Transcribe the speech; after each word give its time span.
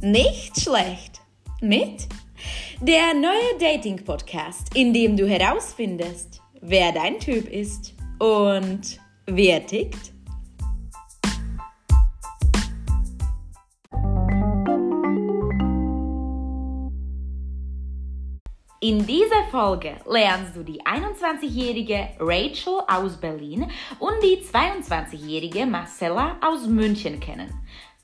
Nicht 0.00 0.60
schlecht. 0.60 1.20
Mit 1.60 2.06
der 2.80 3.14
neue 3.14 3.58
Dating-Podcast, 3.58 4.76
in 4.76 4.92
dem 4.92 5.16
du 5.16 5.26
herausfindest, 5.26 6.40
wer 6.60 6.92
dein 6.92 7.18
Typ 7.18 7.48
ist 7.48 7.94
und 8.20 9.00
wer 9.26 9.66
tickt. 9.66 10.12
In 18.80 19.04
dieser 19.04 19.42
Folge 19.50 19.96
lernst 20.08 20.54
du 20.54 20.62
die 20.62 20.80
21-jährige 20.80 22.10
Rachel 22.20 22.78
aus 22.86 23.16
Berlin 23.16 23.68
und 23.98 24.22
die 24.22 24.40
22-jährige 24.40 25.66
Marcella 25.66 26.36
aus 26.40 26.68
München 26.68 27.18
kennen. 27.18 27.52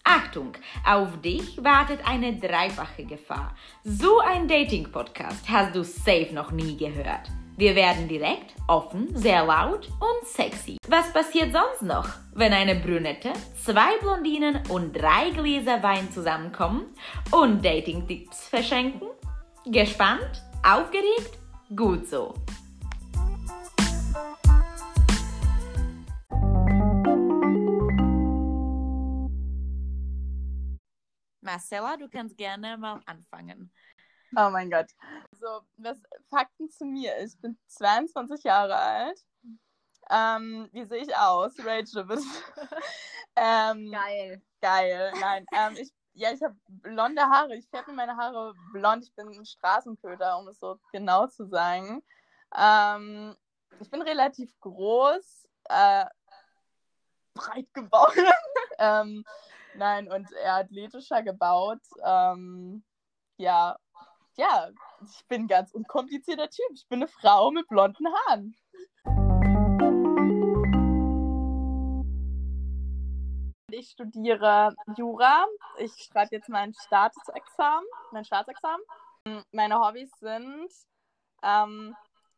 Achtung, 0.05 0.53
auf 0.85 1.21
dich 1.23 1.65
wartet 1.65 2.01
eine 2.07 2.37
dreifache 2.37 3.05
Gefahr. 3.05 3.55
So 3.85 4.21
ein 4.21 4.47
Dating-Podcast 4.47 5.49
hast 5.49 5.75
du 5.75 5.83
safe 5.83 6.29
noch 6.33 6.51
nie 6.53 6.77
gehört. 6.77 7.31
Wir 7.57 7.75
werden 7.75 8.07
direkt, 8.07 8.55
offen, 8.69 9.17
sehr 9.17 9.47
laut 9.47 9.89
und 9.89 10.29
sexy. 10.29 10.77
Was 10.89 11.11
passiert 11.11 11.53
sonst 11.53 11.83
noch, 11.83 12.07
wenn 12.35 12.53
eine 12.53 12.75
Brünette, 12.75 13.33
zwei 13.57 13.97
Blondinen 14.01 14.61
und 14.69 14.93
drei 14.93 15.31
Gläser 15.31 15.83
Wein 15.83 16.13
zusammenkommen 16.13 16.87
und 17.31 17.65
Dating-Tipps 17.65 18.49
verschenken? 18.49 19.09
Gespannt? 19.65 20.43
Aufgeregt? 20.63 21.39
Gut 21.75 22.07
so. 22.07 22.35
Marcella, 31.55 31.97
du 31.97 32.09
kannst 32.09 32.37
gerne 32.37 32.77
mal 32.77 33.01
anfangen. 33.07 33.71
Oh 34.37 34.51
mein 34.51 34.69
Gott. 34.69 34.91
Also, 35.31 35.65
was 35.77 36.03
Fakten 36.29 36.69
zu 36.69 36.85
mir. 36.85 37.17
Ich 37.21 37.39
bin 37.41 37.57
22 37.69 38.43
Jahre 38.43 38.77
alt. 38.77 39.25
Ähm, 40.11 40.69
wie 40.73 40.85
sehe 40.85 41.03
ich 41.03 41.17
aus? 41.17 41.53
Rachel, 41.61 42.07
bitte. 42.07 42.23
ähm, 43.37 43.93
Geil. 43.93 44.43
Geil. 44.61 45.13
Nein, 45.21 45.47
ähm, 45.53 45.77
ich 45.77 45.93
ja, 46.15 46.33
ich 46.33 46.43
habe 46.43 46.57
blonde 46.67 47.23
Haare. 47.23 47.55
Ich 47.55 47.69
färbe 47.69 47.93
mir 47.93 47.99
meine 47.99 48.17
Haare 48.17 48.55
blond. 48.73 49.05
Ich 49.05 49.15
bin 49.15 49.29
ein 49.29 49.47
Straßenköter, 49.47 50.37
um 50.39 50.49
es 50.49 50.59
so 50.59 50.81
genau 50.91 51.29
zu 51.29 51.47
sagen. 51.47 52.03
Ähm, 52.57 53.37
ich 53.79 53.91
bin 53.91 54.03
relativ 54.03 54.53
groß, 54.61 55.49
äh, 55.69 56.05
breit 57.33 57.73
gebaut. 57.73 58.17
ähm, 58.79 59.25
nein, 59.77 60.11
und 60.11 60.31
eher 60.33 60.57
athletischer 60.57 61.23
gebaut. 61.23 61.81
Ähm, 62.05 62.85
ja, 63.39 63.77
ja, 64.37 64.69
ich 65.03 65.27
bin 65.29 65.43
ein 65.43 65.49
ganz 65.49 65.73
unkomplizierter 65.73 66.49
Typ. 66.49 66.71
Ich 66.75 66.87
bin 66.89 67.01
eine 67.03 67.09
Frau 67.09 67.51
mit 67.51 67.69
blonden 67.69 68.07
Haaren. 68.09 68.57
Ich 73.71 73.91
studiere 73.91 74.75
Jura. 74.97 75.47
Ich 75.79 75.93
schreibe 75.95 76.37
jetzt 76.37 76.49
mein 76.49 76.73
Staatsexamen, 76.75 77.89
mein 78.13 78.25
Staatsexamen. 78.25 78.85
Meine 79.53 79.79
Hobbys 79.81 80.11
sind 80.21 80.71
ähm, 81.43 81.95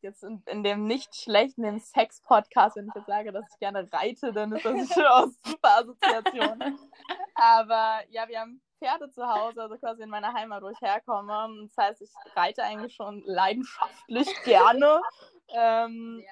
jetzt 0.06 0.24
in, 0.24 0.42
in, 0.46 0.62
dem 0.62 0.86
nicht 0.86 1.14
schlechten, 1.14 1.62
dem 1.62 1.78
Sex-Podcast, 1.78 2.76
wenn 2.76 2.88
ich 2.88 2.94
jetzt 2.94 3.06
sage, 3.06 3.32
dass 3.32 3.44
ich 3.52 3.58
gerne 3.58 3.88
reite, 3.92 4.32
dann 4.32 4.52
ist 4.52 4.64
das 4.64 4.94
schon 4.94 5.04
aus 5.04 5.38
super 5.44 5.78
Assoziation. 5.78 6.78
Aber 7.34 8.00
ja, 8.10 8.26
wir 8.28 8.40
haben 8.40 8.60
Pferde 8.78 9.10
zu 9.10 9.26
Hause, 9.26 9.62
also 9.62 9.76
quasi 9.76 10.02
in 10.02 10.10
meiner 10.10 10.32
Heimat, 10.32 10.62
wo 10.62 10.68
ich 10.68 10.80
herkomme. 10.80 11.48
Das 11.62 11.76
heißt, 11.84 12.02
ich 12.02 12.10
reite 12.34 12.62
eigentlich 12.62 12.94
schon 12.94 13.22
leidenschaftlich 13.26 14.28
gerne. 14.44 15.00
Ähm, 15.48 16.22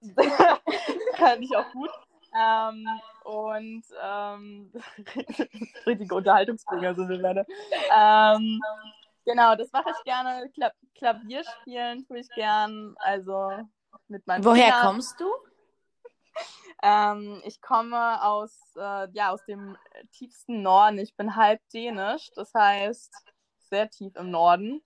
Sehr 0.00 0.26
hart. 0.26 0.62
kann 1.16 1.42
ich 1.42 1.56
auch 1.56 1.70
gut. 1.72 1.90
Ähm, 2.38 2.86
und 3.24 3.84
ähm, 4.02 4.72
richtige 5.86 6.14
Unterhaltungsbringer 6.14 6.94
sind 6.94 7.08
wir 7.08 7.22
beide. 7.22 7.46
Ähm, 7.96 8.60
genau, 9.26 9.54
das 9.56 9.70
mache 9.72 9.90
ich 9.90 10.04
gerne. 10.04 10.50
Kla 10.54 10.72
Klavier 10.94 11.44
spielen 11.44 12.06
tue 12.06 12.20
ich 12.20 12.28
gern. 12.30 12.94
Also 12.98 13.68
mit 14.08 14.26
meinem 14.26 14.44
Woher 14.44 14.70
Kindern. 14.70 14.86
kommst 14.86 15.20
du? 15.20 15.26
Ähm, 16.82 17.40
ich 17.46 17.62
komme 17.62 18.22
aus, 18.22 18.60
äh, 18.76 19.08
ja, 19.12 19.32
aus 19.32 19.42
dem 19.46 19.78
tiefsten 20.12 20.60
Norden. 20.60 20.98
Ich 20.98 21.16
bin 21.16 21.34
halb 21.34 21.58
dänisch, 21.72 22.30
das 22.34 22.52
heißt 22.52 23.14
sehr 23.70 23.88
tief 23.88 24.14
im 24.14 24.30
Norden. 24.30 24.82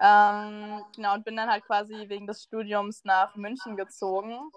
Ähm, 0.00 0.82
genau, 0.96 1.14
und 1.14 1.26
bin 1.26 1.36
dann 1.36 1.50
halt 1.50 1.64
quasi 1.66 2.08
wegen 2.08 2.26
des 2.26 2.42
Studiums 2.44 3.04
nach 3.04 3.36
München 3.36 3.76
gezogen. 3.76 4.50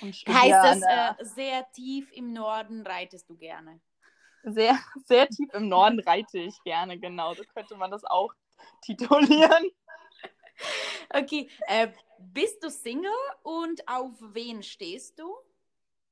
Heißt 0.00 0.82
das, 0.82 0.82
äh, 0.82 1.24
sehr 1.24 1.70
tief 1.72 2.10
im 2.12 2.32
Norden 2.32 2.86
reitest 2.86 3.28
du 3.28 3.36
gerne? 3.36 3.80
Sehr, 4.44 4.78
sehr 5.06 5.28
tief 5.28 5.48
im 5.54 5.68
Norden 5.68 6.00
reite 6.00 6.38
ich 6.38 6.62
gerne, 6.64 6.98
genau. 6.98 7.34
So 7.34 7.44
könnte 7.44 7.76
man 7.76 7.90
das 7.90 8.04
auch 8.04 8.32
titulieren. 8.82 9.70
Okay, 11.10 11.48
äh, 11.68 11.88
bist 12.18 12.62
du 12.62 12.70
Single 12.70 13.10
und 13.42 13.86
auf 13.88 14.12
wen 14.20 14.62
stehst 14.62 15.18
du? 15.18 15.34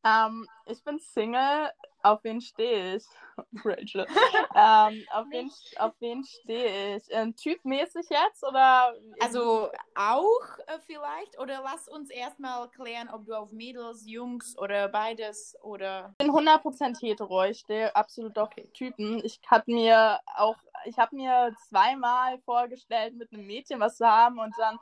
Ähm, 0.05 0.47
ich 0.67 0.83
bin 0.83 0.99
Single. 0.99 1.71
Auf 2.03 2.25
wen 2.25 2.41
stehe 2.41 2.97
ich? 2.97 3.05
Rachel. 3.65 4.07
ähm, 4.55 5.05
auf, 5.13 5.27
wen, 5.31 5.51
auf 5.79 5.93
wen 6.01 6.25
stehe 6.25 6.97
ich? 6.97 7.05
Ähm, 7.11 7.35
typmäßig 7.37 8.07
jetzt 8.09 8.43
oder? 8.45 8.95
Also 9.21 9.71
auch 9.95 10.59
äh, 10.67 10.79
vielleicht? 10.87 11.39
Oder 11.39 11.61
lass 11.63 11.89
uns 11.89 12.11
erstmal 12.11 12.69
klären, 12.69 13.09
ob 13.11 13.27
du 13.27 13.35
auf 13.35 13.53
Mädels, 13.53 14.05
Jungs 14.07 14.57
oder 14.59 14.89
beides 14.89 15.57
oder. 15.63 16.15
Ich 16.21 16.27
bin 16.27 16.35
100% 16.35 17.01
hetero. 17.01 17.45
Ich 17.45 17.61
stehe 17.61 17.95
absolut 17.95 18.39
auf 18.39 18.51
Typen. 18.73 19.23
Ich 19.25 19.41
habe 19.49 19.71
mir 19.71 20.21
auch, 20.37 20.57
ich 20.85 20.99
habe 20.99 21.15
mir 21.17 21.55
zweimal 21.69 22.39
vorgestellt, 22.41 23.15
mit 23.17 23.33
einem 23.33 23.47
Mädchen 23.47 23.81
was 23.81 23.97
zu 23.97 24.07
haben 24.07 24.39
und 24.39 24.55
dann 24.59 24.79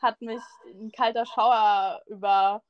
hat 0.00 0.20
mich 0.20 0.42
ein 0.66 0.90
kalter 0.90 1.24
Schauer 1.24 2.02
über 2.06 2.62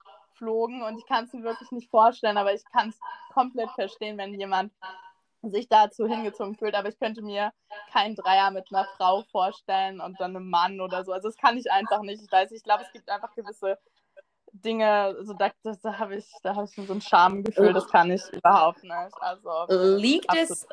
geflogen 0.42 0.82
und 0.82 0.98
ich 0.98 1.06
kann 1.06 1.25
es 1.25 1.32
mir 1.32 1.42
wirklich 1.42 1.70
nicht 1.70 1.91
vorstellen, 1.91 2.36
aber 2.36 2.53
ich 2.53 2.64
kann 2.72 2.88
es 2.88 2.98
komplett 3.32 3.70
verstehen, 3.70 4.19
wenn 4.19 4.34
jemand 4.34 4.72
sich 5.42 5.69
dazu 5.69 6.06
hingezogen 6.06 6.56
fühlt. 6.56 6.75
Aber 6.75 6.88
ich 6.88 6.98
könnte 6.98 7.22
mir 7.22 7.53
keinen 7.92 8.14
Dreier 8.14 8.50
mit 8.50 8.69
einer 8.70 8.86
Frau 8.97 9.22
vorstellen 9.30 10.00
und 10.00 10.20
dann 10.20 10.36
einem 10.36 10.48
Mann 10.48 10.80
oder 10.80 11.04
so. 11.04 11.12
Also 11.12 11.28
das 11.28 11.36
kann 11.36 11.56
ich 11.56 11.70
einfach 11.70 12.03
nicht. 12.03 12.22
Ich 12.22 12.30
weiß, 12.30 12.53
ich 12.53 12.62
glaube, 12.62 12.84
es 12.84 12.92
gibt 12.92 13.08
einfach 13.08 13.34
gewisse 13.34 13.78
Dinge, 14.52 14.86
also 14.86 15.32
da, 15.32 15.50
da, 15.62 15.72
da 15.82 15.98
habe 15.98 16.16
ich, 16.16 16.30
da 16.42 16.54
habe 16.54 16.66
ich 16.66 16.86
so 16.86 16.92
ein 16.92 17.00
Schamgefühl, 17.00 17.72
das 17.72 17.88
kann 17.88 18.10
ich 18.10 18.22
überhaupt 18.32 18.82
nicht. 18.82 19.14
Also 19.20 19.66
liegt 19.96 20.26
es, 20.36 20.66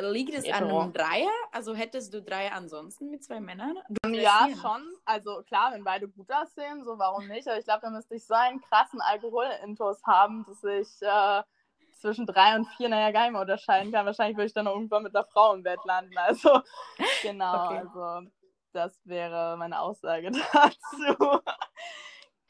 liegt 0.00 0.34
es 0.34 0.52
an 0.52 0.64
einem 0.64 0.92
Dreier? 0.92 1.30
Also 1.52 1.74
hättest 1.74 2.12
du 2.12 2.22
Dreier 2.22 2.52
ansonsten 2.52 3.08
mit 3.08 3.22
zwei 3.22 3.38
Männern? 3.38 3.78
Ja, 4.06 4.48
schon. 4.60 4.82
Also 5.04 5.42
klar, 5.42 5.72
wenn 5.72 5.84
beide 5.84 6.08
gut 6.08 6.30
aussehen, 6.32 6.84
so 6.84 6.98
warum 6.98 7.28
nicht? 7.28 7.46
Aber 7.46 7.58
ich 7.58 7.64
glaube, 7.64 7.82
da 7.82 7.90
müsste 7.90 8.16
ich 8.16 8.26
so 8.26 8.34
einen 8.34 8.60
krassen 8.60 9.00
Alkoholintus 9.00 10.02
haben, 10.04 10.44
dass 10.48 10.64
ich 10.64 11.00
äh, 11.02 11.42
zwischen 12.00 12.26
drei 12.26 12.56
und 12.56 12.66
vier, 12.76 12.88
naja, 12.88 13.12
gar 13.12 13.22
nicht 13.22 13.32
mehr 13.32 13.42
unterscheiden 13.42 13.92
kann. 13.92 14.06
Wahrscheinlich 14.06 14.36
würde 14.36 14.46
ich 14.46 14.54
dann 14.54 14.66
irgendwann 14.66 15.04
mit 15.04 15.14
einer 15.14 15.24
Frau 15.24 15.54
im 15.54 15.62
Bett 15.62 15.80
landen. 15.84 16.16
Also 16.18 16.62
genau, 17.22 17.66
okay. 17.66 17.78
also 17.78 18.28
das 18.72 19.00
wäre 19.04 19.56
meine 19.56 19.80
Aussage 19.80 20.30
dazu. 20.52 21.40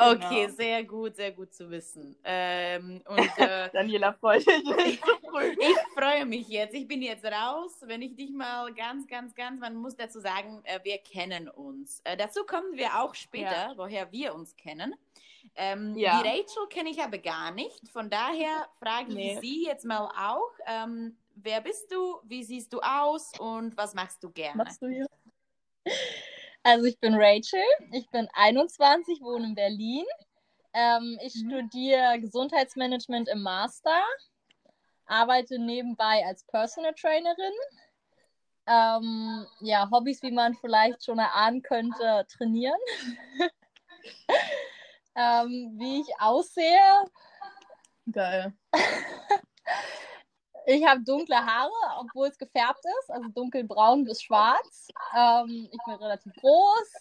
Okay, 0.00 0.46
genau. 0.46 0.54
sehr 0.54 0.84
gut, 0.84 1.16
sehr 1.16 1.32
gut 1.32 1.52
zu 1.52 1.68
wissen. 1.70 2.16
Ähm, 2.24 3.02
und, 3.06 3.18
äh, 3.36 3.68
Daniela 3.70 4.14
freut 4.14 4.42
sich. 4.42 4.64
ich 4.88 5.00
freue 5.94 6.24
mich 6.24 6.48
jetzt. 6.48 6.74
Ich 6.74 6.88
bin 6.88 7.02
jetzt 7.02 7.24
raus. 7.24 7.76
Wenn 7.82 8.00
ich 8.00 8.16
dich 8.16 8.30
mal 8.30 8.72
ganz, 8.72 9.06
ganz, 9.06 9.34
ganz, 9.34 9.60
man 9.60 9.74
muss 9.76 9.96
dazu 9.96 10.18
sagen, 10.18 10.62
äh, 10.64 10.80
wir 10.82 10.98
kennen 10.98 11.50
uns. 11.50 12.00
Äh, 12.04 12.16
dazu 12.16 12.44
kommen 12.44 12.76
wir 12.76 12.98
auch 13.00 13.14
später, 13.14 13.50
ja. 13.50 13.72
woher 13.76 14.10
wir 14.10 14.34
uns 14.34 14.56
kennen. 14.56 14.94
Ähm, 15.54 15.94
ja. 15.96 16.22
Die 16.22 16.28
Rachel 16.28 16.66
kenne 16.70 16.90
ich 16.90 17.02
aber 17.02 17.18
gar 17.18 17.50
nicht. 17.50 17.88
Von 17.90 18.08
daher 18.08 18.68
frage 18.78 19.12
nee. 19.12 19.34
ich 19.34 19.40
sie 19.40 19.66
jetzt 19.66 19.84
mal 19.84 20.06
auch. 20.16 20.52
Ähm, 20.66 21.16
wer 21.34 21.60
bist 21.60 21.92
du? 21.92 22.20
Wie 22.24 22.42
siehst 22.42 22.72
du 22.72 22.80
aus? 22.80 23.32
Und 23.38 23.76
was 23.76 23.94
machst 23.94 24.22
du 24.24 24.30
gerne? 24.30 24.56
Machst 24.56 24.80
du 24.80 24.88
hier? 24.88 25.06
Also 26.62 26.84
ich 26.84 26.98
bin 27.00 27.14
Rachel, 27.14 27.62
ich 27.92 28.08
bin 28.10 28.28
21, 28.34 29.22
wohne 29.22 29.46
in 29.46 29.54
Berlin. 29.54 30.04
Ähm, 30.74 31.18
ich 31.22 31.34
mhm. 31.36 31.48
studiere 31.48 32.20
Gesundheitsmanagement 32.20 33.28
im 33.28 33.42
Master, 33.42 34.02
arbeite 35.06 35.58
nebenbei 35.58 36.22
als 36.26 36.44
Personal 36.44 36.94
Trainerin. 36.94 37.52
Ähm, 38.66 39.46
ja, 39.60 39.88
Hobbys, 39.90 40.22
wie 40.22 40.30
man 40.30 40.54
vielleicht 40.54 41.04
schon 41.04 41.18
erahnen 41.18 41.62
könnte, 41.62 42.26
trainieren. 42.30 42.78
ähm, 45.16 45.74
wie 45.78 46.02
ich 46.02 46.08
aussehe. 46.20 47.04
Geil. 48.12 48.52
Ich 50.66 50.86
habe 50.86 51.00
dunkle 51.02 51.36
Haare, 51.36 51.70
obwohl 52.00 52.28
es 52.28 52.38
gefärbt 52.38 52.84
ist, 53.00 53.10
also 53.10 53.28
dunkelbraun 53.30 54.04
bis 54.04 54.22
schwarz. 54.22 54.88
Ähm, 55.16 55.68
ich 55.70 55.78
bin 55.84 55.94
relativ 55.94 56.32
groß, 56.34 56.92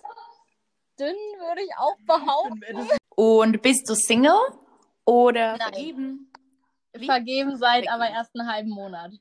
dünn 1.00 1.16
würde 1.40 1.62
ich 1.62 1.72
auch 1.78 1.98
behaupten. 2.06 2.90
Und 3.16 3.62
bist 3.62 3.90
du 3.90 3.96
Single 3.96 4.40
oder 5.06 5.58
Nein. 5.58 5.62
vergeben? 5.74 6.32
Wie? 6.94 7.06
Vergeben 7.06 7.58
seit 7.58 7.86
Vergeben. 7.86 7.94
aber 7.94 8.10
erst 8.10 8.36
einen 8.38 8.52
halben 8.52 8.70
Monat. 8.70 9.12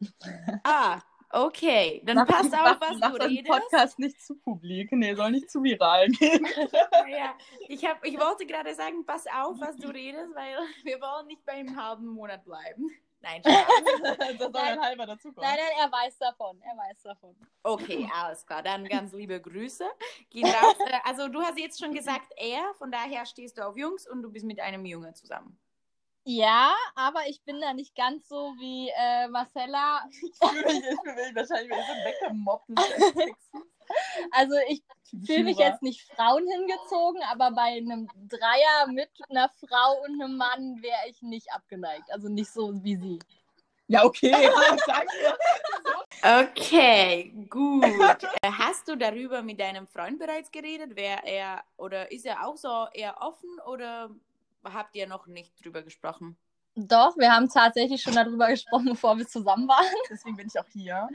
Ah, 0.64 1.00
okay. 1.30 2.02
Dann 2.04 2.26
passt 2.26 2.52
auf, 2.52 2.80
was 2.80 2.98
mach 2.98 3.12
du 3.16 3.24
redest. 3.24 3.48
Podcast 3.48 3.98
nicht 4.00 4.20
zu 4.20 4.34
publik. 4.34 4.90
Nee, 4.90 5.14
soll 5.14 5.30
nicht 5.30 5.48
zu 5.48 5.62
viral 5.62 6.08
gehen. 6.08 6.44
Ja, 7.08 7.34
ich, 7.68 7.84
hab, 7.84 8.04
ich 8.04 8.18
wollte 8.18 8.46
gerade 8.46 8.74
sagen, 8.74 9.04
pass 9.06 9.26
auf, 9.26 9.60
was 9.60 9.76
du 9.76 9.88
redest, 9.88 10.34
weil 10.34 10.56
wir 10.84 11.00
wollen 11.00 11.28
nicht 11.28 11.44
beim 11.44 11.76
halben 11.80 12.06
Monat 12.06 12.44
bleiben. 12.44 12.90
Nein, 13.22 13.40
das 14.38 14.52
soll 14.52 14.56
ein 14.56 14.80
halber 14.80 15.06
dazukommen. 15.06 15.48
Nein, 15.48 15.58
nein, 15.60 15.78
er 15.78 15.92
weiß 15.92 16.18
davon. 16.18 16.60
Er 16.62 16.76
weiß 16.76 17.02
davon. 17.02 17.36
Okay, 17.62 18.10
alles 18.14 18.44
klar. 18.44 18.62
Dann 18.62 18.84
ganz 18.88 19.12
liebe 19.12 19.40
Grüße. 19.40 19.84
Raus. 19.84 20.76
Äh, 20.86 20.98
Also 21.04 21.28
du 21.28 21.40
hast 21.40 21.58
jetzt 21.58 21.78
schon 21.80 21.94
gesagt, 21.94 22.32
er, 22.36 22.74
von 22.74 22.90
daher 22.90 23.24
stehst 23.26 23.58
du 23.58 23.66
auf 23.66 23.76
Jungs 23.76 24.08
und 24.08 24.22
du 24.22 24.30
bist 24.30 24.44
mit 24.44 24.58
einem 24.60 24.84
Junge 24.84 25.14
zusammen. 25.14 25.58
Ja, 26.24 26.74
aber 26.94 27.26
ich 27.26 27.42
bin 27.42 27.60
da 27.60 27.72
nicht 27.74 27.96
ganz 27.96 28.28
so 28.28 28.54
wie 28.58 28.90
äh, 28.96 29.28
Marcella. 29.28 30.04
Ich 30.10 30.38
fühle 30.38 30.64
mich, 30.64 30.76
ich 30.78 31.00
fühle 31.00 31.14
mich 31.16 31.34
wahrscheinlich 31.34 31.72
ein 31.72 31.78
bisschen 31.78 32.04
weggemobbt. 32.04 32.68
Also 34.32 34.54
ich 34.68 34.82
fühle 35.26 35.44
mich 35.44 35.58
jetzt 35.58 35.82
nicht 35.82 36.02
Frauen 36.14 36.46
hingezogen, 36.48 37.20
aber 37.30 37.50
bei 37.50 37.76
einem 37.76 38.08
Dreier 38.28 38.86
mit 38.88 39.10
einer 39.28 39.50
Frau 39.50 40.02
und 40.04 40.20
einem 40.20 40.36
Mann 40.36 40.82
wäre 40.82 41.08
ich 41.08 41.20
nicht 41.22 41.52
abgeneigt. 41.52 42.10
Also 42.10 42.28
nicht 42.28 42.50
so 42.50 42.72
wie 42.82 42.96
sie. 42.96 43.18
Ja, 43.88 44.04
okay. 44.04 44.32
Okay, 46.24 47.32
gut. 47.50 47.82
Äh, 47.84 48.52
Hast 48.56 48.86
du 48.86 48.96
darüber 48.96 49.42
mit 49.42 49.58
deinem 49.58 49.88
Freund 49.88 50.20
bereits 50.20 50.52
geredet? 50.52 50.92
Wer 50.94 51.24
er 51.24 51.64
oder 51.76 52.12
ist 52.12 52.24
er 52.24 52.46
auch 52.46 52.56
so 52.56 52.86
eher 52.92 53.20
offen 53.20 53.58
oder 53.66 54.08
habt 54.62 54.94
ihr 54.94 55.08
noch 55.08 55.26
nicht 55.26 55.52
drüber 55.64 55.82
gesprochen? 55.82 56.36
Doch, 56.74 57.18
wir 57.18 57.30
haben 57.30 57.50
tatsächlich 57.50 58.00
schon 58.00 58.14
darüber 58.14 58.48
gesprochen, 58.48 58.86
bevor 58.86 59.18
wir 59.18 59.26
zusammen 59.26 59.68
waren. 59.68 59.84
Deswegen 60.08 60.36
bin 60.36 60.46
ich 60.46 60.58
auch 60.58 60.68
hier, 60.72 61.08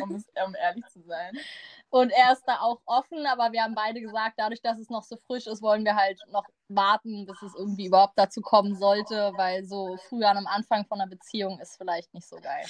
um, 0.00 0.14
es, 0.14 0.24
um 0.46 0.54
ehrlich 0.54 0.86
zu 0.86 1.02
sein. 1.02 1.36
Und 1.94 2.10
er 2.10 2.32
ist 2.32 2.44
da 2.46 2.60
auch 2.60 2.80
offen, 2.86 3.26
aber 3.26 3.52
wir 3.52 3.62
haben 3.62 3.74
beide 3.74 4.00
gesagt, 4.00 4.36
dadurch, 4.38 4.62
dass 4.62 4.78
es 4.78 4.88
noch 4.88 5.02
so 5.02 5.18
frisch 5.26 5.46
ist, 5.46 5.60
wollen 5.60 5.84
wir 5.84 5.94
halt 5.94 6.18
noch 6.30 6.46
warten, 6.68 7.26
bis 7.26 7.42
es 7.42 7.54
irgendwie 7.54 7.84
überhaupt 7.84 8.14
dazu 8.16 8.40
kommen 8.40 8.74
sollte, 8.74 9.34
weil 9.36 9.62
so 9.66 9.98
früh 10.08 10.24
an 10.24 10.38
am 10.38 10.46
Anfang 10.46 10.86
von 10.86 10.98
einer 10.98 11.10
Beziehung 11.10 11.60
ist 11.60 11.76
vielleicht 11.76 12.14
nicht 12.14 12.26
so 12.26 12.36
geil. 12.36 12.64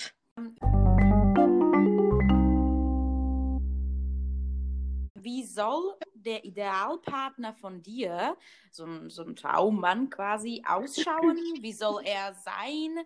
Wie 5.14 5.44
soll 5.44 5.94
der 6.14 6.44
Idealpartner 6.44 7.54
von 7.54 7.80
dir, 7.80 8.36
so 8.72 8.86
ein, 8.86 9.08
so 9.08 9.22
ein 9.22 9.36
Traummann 9.36 10.10
quasi, 10.10 10.64
ausschauen? 10.66 11.38
Wie 11.60 11.72
soll 11.72 12.02
er 12.04 12.34
sein? 12.34 12.98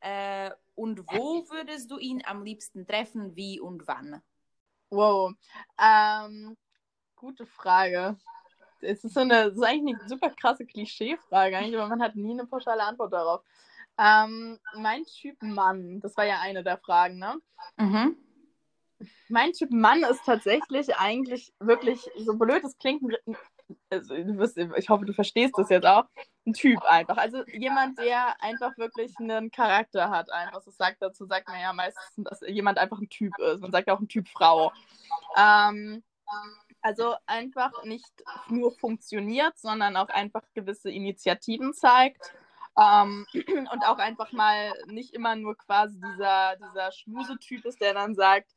Äh, 0.00 0.50
und 0.74 1.06
wo 1.12 1.48
würdest 1.48 1.92
du 1.92 1.98
ihn 1.98 2.24
am 2.26 2.42
liebsten 2.42 2.88
treffen? 2.88 3.36
Wie 3.36 3.60
und 3.60 3.86
wann? 3.86 4.20
Wow. 4.90 5.32
Ähm, 5.80 6.56
gute 7.16 7.46
Frage. 7.46 8.16
Es 8.80 9.04
ist 9.04 9.14
so 9.14 9.20
eine, 9.20 9.44
es 9.44 9.56
ist 9.56 9.62
eigentlich 9.62 9.96
eine 9.98 10.08
super 10.08 10.30
krasse 10.30 10.66
Klischeefrage, 10.66 11.56
eigentlich, 11.56 11.76
aber 11.76 11.88
man 11.88 12.02
hat 12.02 12.16
nie 12.16 12.32
eine 12.32 12.46
pauschale 12.46 12.82
Antwort 12.82 13.12
darauf. 13.12 13.42
Ähm, 13.98 14.58
mein 14.76 15.04
Typ 15.04 15.36
Mann, 15.42 16.00
das 16.00 16.16
war 16.16 16.24
ja 16.24 16.40
eine 16.40 16.64
der 16.64 16.78
Fragen, 16.78 17.18
ne? 17.18 17.36
Mhm. 17.76 18.16
Mein 19.28 19.52
Typ 19.52 19.70
Mann 19.70 20.02
ist 20.02 20.24
tatsächlich 20.24 20.96
eigentlich 20.96 21.52
wirklich, 21.60 22.10
so 22.16 22.34
blöd 22.34 22.64
es 22.64 22.78
klingt, 22.78 23.02
ein- 23.02 23.36
also, 23.90 24.14
wirst, 24.14 24.58
ich 24.58 24.88
hoffe, 24.88 25.04
du 25.04 25.12
verstehst 25.12 25.54
das 25.56 25.68
jetzt 25.68 25.86
auch, 25.86 26.04
ein 26.46 26.52
Typ 26.52 26.82
einfach. 26.84 27.16
Also 27.16 27.44
jemand, 27.46 27.98
der 27.98 28.42
einfach 28.42 28.76
wirklich 28.78 29.12
einen 29.18 29.50
Charakter 29.50 30.10
hat. 30.10 30.30
Einfach, 30.30 30.62
das 30.64 30.76
sagt 30.76 31.02
dazu, 31.02 31.26
sagt 31.26 31.48
man 31.48 31.60
ja 31.60 31.72
meistens, 31.72 32.24
dass 32.28 32.40
jemand 32.46 32.78
einfach 32.78 32.98
ein 32.98 33.08
Typ 33.08 33.32
ist. 33.38 33.60
Man 33.60 33.72
sagt 33.72 33.90
auch 33.90 34.00
ein 34.00 34.08
Typ 34.08 34.28
Frau. 34.28 34.72
Ähm, 35.36 36.02
also 36.82 37.14
einfach 37.26 37.84
nicht 37.84 38.10
nur 38.48 38.72
funktioniert, 38.72 39.58
sondern 39.58 39.96
auch 39.96 40.08
einfach 40.08 40.42
gewisse 40.54 40.90
Initiativen 40.90 41.74
zeigt. 41.74 42.32
Ähm, 42.78 43.26
und 43.72 43.82
auch 43.86 43.98
einfach 43.98 44.32
mal 44.32 44.72
nicht 44.86 45.14
immer 45.14 45.36
nur 45.36 45.56
quasi 45.56 46.00
dieser, 46.00 46.56
dieser 46.56 46.92
Schmusetyp 46.92 47.64
ist, 47.64 47.80
der 47.80 47.94
dann 47.94 48.14
sagt, 48.14 48.54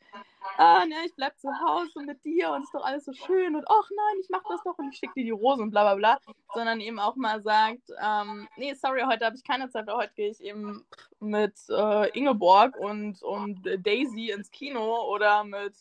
ah, 0.57 0.85
ne, 0.85 0.95
ich 1.05 1.15
bleib 1.15 1.37
zu 1.39 1.49
Hause 1.49 2.01
mit 2.05 2.23
dir 2.23 2.51
und 2.51 2.63
ist 2.63 2.73
doch 2.73 2.85
alles 2.85 3.05
so 3.05 3.13
schön 3.13 3.55
und 3.55 3.65
ach 3.67 3.89
nein, 3.89 4.19
ich 4.21 4.29
mach 4.29 4.43
das 4.47 4.61
doch 4.63 4.77
und 4.77 4.91
ich 4.91 4.99
schicke 4.99 5.13
dir 5.15 5.23
die 5.23 5.31
Rose 5.31 5.61
und 5.61 5.71
bla 5.71 5.83
bla 5.83 5.95
bla, 5.95 6.35
sondern 6.53 6.79
eben 6.79 6.99
auch 6.99 7.15
mal 7.15 7.41
sagt, 7.41 7.91
ähm, 8.01 8.47
nee, 8.57 8.73
sorry, 8.75 9.01
heute 9.05 9.25
habe 9.25 9.35
ich 9.35 9.43
keine 9.43 9.69
Zeit, 9.69 9.87
heute 9.89 10.13
gehe 10.15 10.29
ich 10.29 10.41
eben 10.41 10.85
mit 11.19 11.57
äh, 11.69 12.09
Ingeborg 12.17 12.77
und, 12.77 13.21
und 13.23 13.63
Daisy 13.63 14.31
ins 14.31 14.51
Kino 14.51 15.09
oder 15.09 15.43
mit 15.43 15.75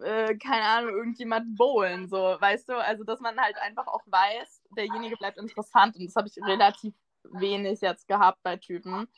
äh, 0.00 0.36
keine 0.36 0.64
Ahnung, 0.64 0.96
irgendjemand 0.96 1.56
bowlen, 1.56 2.08
so, 2.08 2.16
weißt 2.16 2.68
du? 2.68 2.76
Also, 2.76 3.04
dass 3.04 3.20
man 3.20 3.38
halt 3.40 3.56
einfach 3.58 3.86
auch 3.86 4.02
weiß, 4.06 4.62
derjenige 4.76 5.16
bleibt 5.16 5.38
interessant 5.38 5.96
und 5.96 6.04
das 6.04 6.16
habe 6.16 6.26
ich 6.26 6.36
relativ 6.44 6.94
wenig 7.30 7.80
jetzt 7.80 8.08
gehabt 8.08 8.42
bei 8.42 8.56
Typen. 8.56 9.08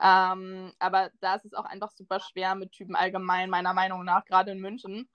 Ähm, 0.00 0.72
aber 0.78 1.10
da 1.20 1.36
ist 1.36 1.44
es 1.44 1.54
auch 1.54 1.64
einfach 1.64 1.90
super 1.90 2.20
schwer 2.20 2.54
mit 2.54 2.72
Typen 2.72 2.96
allgemein, 2.96 3.50
meiner 3.50 3.74
Meinung 3.74 4.04
nach, 4.04 4.24
gerade 4.24 4.50
in 4.50 4.60
München, 4.60 5.08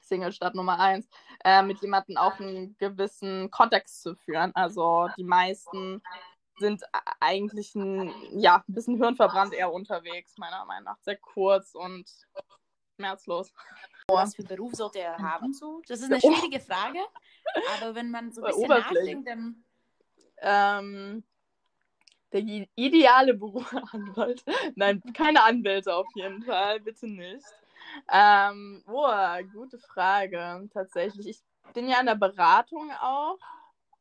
Singlestadt 0.00 0.54
Nummer 0.54 0.78
eins, 0.80 1.08
äh, 1.44 1.62
mit 1.62 1.80
jemandem 1.82 2.16
auch 2.16 2.38
einen 2.40 2.76
gewissen 2.78 3.50
Kontext 3.50 4.02
zu 4.02 4.14
führen. 4.14 4.54
Also 4.54 5.08
die 5.16 5.24
meisten 5.24 6.02
sind 6.58 6.82
eigentlich 7.20 7.74
ein, 7.74 8.12
ja, 8.32 8.64
ein 8.68 8.74
bisschen 8.74 8.96
hirnverbrannt 8.96 9.52
eher 9.52 9.72
unterwegs, 9.72 10.38
meiner 10.38 10.64
Meinung 10.64 10.84
nach. 10.84 10.98
Sehr 11.00 11.16
kurz 11.16 11.74
und 11.74 12.10
schmerzlos. 12.96 13.52
Was 14.08 14.34
für 14.34 14.42
Beruf 14.42 14.74
sollte 14.74 15.00
er 15.00 15.18
haben? 15.18 15.52
So? 15.52 15.82
Das 15.86 16.00
ist 16.00 16.10
eine 16.10 16.20
schwierige 16.20 16.60
Frage, 16.60 16.98
aber 17.76 17.94
wenn 17.94 18.10
man 18.10 18.32
so 18.32 18.42
ein 18.42 18.52
bisschen 18.52 18.68
nachdenkt, 18.68 19.28
dann 19.28 19.64
Ähm, 20.40 21.24
der 22.32 22.66
ideale 22.74 23.34
Beruf 23.34 23.74
Anwalt. 23.92 24.44
Nein, 24.76 25.02
keine 25.14 25.42
Anwälte 25.42 25.94
auf 25.94 26.08
jeden 26.14 26.42
Fall, 26.42 26.80
bitte 26.80 27.06
nicht. 27.06 27.44
Ähm, 28.12 28.82
boah, 28.86 29.38
gute 29.52 29.78
Frage, 29.78 30.68
tatsächlich. 30.72 31.26
Ich 31.28 31.72
bin 31.74 31.88
ja 31.88 32.00
in 32.00 32.06
der 32.06 32.16
Beratung 32.16 32.90
auch 33.00 33.38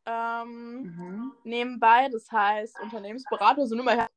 ähm, 0.05 0.81
Mhm. 0.81 1.33
nebenbei, 1.43 2.09
das 2.09 2.31
heißt 2.31 2.79
Unternehmensberatung, 2.81 3.67
so 3.67 3.75
nur 3.75 3.85
mal 3.85 3.95
her. 3.97 4.09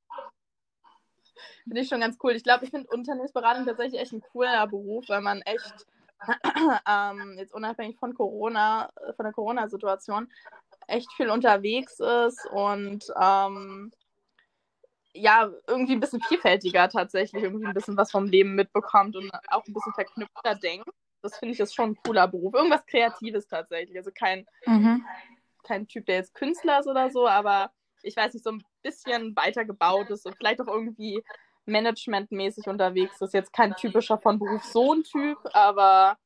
Finde 1.65 1.81
ich 1.83 1.89
schon 1.89 2.01
ganz 2.01 2.17
cool. 2.23 2.33
Ich 2.33 2.43
glaube, 2.45 2.65
ich 2.65 2.71
finde 2.71 2.89
Unternehmensberatung 2.91 3.67
tatsächlich 3.67 4.01
echt 4.01 4.13
ein 4.13 4.23
cooler 4.33 4.67
Beruf, 4.67 5.09
weil 5.09 5.21
man 5.21 5.43
echt 5.43 5.87
ähm, 6.89 7.35
jetzt 7.39 7.55
unabhängig 7.55 7.99
von 7.99 8.15
Corona, 8.15 8.91
äh, 8.97 9.13
von 9.15 9.25
der 9.25 9.33
Corona-Situation, 9.33 10.29
echt 10.87 11.13
viel 11.13 11.31
unterwegs 11.31 12.01
ist 12.01 12.47
und 12.47 13.05
ähm, 13.21 13.93
ja, 15.13 15.51
irgendwie 15.67 15.93
ein 15.95 16.01
bisschen 16.01 16.23
vielfältiger 16.23 16.89
tatsächlich, 16.89 17.43
irgendwie 17.43 17.67
ein 17.67 17.75
bisschen 17.75 17.97
was 17.97 18.11
vom 18.11 18.27
Leben 18.27 18.55
mitbekommt 18.55 19.17
und 19.17 19.31
auch 19.49 19.67
ein 19.67 19.75
bisschen 19.75 19.93
verknüpfter 19.95 20.55
denkt. 20.55 20.89
Das 21.23 21.37
finde 21.37 21.55
ich 21.55 21.61
ist 21.61 21.75
schon 21.75 21.91
ein 21.91 21.99
cooler 22.05 22.29
Beruf. 22.29 22.55
Irgendwas 22.55 22.87
Kreatives 22.87 23.47
tatsächlich. 23.47 23.97
Also 23.97 24.11
kein, 24.15 24.47
Mhm. 24.67 25.05
kein 25.65 25.87
Typ, 25.87 26.07
der 26.07 26.17
jetzt 26.17 26.35
Künstler 26.35 26.81
ist 26.81 26.87
oder 26.87 27.11
so, 27.11 27.29
aber 27.29 27.71
ich 28.03 28.17
weiß 28.17 28.33
nicht, 28.33 28.45
so 28.45 28.53
ein 28.53 28.65
bisschen 28.83 29.37
weiter 29.37 29.65
gebaut 29.65 30.09
ist 30.11 30.25
und 30.25 30.37
vielleicht 30.37 30.61
auch 30.61 30.69
irgendwie 30.69 31.23
managementmäßig 31.67 32.67
unterwegs 32.67 33.21
ist. 33.21 33.35
Jetzt 33.35 33.53
kein 33.53 33.75
typischer 33.77 34.19
von 34.19 34.39
Beruf 34.39 34.65
so 34.65 34.95
ein 34.95 35.03
Typ, 35.03 35.39
aber 35.53 36.17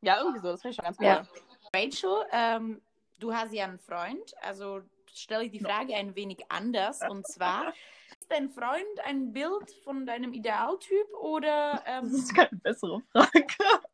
ja, 0.00 0.18
irgendwie 0.18 0.40
so. 0.40 0.48
Das 0.48 0.60
finde 0.62 0.70
ich 0.70 0.76
schon 0.76 0.84
ganz 0.84 0.98
cool. 0.98 1.06
Ja. 1.06 1.26
Rachel, 1.74 2.26
ähm, 2.32 2.82
du 3.18 3.32
hast 3.32 3.52
ja 3.54 3.64
einen 3.64 3.78
Freund, 3.78 4.34
also 4.42 4.82
stelle 5.14 5.44
ich 5.44 5.52
die 5.52 5.60
Frage 5.60 5.94
ein 5.94 6.14
wenig 6.14 6.44
anders 6.48 7.00
und 7.08 7.26
zwar, 7.26 7.72
ist 8.20 8.30
dein 8.30 8.50
Freund 8.50 9.00
ein 9.04 9.32
Bild 9.32 9.70
von 9.84 10.06
deinem 10.06 10.32
Idealtyp 10.32 11.12
oder 11.20 11.82
ähm, 11.86 12.04
Das 12.04 12.12
ist 12.12 12.34
keine 12.34 12.50
bessere 12.62 13.00
Frage. 13.12 13.46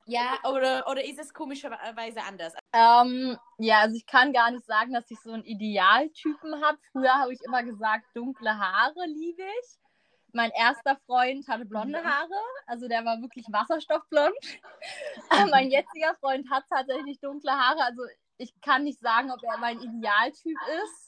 ja 0.06 0.38
oder, 0.44 0.86
oder 0.88 1.04
ist 1.04 1.18
es 1.18 1.32
komischerweise 1.32 2.22
anders? 2.22 2.54
Ähm, 2.72 3.36
ja, 3.58 3.80
also 3.80 3.96
ich 3.96 4.06
kann 4.06 4.32
gar 4.32 4.50
nicht 4.50 4.66
sagen, 4.66 4.92
dass 4.92 5.10
ich 5.10 5.18
so 5.20 5.32
einen 5.32 5.44
Idealtypen 5.44 6.62
habe. 6.64 6.78
Früher 6.92 7.14
habe 7.14 7.32
ich 7.32 7.40
immer 7.42 7.62
gesagt, 7.62 8.04
dunkle 8.14 8.58
Haare 8.58 9.06
liebe 9.06 9.42
ich. 9.42 9.78
Mein 10.32 10.50
erster 10.50 10.96
Freund 11.06 11.48
hatte 11.48 11.64
blonde 11.64 12.04
Haare, 12.04 12.40
also 12.66 12.86
der 12.86 13.02
war 13.04 13.20
wirklich 13.22 13.46
wasserstoffblond. 13.50 14.36
Mein 15.50 15.70
jetziger 15.70 16.14
Freund 16.20 16.50
hat 16.50 16.64
tatsächlich 16.68 17.18
dunkle 17.18 17.52
Haare, 17.52 17.82
also 17.82 18.02
ich 18.36 18.52
kann 18.60 18.84
nicht 18.84 19.00
sagen, 19.00 19.30
ob 19.32 19.42
er 19.42 19.58
mein 19.58 19.80
Idealtyp 19.80 20.58
ist. 20.84 21.07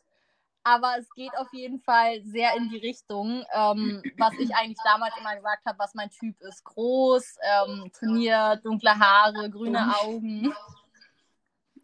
Aber 0.62 0.96
es 0.98 1.08
geht 1.14 1.36
auf 1.36 1.52
jeden 1.52 1.80
Fall 1.80 2.22
sehr 2.22 2.54
in 2.56 2.68
die 2.68 2.78
Richtung, 2.78 3.44
ähm, 3.54 4.02
was 4.18 4.34
ich 4.38 4.54
eigentlich 4.54 4.78
damals 4.84 5.14
immer 5.18 5.36
gesagt 5.36 5.64
habe, 5.64 5.78
was 5.78 5.94
mein 5.94 6.10
Typ 6.10 6.40
ist. 6.40 6.64
Groß, 6.64 7.36
ähm, 7.42 7.90
trainiert, 7.92 8.64
dunkle 8.64 8.98
Haare, 8.98 9.50
grüne 9.50 9.94
Augen. 10.00 10.54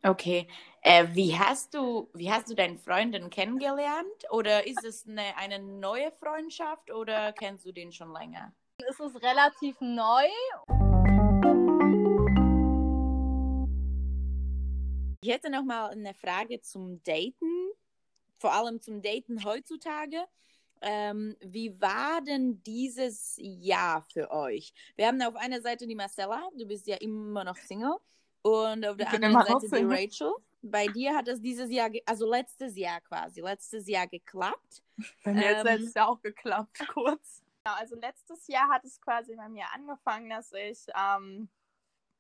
Okay. 0.03 0.47
Äh, 0.83 1.09
wie 1.15 1.37
hast 1.37 1.75
du, 1.75 2.09
wie 2.15 2.31
hast 2.31 2.49
du 2.49 2.55
deinen 2.55 2.79
Freundin 2.79 3.29
kennengelernt? 3.29 4.31
Oder 4.31 4.67
ist 4.67 4.85
es 4.85 5.07
eine, 5.09 5.37
eine 5.37 5.59
neue 5.59 6.13
Freundschaft 6.13 6.93
oder 6.93 7.33
kennst 7.33 7.67
du 7.67 7.73
den 7.73 7.91
schon 7.91 8.13
länger? 8.13 8.53
Es 8.89 9.01
ist 9.01 9.21
relativ 9.23 9.81
neu. 9.81 10.27
Ich 15.23 15.33
hätte 15.33 15.51
noch 15.51 15.65
mal 15.65 15.89
eine 15.89 16.15
Frage 16.15 16.61
zum 16.61 17.03
Daten, 17.03 17.73
vor 18.39 18.53
allem 18.53 18.81
zum 18.81 19.03
Daten 19.03 19.45
heutzutage. 19.45 20.25
Ähm, 20.83 21.37
wie 21.41 21.81
war 21.81 22.21
denn 22.21 22.63
dieses 22.63 23.37
Jahr 23.39 24.03
für 24.13 24.31
euch? 24.31 24.75
Wir 24.95 25.07
haben 25.07 25.21
auf 25.23 25.35
einer 25.37 25.61
Seite 25.61 25.87
die 25.87 25.95
Marcella, 25.95 26.49
du 26.57 26.67
bist 26.67 26.87
ja 26.87 26.97
immer 26.97 27.45
noch 27.45 27.57
Single, 27.57 27.97
und 28.43 28.87
auf 28.87 28.97
der 28.97 29.13
anderen 29.13 29.61
Seite 29.61 29.69
die 29.71 29.85
Rachel. 29.85 30.33
Bei 30.63 30.87
dir 30.87 31.15
hat 31.15 31.29
es 31.29 31.41
dieses 31.41 31.71
Jahr, 31.71 31.91
also 32.07 32.29
letztes 32.29 32.77
Jahr 32.77 33.01
quasi, 33.01 33.41
letztes 33.41 33.89
Jahr 33.89 34.07
geklappt. 34.07 34.83
Bei 35.25 35.33
mir 35.33 35.43
ähm, 35.43 35.49
hat 35.49 35.57
es 35.57 35.65
letztes 35.65 35.95
Jahr 35.95 36.09
auch 36.09 36.23
geklappt, 36.23 36.79
kurz. 36.93 37.43
Also 37.65 37.97
letztes 37.97 38.47
Jahr 38.47 38.69
hat 38.69 38.85
es 38.85 39.01
quasi 39.01 39.35
bei 39.35 39.49
mir 39.49 39.65
angefangen, 39.73 40.31
dass 40.31 40.53
ich 40.53 40.87
ähm, 40.95 41.49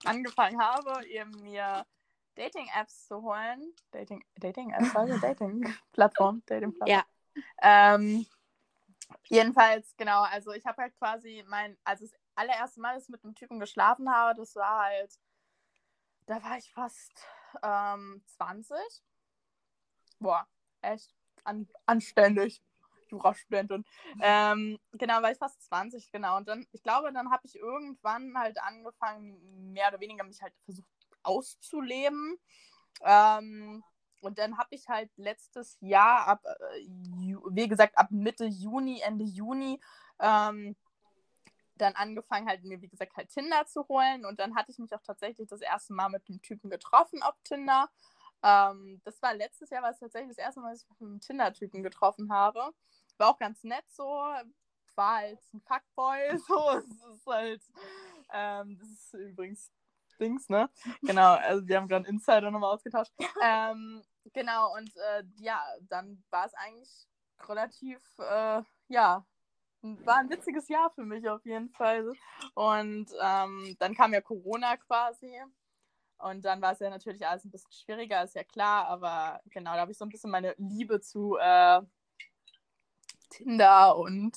angefangen 0.04 0.60
habe, 0.60 1.06
eben 1.06 1.30
mir 1.42 1.86
Dating-Apps 2.36 3.06
zu 3.08 3.22
holen. 3.22 3.74
Dating, 3.90 4.24
Dating-Apps, 4.36 4.94
also 4.94 5.18
Dating-Plattform, 5.20 6.42
Dating-Plattform. 6.46 6.88
Ja. 6.88 7.04
Ähm, 7.60 8.26
jedenfalls, 9.28 9.94
genau, 9.96 10.22
also 10.22 10.52
ich 10.52 10.64
habe 10.64 10.82
halt 10.82 10.96
quasi 10.98 11.44
mein, 11.48 11.76
also 11.84 12.04
das 12.04 12.14
allererste 12.34 12.80
Mal, 12.80 12.94
dass 12.94 13.04
ich 13.04 13.08
mit 13.08 13.24
einem 13.24 13.34
Typen 13.34 13.58
geschlafen 13.58 14.12
habe, 14.12 14.38
das 14.38 14.54
war 14.56 14.84
halt, 14.84 15.18
da 16.26 16.42
war 16.42 16.58
ich 16.58 16.70
fast 16.72 17.12
ähm, 17.62 18.22
20. 18.26 18.76
Boah, 20.18 20.46
echt 20.82 21.14
an, 21.44 21.68
anständig. 21.86 22.62
Jurastudentin. 23.08 23.84
Ähm, 24.20 24.78
genau, 24.92 25.22
war 25.22 25.30
ich 25.30 25.38
fast 25.38 25.62
20, 25.62 26.10
genau. 26.10 26.36
Und 26.36 26.48
dann, 26.48 26.66
ich 26.72 26.82
glaube, 26.82 27.12
dann 27.12 27.30
habe 27.30 27.46
ich 27.46 27.54
irgendwann 27.54 28.36
halt 28.36 28.60
angefangen, 28.60 29.72
mehr 29.72 29.88
oder 29.88 30.00
weniger 30.00 30.24
mich 30.24 30.42
halt 30.42 30.52
versucht 30.64 30.88
auszuleben. 31.26 32.38
Ähm, 33.02 33.82
und 34.20 34.38
dann 34.38 34.58
habe 34.58 34.74
ich 34.74 34.88
halt 34.88 35.10
letztes 35.16 35.76
Jahr 35.80 36.26
ab, 36.26 36.44
äh, 36.44 36.86
wie 37.50 37.68
gesagt, 37.68 37.96
ab 37.98 38.10
Mitte 38.10 38.46
Juni, 38.46 39.00
Ende 39.00 39.24
Juni, 39.24 39.80
ähm, 40.18 40.76
dann 41.76 41.94
angefangen 41.94 42.48
halt 42.48 42.64
mir, 42.64 42.80
wie 42.80 42.88
gesagt, 42.88 43.16
halt 43.16 43.28
Tinder 43.28 43.66
zu 43.66 43.86
holen. 43.88 44.24
Und 44.24 44.40
dann 44.40 44.56
hatte 44.56 44.70
ich 44.70 44.78
mich 44.78 44.94
auch 44.94 45.02
tatsächlich 45.02 45.48
das 45.48 45.60
erste 45.60 45.92
Mal 45.92 46.08
mit 46.08 46.22
einem 46.28 46.40
Typen 46.42 46.70
getroffen 46.70 47.22
auf 47.22 47.34
Tinder. 47.44 47.90
Ähm, 48.42 49.00
das 49.04 49.20
war 49.22 49.34
letztes 49.34 49.70
Jahr, 49.70 49.82
war 49.82 49.90
es 49.90 49.98
tatsächlich 49.98 50.36
das 50.36 50.44
erste 50.44 50.60
Mal, 50.60 50.72
dass 50.72 50.82
ich 50.82 50.88
mich 50.90 51.00
mit 51.00 51.10
einem 51.10 51.20
Tinder-Typen 51.20 51.82
getroffen 51.82 52.32
habe. 52.32 52.72
War 53.18 53.28
auch 53.28 53.38
ganz 53.38 53.62
nett 53.64 53.84
so. 53.90 54.04
War 54.04 55.16
halt 55.16 55.40
ein 55.52 55.60
Fuckboy. 55.60 56.38
So, 56.48 56.70
es 56.70 57.16
ist 57.16 57.26
halt. 57.26 57.62
Ähm, 58.32 58.78
das 58.78 58.88
ist 58.88 59.14
übrigens 59.14 59.70
Dings, 60.16 60.48
ne? 60.48 60.68
Genau, 61.02 61.34
also 61.34 61.66
wir 61.66 61.76
haben 61.76 61.88
gerade 61.88 62.08
Insider 62.08 62.50
nochmal 62.50 62.74
ausgetauscht. 62.74 63.12
Ähm, 63.42 64.02
genau, 64.32 64.74
und 64.74 64.90
äh, 64.96 65.24
ja, 65.38 65.62
dann 65.88 66.22
war 66.30 66.46
es 66.46 66.54
eigentlich 66.54 67.06
relativ, 67.48 68.00
äh, 68.18 68.62
ja, 68.88 69.24
war 69.82 70.16
ein 70.16 70.30
witziges 70.30 70.68
Jahr 70.68 70.90
für 70.90 71.04
mich 71.04 71.28
auf 71.28 71.44
jeden 71.44 71.70
Fall. 71.70 72.12
Und 72.54 73.06
ähm, 73.20 73.76
dann 73.78 73.94
kam 73.94 74.12
ja 74.12 74.20
Corona 74.20 74.76
quasi. 74.76 75.40
Und 76.18 76.44
dann 76.44 76.62
war 76.62 76.72
es 76.72 76.78
ja 76.78 76.88
natürlich 76.88 77.26
alles 77.26 77.44
ein 77.44 77.50
bisschen 77.50 77.72
schwieriger, 77.72 78.24
ist 78.24 78.34
ja 78.34 78.42
klar, 78.42 78.86
aber 78.86 79.40
genau, 79.50 79.74
da 79.74 79.80
habe 79.80 79.92
ich 79.92 79.98
so 79.98 80.06
ein 80.06 80.08
bisschen 80.08 80.30
meine 80.30 80.54
Liebe 80.56 81.00
zu 81.00 81.36
äh, 81.36 81.82
Tinder 83.28 83.96
und 83.98 84.34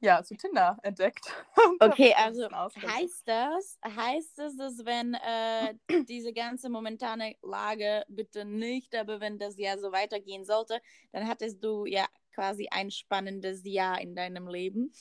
ja, 0.00 0.22
zu 0.22 0.34
Tinder 0.36 0.78
entdeckt. 0.82 1.26
Okay, 1.80 2.14
also 2.16 2.48
heißt 2.50 3.22
das, 3.26 3.78
heißt 3.84 4.38
es, 4.38 4.56
dass 4.56 4.84
wenn 4.84 5.14
äh, 5.14 5.74
diese 6.04 6.32
ganze 6.32 6.68
momentane 6.68 7.36
Lage 7.42 8.04
bitte 8.08 8.44
nicht, 8.44 8.94
aber 8.94 9.20
wenn 9.20 9.38
das 9.38 9.56
Jahr 9.58 9.78
so 9.78 9.92
weitergehen 9.92 10.44
sollte, 10.44 10.80
dann 11.12 11.26
hattest 11.26 11.62
du 11.62 11.86
ja 11.86 12.06
quasi 12.34 12.68
ein 12.70 12.90
spannendes 12.90 13.62
Jahr 13.64 14.00
in 14.00 14.14
deinem 14.14 14.48
Leben. 14.48 14.92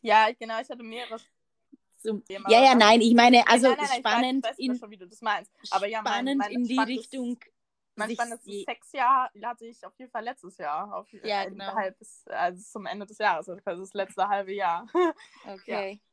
Ja, 0.00 0.28
genau, 0.38 0.60
ich 0.60 0.68
hatte 0.68 0.82
mehrere 0.82 1.18
zum, 2.02 2.22
ja, 2.28 2.40
ja, 2.48 2.74
nein, 2.74 3.00
ich 3.00 3.14
meine, 3.14 3.46
also 3.46 3.68
nein, 3.68 3.76
nein, 3.78 3.88
nein, 3.88 4.00
spannend, 4.00 4.44
weiß, 4.44 4.58
in, 4.58 4.76
schon, 4.76 4.90
wie 4.90 4.96
du 4.96 5.06
das 5.06 5.20
meinst. 5.20 5.52
Aber 5.70 5.86
ja, 5.86 6.00
spannend 6.00 6.38
mein 6.38 6.50
in 6.50 6.64
die 6.64 6.80
Richtung 6.80 7.38
mein 8.06 8.14
spannendes 8.14 8.64
Sexjahr 8.64 9.30
hatte 9.44 9.66
ich 9.66 9.84
auf 9.84 9.98
jeden 9.98 10.10
Fall 10.10 10.24
letztes 10.24 10.58
Jahr. 10.58 10.94
Auf, 10.94 11.12
ja, 11.12 11.44
genau. 11.44 11.74
Halb, 11.74 11.96
also 12.26 12.62
zum 12.62 12.86
Ende 12.86 13.06
des 13.06 13.18
Jahres, 13.18 13.48
also 13.48 13.82
das 13.82 13.94
letzte 13.94 14.28
halbe 14.28 14.52
Jahr. 14.52 14.86
Okay. 15.46 16.00
Ja. 16.00 16.08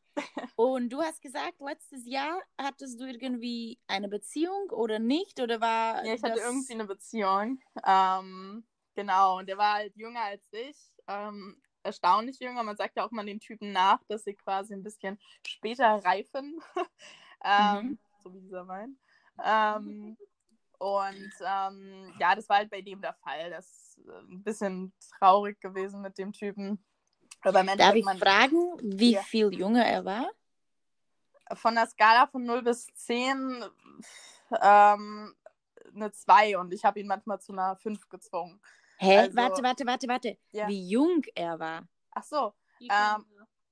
Und 0.56 0.90
du 0.90 1.02
hast 1.02 1.22
gesagt, 1.22 1.60
letztes 1.60 2.06
Jahr 2.06 2.42
hattest 2.58 3.00
du 3.00 3.06
irgendwie 3.06 3.80
eine 3.88 4.10
Beziehung 4.10 4.70
oder 4.72 5.00
nicht? 5.00 5.40
Oder 5.40 5.62
war. 5.62 6.06
Ja, 6.06 6.14
ich 6.14 6.24
hatte 6.24 6.40
irgendwie 6.40 6.74
eine 6.74 6.86
Beziehung. 6.86 7.62
Ähm, 7.86 8.66
genau, 8.96 9.38
und 9.38 9.48
der 9.48 9.58
war 9.58 9.76
halt 9.76 9.96
jünger 9.96 10.22
als 10.24 10.44
ich. 10.52 10.78
Ähm, 11.08 11.62
erstaunlich 11.84 12.40
jünger. 12.40 12.64
Man 12.64 12.78
sagt 12.78 12.98
ja 12.98 13.06
auch 13.06 13.12
mal 13.12 13.26
den 13.26 13.40
Typen 13.40 13.72
nach, 13.72 14.04
dass 14.08 14.24
sie 14.24 14.36
quasi 14.36 14.74
ein 14.74 14.84
bisschen 14.84 15.20
später 15.46 16.04
reifen. 16.04 16.60
ähm, 17.44 17.86
mhm. 17.86 18.00
So 18.24 18.34
wie 18.34 18.42
dieser 18.42 18.68
Wein. 18.68 18.98
Ähm, 19.44 20.18
und 20.80 21.32
ähm, 21.42 22.14
ja, 22.20 22.36
das 22.36 22.48
war 22.48 22.58
halt 22.58 22.70
bei 22.70 22.82
dem 22.82 23.02
der 23.02 23.14
Fall. 23.14 23.50
Das 23.50 23.66
ist 23.68 24.00
äh, 24.08 24.20
ein 24.32 24.44
bisschen 24.44 24.94
traurig 25.20 25.60
gewesen 25.60 26.02
mit 26.02 26.18
dem 26.18 26.32
Typen. 26.32 26.84
Aber 27.42 27.64
Darf 27.64 27.96
ich 27.96 28.06
fragen, 28.06 28.78
wie 28.82 29.12
ja. 29.12 29.22
viel 29.22 29.54
jünger 29.54 29.86
er 29.86 30.04
war? 30.06 30.30
Von 31.54 31.76
der 31.76 31.88
Skala 31.88 32.28
von 32.28 32.46
0 32.46 32.64
bis 32.64 32.88
10 32.94 33.64
ähm, 34.62 35.36
eine 35.94 36.12
2 36.12 36.58
und 36.58 36.74
ich 36.74 36.86
habe 36.86 37.00
ihn 37.00 37.08
manchmal 37.08 37.42
zu 37.42 37.52
einer 37.52 37.76
5 37.76 38.08
gezwungen. 38.08 38.62
Hä? 38.98 39.18
Also, 39.18 39.36
warte, 39.36 39.64
warte, 39.64 39.86
warte, 39.86 40.08
warte. 40.08 40.38
Ja. 40.52 40.68
Wie 40.68 40.90
jung 40.90 41.24
er 41.36 41.60
war? 41.60 41.88
Ach 42.12 42.24
so. 42.24 42.54
Ähm, 42.82 43.26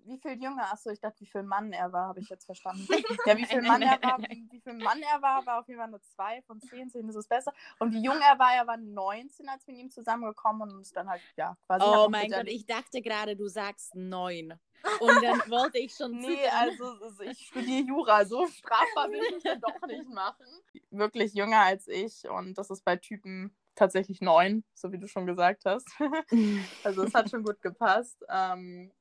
wie 0.07 0.17
viel 0.17 0.41
jünger? 0.41 0.71
Achso, 0.71 0.89
ich 0.89 0.99
dachte, 0.99 1.19
wie 1.21 1.25
viel 1.25 1.43
Mann 1.43 1.71
er 1.73 1.91
war, 1.91 2.07
habe 2.07 2.19
ich 2.19 2.29
jetzt 2.29 2.45
verstanden. 2.45 2.87
Ja, 3.25 3.37
wie 3.37 3.45
viel 3.45 3.61
Mann 3.61 3.81
er 3.81 4.01
war, 4.01 4.19
wie 4.19 4.61
viel 4.61 4.73
Mann 4.73 5.01
er 5.01 5.21
war, 5.21 5.45
war 5.45 5.59
auf 5.59 5.67
jeden 5.67 5.79
Fall 5.79 5.89
eine 5.89 6.01
2 6.01 6.41
von 6.43 6.61
10, 6.61 6.89
10 6.89 7.09
ist 7.09 7.15
es 7.15 7.27
besser. 7.27 7.53
Und 7.79 7.93
wie 7.93 8.01
jung 8.01 8.19
er 8.21 8.39
war, 8.39 8.53
er 8.53 8.65
war 8.65 8.77
19, 8.77 9.49
als 9.49 9.67
wir 9.67 9.73
mit 9.73 9.83
ihm 9.83 9.91
zusammengekommen 9.91 10.71
und 10.71 10.95
dann 10.95 11.09
halt, 11.09 11.21
ja, 11.35 11.57
quasi. 11.65 11.85
Oh 11.85 12.07
mein 12.09 12.31
Gott, 12.31 12.47
ich 12.47 12.65
dachte 12.65 13.01
gerade, 13.01 13.35
du 13.35 13.47
sagst 13.47 13.95
9. 13.95 14.53
Und 14.99 15.23
dann 15.23 15.39
wollte 15.49 15.79
ich 15.79 15.93
schon. 15.93 16.11
nee, 16.11 16.47
also, 16.47 16.85
also 17.01 17.23
ich 17.23 17.47
studiere 17.47 17.83
Jura, 17.83 18.25
so 18.25 18.47
strafbar 18.47 19.09
will 19.09 19.21
ich 19.35 19.43
dann 19.43 19.59
doch 19.59 19.87
nicht 19.87 20.07
machen. 20.09 20.45
Wirklich 20.91 21.33
jünger 21.33 21.61
als 21.61 21.87
ich 21.87 22.27
und 22.29 22.57
das 22.57 22.69
ist 22.69 22.85
bei 22.85 22.95
Typen 22.95 23.55
tatsächlich 23.75 24.21
neun, 24.21 24.63
so 24.73 24.91
wie 24.91 24.97
du 24.97 25.07
schon 25.07 25.25
gesagt 25.25 25.63
hast. 25.65 25.87
also 26.83 27.03
es 27.03 27.13
hat 27.13 27.29
schon 27.29 27.43
gut 27.43 27.61
gepasst. 27.61 28.23
Ähm, 28.29 28.91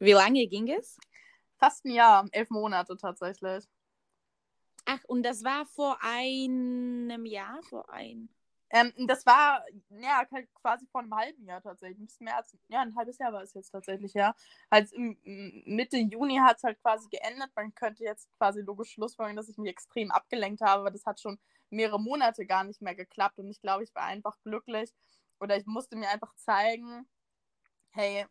wie 0.00 0.12
lange 0.12 0.46
ging 0.46 0.68
es? 0.70 0.98
Fast 1.58 1.84
ein 1.84 1.92
Jahr, 1.92 2.26
elf 2.32 2.50
Monate 2.50 2.96
tatsächlich. 2.96 3.64
Ach, 4.86 5.04
und 5.06 5.22
das 5.22 5.44
war 5.44 5.66
vor 5.66 5.98
einem 6.02 7.26
Jahr, 7.26 7.62
vor 7.62 7.88
ein. 7.90 8.28
Ähm, 8.70 8.92
das 9.06 9.26
war 9.26 9.64
ja 10.00 10.24
quasi 10.54 10.86
vor 10.86 11.00
einem 11.02 11.14
halben 11.14 11.44
Jahr 11.44 11.60
tatsächlich. 11.60 11.98
Ein 11.98 12.06
bisschen 12.06 12.24
mehr 12.24 12.36
als 12.36 12.56
ja, 12.68 12.80
ein 12.80 12.96
halbes 12.96 13.18
Jahr 13.18 13.32
war 13.32 13.42
es 13.42 13.52
jetzt 13.52 13.70
tatsächlich, 13.70 14.14
ja. 14.14 14.34
Also 14.70 14.96
Mitte 14.96 15.98
Juni 15.98 16.36
hat 16.38 16.58
es 16.58 16.62
halt 16.62 16.80
quasi 16.80 17.08
geendet. 17.08 17.50
Man 17.56 17.74
könnte 17.74 18.04
jetzt 18.04 18.30
quasi 18.38 18.60
logisch 18.60 18.92
schlussfolgern, 18.92 19.36
dass 19.36 19.48
ich 19.48 19.58
mich 19.58 19.70
extrem 19.70 20.10
abgelenkt 20.10 20.60
habe, 20.60 20.80
aber 20.80 20.90
das 20.90 21.04
hat 21.04 21.20
schon 21.20 21.38
mehrere 21.68 22.00
Monate 22.00 22.46
gar 22.46 22.64
nicht 22.64 22.80
mehr 22.80 22.94
geklappt. 22.94 23.38
Und 23.38 23.50
ich 23.50 23.60
glaube, 23.60 23.84
ich 23.84 23.94
war 23.94 24.04
einfach 24.04 24.38
glücklich 24.44 24.92
oder 25.40 25.56
ich 25.56 25.66
musste 25.66 25.96
mir 25.96 26.08
einfach 26.08 26.34
zeigen, 26.36 27.08
hey, 27.90 28.26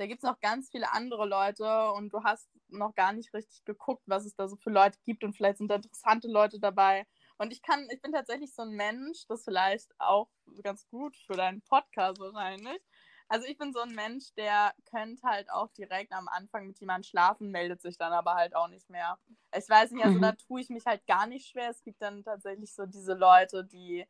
da 0.00 0.06
gibt 0.06 0.22
es 0.24 0.28
noch 0.28 0.40
ganz 0.40 0.70
viele 0.70 0.90
andere 0.92 1.26
Leute 1.26 1.92
und 1.92 2.10
du 2.10 2.24
hast 2.24 2.48
noch 2.68 2.94
gar 2.94 3.12
nicht 3.12 3.34
richtig 3.34 3.66
geguckt, 3.66 4.02
was 4.06 4.24
es 4.24 4.34
da 4.34 4.48
so 4.48 4.56
für 4.56 4.70
Leute 4.70 4.98
gibt 5.04 5.22
und 5.24 5.34
vielleicht 5.34 5.58
sind 5.58 5.68
da 5.68 5.74
interessante 5.74 6.26
Leute 6.26 6.58
dabei. 6.58 7.06
Und 7.36 7.52
ich 7.52 7.60
kann, 7.60 7.86
ich 7.90 8.00
bin 8.00 8.12
tatsächlich 8.12 8.54
so 8.54 8.62
ein 8.62 8.70
Mensch, 8.70 9.26
das 9.28 9.44
vielleicht 9.44 9.92
auch 9.98 10.30
ganz 10.62 10.88
gut 10.88 11.14
für 11.26 11.34
deinen 11.34 11.60
Podcast 11.60 12.18
wahrscheinlich. 12.18 12.80
Also 13.28 13.46
ich 13.46 13.58
bin 13.58 13.74
so 13.74 13.80
ein 13.80 13.94
Mensch, 13.94 14.32
der 14.38 14.72
könnte 14.86 15.22
halt 15.22 15.50
auch 15.50 15.70
direkt 15.72 16.12
am 16.12 16.28
Anfang 16.28 16.66
mit 16.66 16.80
jemandem 16.80 17.04
schlafen, 17.04 17.50
meldet 17.50 17.82
sich 17.82 17.98
dann 17.98 18.14
aber 18.14 18.34
halt 18.34 18.56
auch 18.56 18.68
nicht 18.68 18.88
mehr. 18.88 19.18
Ich 19.54 19.68
weiß 19.68 19.90
nicht, 19.90 20.04
also 20.04 20.16
mhm. 20.16 20.22
da 20.22 20.32
tue 20.32 20.62
ich 20.62 20.70
mich 20.70 20.86
halt 20.86 21.06
gar 21.06 21.26
nicht 21.26 21.46
schwer. 21.46 21.68
Es 21.68 21.82
gibt 21.82 22.00
dann 22.00 22.24
tatsächlich 22.24 22.74
so 22.74 22.86
diese 22.86 23.12
Leute, 23.12 23.66
die 23.66 24.06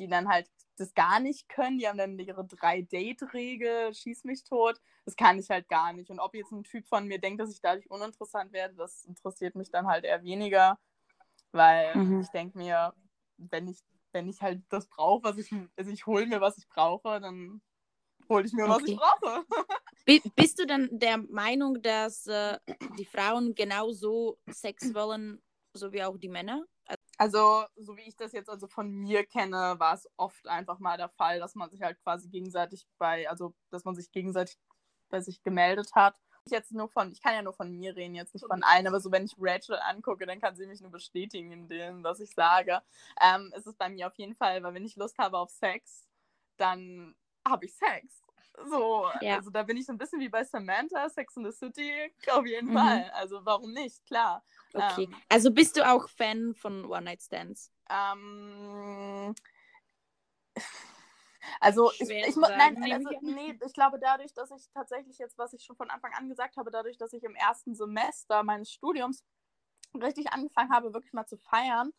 die 0.00 0.08
dann 0.08 0.28
halt 0.28 0.50
das 0.76 0.94
gar 0.94 1.20
nicht 1.20 1.48
können. 1.48 1.78
Die 1.78 1.86
haben 1.88 1.98
dann 1.98 2.18
ihre 2.18 2.46
Drei-Date-Regel, 2.46 3.94
schieß 3.94 4.24
mich 4.24 4.44
tot. 4.44 4.80
Das 5.04 5.16
kann 5.16 5.38
ich 5.38 5.50
halt 5.50 5.68
gar 5.68 5.92
nicht. 5.92 6.10
Und 6.10 6.20
ob 6.20 6.34
jetzt 6.34 6.52
ein 6.52 6.64
Typ 6.64 6.86
von 6.88 7.06
mir 7.06 7.20
denkt, 7.20 7.40
dass 7.40 7.52
ich 7.52 7.60
dadurch 7.60 7.90
uninteressant 7.90 8.52
werde, 8.52 8.74
das 8.76 9.04
interessiert 9.04 9.54
mich 9.56 9.70
dann 9.70 9.86
halt 9.86 10.04
eher 10.04 10.22
weniger. 10.24 10.78
Weil 11.52 11.96
Mhm. 11.96 12.20
ich 12.20 12.28
denke 12.30 12.58
mir, 12.58 12.94
wenn 13.38 13.68
ich, 13.68 13.80
wenn 14.12 14.28
ich 14.28 14.42
halt 14.42 14.62
das 14.70 14.86
brauche, 14.88 15.24
was 15.24 15.38
ich, 15.38 15.52
also 15.76 15.90
ich 15.90 16.06
hole 16.06 16.26
mir, 16.26 16.40
was 16.40 16.58
ich 16.58 16.68
brauche, 16.68 17.20
dann 17.20 17.62
hole 18.28 18.46
ich 18.46 18.52
mir, 18.52 18.68
was 18.68 18.84
ich 18.84 18.92
Okay. 18.92 18.96
brauche. 18.96 19.44
Bi- 20.04 20.22
Bist 20.36 20.58
du 20.58 20.66
dann 20.66 20.88
der 20.98 21.18
Meinung, 21.18 21.80
dass 21.82 22.26
äh, 22.26 22.58
die 22.88 23.04
Frauen 23.04 23.54
genauso 23.54 24.38
Sex 24.50 24.94
wollen, 24.94 25.42
so 25.74 25.92
wie 25.92 26.02
auch 26.02 26.16
die 26.18 26.28
Männer? 26.28 26.64
Also, 27.20 27.66
so 27.76 27.98
wie 27.98 28.08
ich 28.08 28.16
das 28.16 28.32
jetzt 28.32 28.48
also 28.48 28.66
von 28.66 28.90
mir 28.90 29.26
kenne, 29.26 29.74
war 29.78 29.92
es 29.92 30.08
oft 30.16 30.48
einfach 30.48 30.78
mal 30.78 30.96
der 30.96 31.10
Fall, 31.10 31.38
dass 31.38 31.54
man 31.54 31.68
sich 31.68 31.82
halt 31.82 32.00
quasi 32.02 32.30
gegenseitig 32.30 32.86
bei, 32.96 33.28
also 33.28 33.54
dass 33.68 33.84
man 33.84 33.94
sich 33.94 34.10
gegenseitig 34.10 34.56
bei 35.10 35.20
sich 35.20 35.42
gemeldet 35.42 35.94
hat. 35.94 36.16
Ich 36.46 36.52
jetzt 36.52 36.72
nur 36.72 36.88
von, 36.88 37.12
ich 37.12 37.20
kann 37.20 37.34
ja 37.34 37.42
nur 37.42 37.52
von 37.52 37.70
mir 37.76 37.94
reden, 37.94 38.14
jetzt 38.14 38.32
nicht 38.32 38.46
von 38.46 38.62
allen, 38.62 38.86
aber 38.86 39.00
so 39.00 39.12
wenn 39.12 39.26
ich 39.26 39.34
Rachel 39.38 39.78
angucke, 39.82 40.24
dann 40.24 40.40
kann 40.40 40.56
sie 40.56 40.66
mich 40.66 40.80
nur 40.80 40.90
bestätigen 40.90 41.52
in 41.52 41.68
dem, 41.68 42.02
was 42.02 42.20
ich 42.20 42.30
sage. 42.30 42.80
Ähm, 43.20 43.52
es 43.54 43.66
ist 43.66 43.76
bei 43.76 43.90
mir 43.90 44.06
auf 44.06 44.16
jeden 44.16 44.34
Fall, 44.34 44.62
weil 44.62 44.72
wenn 44.72 44.86
ich 44.86 44.96
Lust 44.96 45.18
habe 45.18 45.36
auf 45.36 45.50
Sex, 45.50 46.08
dann 46.56 47.14
habe 47.46 47.66
ich 47.66 47.74
Sex. 47.74 48.22
So, 48.68 49.06
Ja. 49.22 49.36
also 49.36 49.50
da 49.50 49.62
bin 49.62 49.76
ich 49.76 49.86
so 49.86 49.92
ein 49.92 49.98
bisschen 49.98 50.20
wie 50.20 50.28
bei 50.28 50.44
Samantha, 50.44 51.08
Sex 51.08 51.36
in 51.36 51.44
the 51.44 51.52
City, 51.52 52.12
auf 52.30 52.46
jeden 52.46 52.68
Mhm. 52.68 52.76
Fall. 52.76 53.10
Also 53.14 53.44
warum 53.44 53.72
nicht, 53.72 54.04
klar. 54.06 54.44
Okay. 54.74 55.08
Ähm, 55.08 55.16
Also 55.28 55.50
bist 55.50 55.76
du 55.76 55.88
auch 55.88 56.08
Fan 56.08 56.54
von 56.54 56.84
One-Night-Stands? 56.84 57.72
Ähm, 57.88 59.34
also 61.60 61.90
ich, 61.92 62.08
ich 62.10 62.36
mu- 62.36 62.46
nein, 62.56 62.76
also, 62.92 63.10
ich 63.10 63.22
nee, 63.22 63.58
ich 63.64 63.72
glaube 63.72 63.98
dadurch, 63.98 64.32
dass 64.34 64.50
ich 64.50 64.68
tatsächlich 64.72 65.18
jetzt, 65.18 65.38
was 65.38 65.52
ich 65.52 65.64
schon 65.64 65.76
von 65.76 65.90
Anfang 65.90 66.12
an 66.14 66.28
gesagt 66.28 66.56
habe, 66.56 66.70
dadurch, 66.70 66.98
dass 66.98 67.12
ich 67.12 67.24
im 67.24 67.34
ersten 67.34 67.74
Semester 67.74 68.42
meines 68.42 68.70
Studiums 68.70 69.24
richtig 69.94 70.32
angefangen 70.32 70.72
habe, 70.72 70.92
wirklich 70.94 71.12
mal 71.12 71.26
zu 71.26 71.36
feiern 71.38 71.92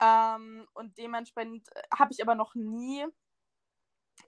ähm, 0.00 0.68
und 0.74 0.96
dementsprechend 0.98 1.68
äh, 1.74 1.82
habe 1.98 2.12
ich 2.12 2.22
aber 2.22 2.34
noch 2.34 2.54
nie 2.54 3.06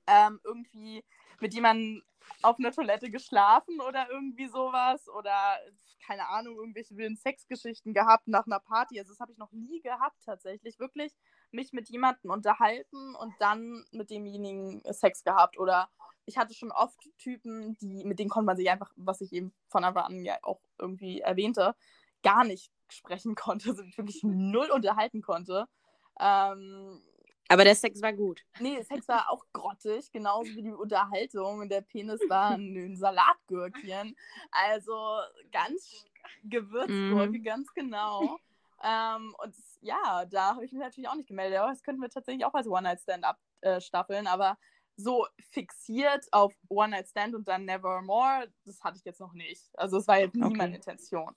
ähm, 0.07 0.41
irgendwie 0.45 1.05
mit 1.41 1.55
jemandem 1.55 2.03
auf 2.43 2.59
einer 2.59 2.73
Toilette 2.73 3.11
geschlafen 3.11 3.81
oder 3.81 4.09
irgendwie 4.11 4.49
sowas 4.49 5.09
oder 5.09 5.59
keine 6.07 6.29
Ahnung, 6.29 6.57
irgendwelche 6.57 6.97
wilden 6.97 7.17
Sexgeschichten 7.17 7.95
gehabt 7.95 8.27
nach 8.27 8.47
einer 8.47 8.59
Party. 8.61 8.99
Also 8.99 9.13
das 9.13 9.21
habe 9.21 9.33
ich 9.33 9.39
noch 9.39 9.53
nie 9.53 9.81
gehabt 9.81 10.17
tatsächlich. 10.25 10.79
Wirklich 10.79 11.15
mich 11.53 11.73
mit 11.73 11.89
jemandem 11.89 12.31
unterhalten 12.31 13.15
und 13.15 13.35
dann 13.39 13.85
mit 13.93 14.11
demjenigen 14.11 14.83
Sex 14.93 15.23
gehabt. 15.23 15.59
Oder 15.59 15.89
ich 16.27 16.39
hatte 16.39 16.55
schon 16.55 16.73
oft 16.73 16.99
Typen, 17.19 17.77
die, 17.81 18.05
mit 18.05 18.19
denen 18.19 18.31
konnte 18.31 18.47
man 18.47 18.57
sich 18.57 18.71
einfach, 18.71 18.91
was 18.97 19.21
ich 19.21 19.33
eben 19.33 19.53
von 19.69 19.85
Anfang 19.85 20.05
an 20.05 20.25
ja 20.25 20.39
auch 20.43 20.61
irgendwie 20.79 21.21
erwähnte, 21.21 21.75
gar 22.23 22.45
nicht 22.45 22.73
sprechen 22.89 23.35
konnte, 23.35 23.71
also 23.71 23.85
wirklich 23.97 24.23
null 24.23 24.71
unterhalten 24.71 25.23
konnte. 25.23 25.67
Ähm, 26.19 27.03
Aber 27.51 27.65
der 27.65 27.75
Sex 27.75 28.01
war 28.01 28.13
gut. 28.13 28.45
Nee, 28.61 28.81
Sex 28.83 29.09
war 29.09 29.29
auch 29.29 29.45
grottig, 29.53 30.13
genauso 30.13 30.55
wie 30.55 30.63
die 30.63 30.73
Unterhaltung. 30.73 31.59
Und 31.59 31.69
der 31.69 31.81
Penis 31.81 32.21
war 32.29 32.51
ein, 32.53 32.97
Salatgürkchen. 32.97 34.17
Also 34.53 35.19
ganz 35.51 36.07
Gewürzgurke, 36.45 37.39
Mhm. 37.39 37.43
ganz 37.43 37.75
genau. 37.75 38.39
Ähm, 38.85 39.35
und 39.43 39.55
ja, 39.81 40.25
da 40.27 40.55
habe 40.55 40.65
ich 40.65 40.71
mich 40.73 40.81
natürlich 40.81 41.09
auch 41.09 41.17
nicht 41.17 41.27
gemeldet. 41.29 41.59
Aber 41.59 41.71
das 41.71 41.83
könnten 41.83 42.01
wir 42.01 42.09
tatsächlich 42.09 42.45
auch 42.45 42.55
als 42.55 42.69
One-Night-Stand 42.69 43.25
abstaffeln. 43.25 44.29
Aber 44.29 44.57
so 44.97 45.27
fixiert 45.51 46.29
auf 46.31 46.55
One-Night-Stand 46.69 47.35
und 47.35 47.49
dann 47.49 47.65
Nevermore, 47.65 48.49
das 48.65 48.81
hatte 48.83 48.99
ich 48.99 49.05
jetzt 49.05 49.19
noch 49.21 49.33
nicht. 49.33 49.69
Also 49.77 49.99
es 49.99 50.07
war 50.07 50.21
jetzt 50.21 50.37
nie 50.37 50.45
Okay. 50.45 50.57
meine 50.57 50.77
Intention. 50.77 51.35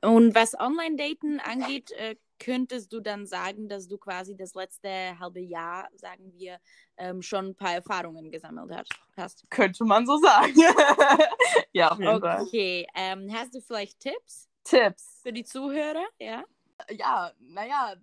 Und 0.00 0.34
was 0.34 0.58
Online-Daten 0.58 1.40
angeht, 1.40 1.92
äh, 1.92 2.16
könntest 2.38 2.92
du 2.92 3.00
dann 3.00 3.26
sagen, 3.26 3.68
dass 3.68 3.88
du 3.88 3.98
quasi 3.98 4.36
das 4.36 4.54
letzte 4.54 5.18
halbe 5.18 5.40
Jahr, 5.40 5.88
sagen 5.94 6.32
wir, 6.34 6.58
ähm, 6.96 7.22
schon 7.22 7.48
ein 7.48 7.54
paar 7.54 7.74
Erfahrungen 7.74 8.30
gesammelt 8.30 8.70
hast? 9.16 9.44
Könnte 9.50 9.84
man 9.84 10.06
so 10.06 10.18
sagen. 10.18 10.54
ja, 11.72 11.92
auf 11.92 11.98
jeden 11.98 12.20
Fall. 12.20 12.42
Okay, 12.42 12.86
ähm, 12.94 13.32
hast 13.32 13.54
du 13.54 13.60
vielleicht 13.60 14.00
Tipps 14.00 14.48
Tipps. 14.64 15.20
für 15.22 15.32
die 15.32 15.44
Zuhörer? 15.44 16.04
Ja. 16.18 16.44
ja, 16.90 17.32
naja, 17.38 17.94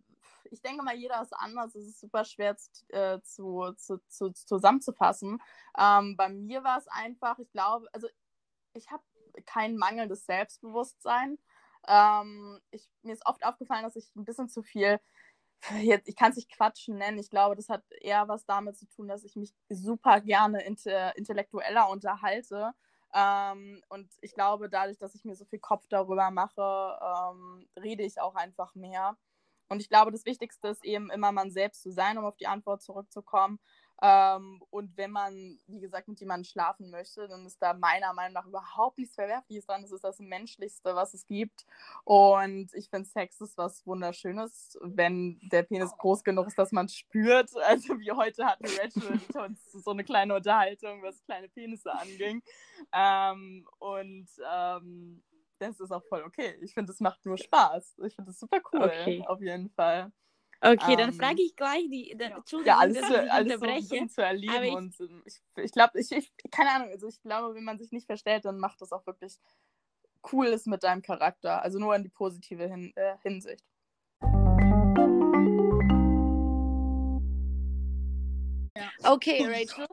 ich 0.52 0.62
denke 0.62 0.84
mal, 0.84 0.96
jeder 0.96 1.22
ist 1.22 1.34
anders. 1.34 1.74
Es 1.76 1.88
ist 1.88 2.00
super 2.00 2.26
schwer 2.26 2.56
äh, 2.90 3.20
zu, 3.22 3.74
zu, 3.78 4.00
zu, 4.08 4.32
zusammenzufassen. 4.32 5.42
Ähm, 5.78 6.16
bei 6.18 6.30
mir 6.30 6.64
war 6.64 6.78
es 6.78 6.88
einfach, 6.90 7.40
ich 7.40 7.52
glaube, 7.52 7.88
also 7.94 8.08
ich 8.74 8.92
habe 8.92 9.04
kein 9.46 9.78
mangelndes 9.78 10.26
Selbstbewusstsein. 10.26 11.38
Ähm, 11.88 12.60
ich, 12.72 12.90
mir 13.04 13.14
ist 13.14 13.26
oft 13.26 13.44
aufgefallen, 13.46 13.84
dass 13.84 13.96
ich 13.96 14.16
ein 14.16 14.26
bisschen 14.26 14.50
zu 14.50 14.64
viel, 14.64 15.00
jetzt, 15.82 16.08
ich 16.10 16.16
kann 16.16 16.32
es 16.32 16.38
nicht 16.38 16.52
Quatschen 16.52 16.98
nennen, 16.98 17.20
ich 17.20 17.30
glaube, 17.30 17.56
das 17.56 17.70
hat 17.70 17.84
eher 18.02 18.28
was 18.28 18.46
damit 18.46 18.78
zu 18.78 18.88
tun, 18.88 19.08
dass 19.08 19.24
ich 19.24 19.36
mich 19.36 19.54
super 19.70 20.22
gerne 20.22 20.64
inte, 20.66 21.14
intellektueller 21.16 21.90
unterhalte. 21.90 22.72
Ähm, 23.14 23.82
und 23.90 24.10
ich 24.22 24.34
glaube, 24.34 24.70
dadurch, 24.70 24.98
dass 24.98 25.16
ich 25.16 25.26
mir 25.26 25.36
so 25.36 25.46
viel 25.46 25.60
Kopf 25.60 25.86
darüber 25.90 26.32
mache, 26.32 26.98
ähm, 27.02 27.68
rede 27.82 28.04
ich 28.04 28.22
auch 28.22 28.36
einfach 28.36 28.76
mehr. 28.76 29.18
Und 29.70 29.82
ich 29.82 29.90
glaube, 29.90 30.12
das 30.12 30.26
Wichtigste 30.26 30.70
ist 30.70 30.84
eben 30.86 31.10
immer 31.12 31.32
man 31.32 31.52
selbst 31.52 31.82
zu 31.84 31.92
sein, 31.92 32.18
um 32.18 32.26
auf 32.26 32.36
die 32.38 32.48
Antwort 32.48 32.82
zurückzukommen. 32.84 33.60
Ähm, 34.02 34.62
und 34.72 34.98
wenn 34.98 35.12
man, 35.12 35.60
wie 35.68 35.80
gesagt, 35.80 36.08
mit 36.08 36.20
jemandem 36.20 36.46
schlafen 36.46 36.90
möchte, 36.90 37.28
dann 37.28 37.46
ist 37.46 37.62
da 37.62 37.74
meiner 37.74 38.14
Meinung 38.14 38.34
nach 38.34 38.48
überhaupt 38.48 38.98
nichts 38.98 39.16
Verwerfliches 39.16 39.66
dran. 39.68 39.84
Das 39.84 39.92
ist 39.92 40.04
das 40.04 40.20
Menschlichste, 40.20 40.96
was 40.96 41.14
es 41.14 41.26
gibt. 41.26 41.66
Und 42.04 42.74
ich 42.74 42.90
finde, 42.90 43.08
Sex 43.08 43.40
ist 43.42 43.58
was 43.58 43.86
Wunderschönes, 43.86 44.78
wenn 44.82 45.40
der 45.52 45.64
Penis 45.64 45.96
groß 45.98 46.24
genug 46.24 46.48
ist, 46.48 46.58
dass 46.58 46.72
man 46.72 46.88
es 46.88 46.96
spürt. 46.96 47.50
Also 47.72 48.00
wie 48.00 48.12
heute 48.12 48.46
hatten 48.46 48.66
Rachel 48.66 49.08
und 49.08 49.36
uns 49.36 49.72
so 49.72 49.92
eine 49.92 50.04
kleine 50.04 50.36
Unterhaltung, 50.36 51.02
was 51.04 51.24
kleine 51.24 51.48
Penisse 51.48 51.94
anging. 51.94 52.42
Ähm, 52.92 53.66
und 53.80 54.28
ähm, 54.52 55.24
das 55.60 55.80
ist 55.80 55.92
auch 55.92 56.04
voll 56.10 56.24
okay. 56.24 56.58
Ich 56.62 56.74
finde, 56.74 56.92
es 56.92 57.00
macht 57.00 57.24
nur 57.26 57.38
Spaß. 57.38 58.00
Ich 58.06 58.16
finde 58.16 58.32
es 58.32 58.40
super 58.40 58.60
cool, 58.74 58.82
Okay. 58.84 59.24
auf 59.28 59.40
jeden 59.42 59.70
Fall. 59.70 60.12
Okay, 60.64 60.96
dann 60.96 61.10
Ähm, 61.10 61.18
frage 61.20 61.42
ich 61.42 61.56
gleich 61.56 61.90
die. 61.90 62.16
Dann, 62.18 62.34
Entschuldigung, 62.34 62.74
Ja, 62.74 62.78
alles, 62.80 62.98
dass 62.98 63.08
zu, 63.08 63.16
ich 63.26 63.32
alles 63.32 63.54
so 63.54 63.66
unterbreche. 63.66 63.82
bisschen 63.82 64.10
zu 64.10 64.22
erleben. 64.24 64.64
ich- 64.66 64.74
und 64.74 65.00
ähm, 65.02 65.24
ich, 65.26 65.42
ich 65.58 65.72
glaube, 65.72 66.00
ich, 66.00 66.12
ich, 66.12 66.32
keine 66.52 66.72
Ahnung, 66.72 66.90
also 66.92 67.08
ich 67.08 67.22
glaube, 67.22 67.56
wenn 67.56 67.64
man 67.64 67.80
sich 67.80 67.92
nicht 67.92 68.06
verstellt, 68.06 68.46
dann 68.46 68.60
macht 68.60 68.82
das 68.82 68.92
auch 68.92 69.06
wirklich 69.08 69.40
Cooles 70.22 70.66
mit 70.68 70.84
deinem 70.84 71.02
Charakter. 71.02 71.62
Also 71.64 71.80
nur 71.80 71.96
in 71.96 72.04
die 72.04 72.10
positive 72.10 72.68
Hin 72.68 72.94
äh, 72.96 73.18
Hinsicht. 73.24 73.66
Okay, 79.04 79.46
Rachel. 79.46 79.88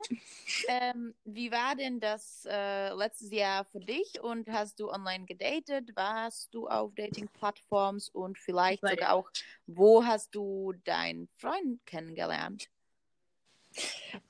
ähm, 0.68 1.14
wie 1.24 1.50
war 1.50 1.74
denn 1.76 2.00
das 2.00 2.46
äh, 2.48 2.92
letztes 2.94 3.30
Jahr 3.30 3.64
für 3.64 3.80
dich 3.80 4.20
und 4.20 4.48
hast 4.50 4.80
du 4.80 4.90
online 4.90 5.24
gedatet? 5.24 5.94
Warst 5.94 6.52
du 6.54 6.68
auf 6.68 6.94
Dating-Plattforms 6.94 8.08
und 8.10 8.38
vielleicht 8.38 8.82
Bei- 8.82 8.90
sogar 8.90 9.14
auch, 9.14 9.30
wo 9.66 10.04
hast 10.04 10.34
du 10.34 10.72
deinen 10.84 11.28
Freund 11.36 11.84
kennengelernt? 11.86 12.68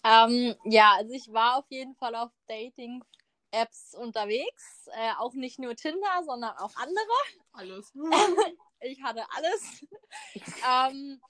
Ähm, 0.04 0.54
ja, 0.64 0.94
also 0.96 1.12
ich 1.12 1.32
war 1.32 1.56
auf 1.56 1.66
jeden 1.70 1.94
Fall 1.94 2.14
auf 2.14 2.30
Dating-Apps 2.48 3.94
unterwegs. 3.94 4.88
Äh, 4.92 5.12
auch 5.18 5.34
nicht 5.34 5.58
nur 5.58 5.76
Tinder, 5.76 6.22
sondern 6.24 6.56
auch 6.56 6.74
andere. 6.76 7.06
Alles. 7.52 7.92
Ich 8.80 9.02
hatte 9.02 9.24
alles. 9.30 9.84
ähm, 10.64 11.20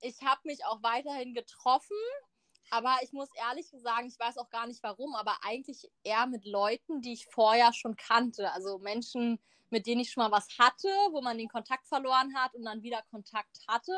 ich 0.00 0.22
habe 0.22 0.40
mich 0.44 0.64
auch 0.64 0.82
weiterhin 0.82 1.34
getroffen. 1.34 1.98
Aber 2.74 2.96
ich 3.02 3.12
muss 3.12 3.28
ehrlich 3.36 3.68
sagen, 3.70 4.08
ich 4.08 4.18
weiß 4.18 4.36
auch 4.36 4.50
gar 4.50 4.66
nicht 4.66 4.82
warum, 4.82 5.14
aber 5.14 5.38
eigentlich 5.44 5.88
eher 6.02 6.26
mit 6.26 6.44
Leuten, 6.44 7.02
die 7.02 7.12
ich 7.12 7.26
vorher 7.26 7.72
schon 7.72 7.94
kannte. 7.94 8.50
Also 8.50 8.78
Menschen, 8.78 9.38
mit 9.70 9.86
denen 9.86 10.00
ich 10.00 10.10
schon 10.10 10.24
mal 10.24 10.32
was 10.32 10.48
hatte, 10.58 10.88
wo 11.12 11.20
man 11.20 11.38
den 11.38 11.48
Kontakt 11.48 11.86
verloren 11.86 12.34
hat 12.34 12.52
und 12.56 12.64
dann 12.64 12.82
wieder 12.82 13.00
Kontakt 13.12 13.60
hatte. 13.68 13.92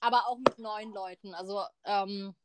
Aber 0.00 0.26
auch 0.26 0.36
mit 0.36 0.58
neuen 0.58 0.92
Leuten. 0.92 1.32
Also 1.32 1.62
ähm, 1.84 2.36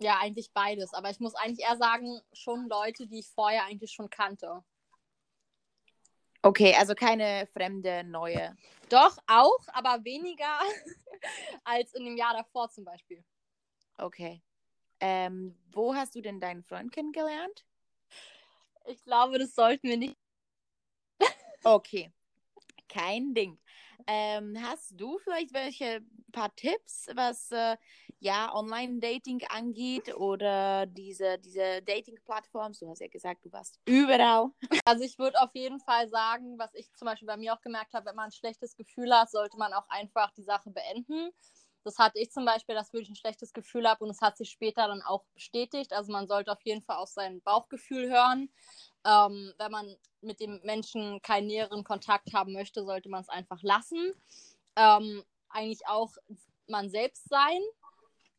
ja, 0.00 0.18
eigentlich 0.18 0.50
beides. 0.52 0.94
Aber 0.94 1.10
ich 1.10 1.20
muss 1.20 1.36
eigentlich 1.36 1.64
eher 1.64 1.76
sagen, 1.76 2.20
schon 2.32 2.68
Leute, 2.68 3.06
die 3.06 3.20
ich 3.20 3.28
vorher 3.28 3.66
eigentlich 3.66 3.92
schon 3.92 4.10
kannte. 4.10 4.64
Okay, 6.42 6.74
also 6.76 6.96
keine 6.96 7.46
fremde, 7.52 8.02
neue. 8.02 8.56
Doch, 8.88 9.16
auch, 9.28 9.60
aber 9.68 10.04
weniger 10.04 10.58
als 11.64 11.94
in 11.94 12.04
dem 12.04 12.16
Jahr 12.16 12.34
davor 12.34 12.68
zum 12.68 12.84
Beispiel. 12.84 13.24
Okay. 14.00 14.42
Ähm, 15.00 15.56
wo 15.72 15.94
hast 15.94 16.14
du 16.14 16.20
denn 16.20 16.40
deinen 16.40 16.62
Freund 16.62 16.92
kennengelernt? 16.92 17.64
Ich 18.86 19.02
glaube, 19.04 19.38
das 19.38 19.54
sollten 19.54 19.88
wir 19.88 19.96
nicht. 19.96 20.16
Okay, 21.62 22.10
kein 22.88 23.34
Ding. 23.34 23.58
Ähm, 24.06 24.56
hast 24.62 24.98
du 24.98 25.18
vielleicht 25.18 25.52
welche 25.52 26.00
paar 26.32 26.54
Tipps, 26.56 27.08
was 27.14 27.50
äh, 27.50 27.76
ja 28.18 28.54
Online-Dating 28.54 29.42
angeht 29.50 30.14
oder 30.14 30.86
diese, 30.86 31.38
diese 31.38 31.82
Dating-Plattforms? 31.82 32.80
Du 32.80 32.88
hast 32.88 33.00
ja 33.00 33.08
gesagt, 33.08 33.44
du 33.44 33.52
warst 33.52 33.78
überall. 33.84 34.50
Also 34.86 35.04
ich 35.04 35.18
würde 35.18 35.40
auf 35.40 35.54
jeden 35.54 35.80
Fall 35.80 36.08
sagen, 36.08 36.58
was 36.58 36.74
ich 36.74 36.90
zum 36.94 37.06
Beispiel 37.06 37.26
bei 37.26 37.36
mir 37.36 37.54
auch 37.54 37.60
gemerkt 37.60 37.92
habe, 37.92 38.06
wenn 38.06 38.16
man 38.16 38.26
ein 38.26 38.32
schlechtes 38.32 38.74
Gefühl 38.74 39.14
hat, 39.14 39.30
sollte 39.30 39.58
man 39.58 39.72
auch 39.72 39.88
einfach 39.88 40.32
die 40.32 40.42
Sache 40.42 40.70
beenden. 40.70 41.30
Das 41.84 41.98
hatte 41.98 42.18
ich 42.18 42.30
zum 42.30 42.44
Beispiel, 42.44 42.74
dass 42.74 42.92
ich 42.92 43.08
ein 43.08 43.16
schlechtes 43.16 43.52
Gefühl 43.52 43.88
habe 43.88 44.04
und 44.04 44.10
es 44.10 44.20
hat 44.20 44.36
sich 44.36 44.50
später 44.50 44.86
dann 44.86 45.02
auch 45.02 45.24
bestätigt. 45.34 45.92
Also 45.92 46.12
man 46.12 46.26
sollte 46.26 46.52
auf 46.52 46.62
jeden 46.62 46.82
Fall 46.82 46.96
auf 46.96 47.08
sein 47.08 47.40
Bauchgefühl 47.42 48.10
hören. 48.10 48.50
Ähm, 49.04 49.54
wenn 49.58 49.70
man 49.70 49.96
mit 50.20 50.40
dem 50.40 50.60
Menschen 50.62 51.22
keinen 51.22 51.46
näheren 51.46 51.84
Kontakt 51.84 52.34
haben 52.34 52.52
möchte, 52.52 52.84
sollte 52.84 53.08
man 53.08 53.22
es 53.22 53.28
einfach 53.28 53.62
lassen. 53.62 54.12
Ähm, 54.76 55.24
eigentlich 55.48 55.86
auch 55.86 56.12
man 56.66 56.90
selbst 56.90 57.28
sein. 57.28 57.60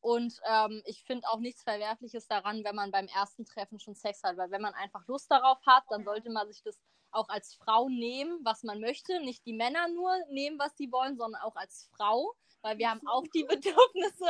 Und 0.01 0.39
ähm, 0.47 0.81
ich 0.85 1.03
finde 1.03 1.27
auch 1.29 1.39
nichts 1.39 1.63
Verwerfliches 1.63 2.27
daran, 2.27 2.63
wenn 2.63 2.75
man 2.75 2.91
beim 2.91 3.07
ersten 3.07 3.45
Treffen 3.45 3.79
schon 3.79 3.95
Sex 3.95 4.23
hat. 4.23 4.37
Weil 4.37 4.51
wenn 4.51 4.61
man 4.61 4.73
einfach 4.73 5.05
Lust 5.07 5.29
darauf 5.29 5.59
hat, 5.65 5.83
dann 5.89 6.03
sollte 6.03 6.29
man 6.31 6.47
sich 6.47 6.61
das 6.63 6.79
auch 7.11 7.29
als 7.29 7.53
Frau 7.55 7.89
nehmen, 7.89 8.39
was 8.43 8.63
man 8.63 8.79
möchte. 8.79 9.19
Nicht 9.19 9.45
die 9.45 9.53
Männer 9.53 9.87
nur 9.89 10.11
nehmen, 10.29 10.57
was 10.57 10.75
sie 10.77 10.91
wollen, 10.91 11.17
sondern 11.17 11.41
auch 11.41 11.55
als 11.55 11.89
Frau 11.95 12.35
weil 12.61 12.77
wir 12.77 12.89
haben 12.89 13.05
auch 13.07 13.25
die 13.33 13.43
Bedürfnisse. 13.49 14.25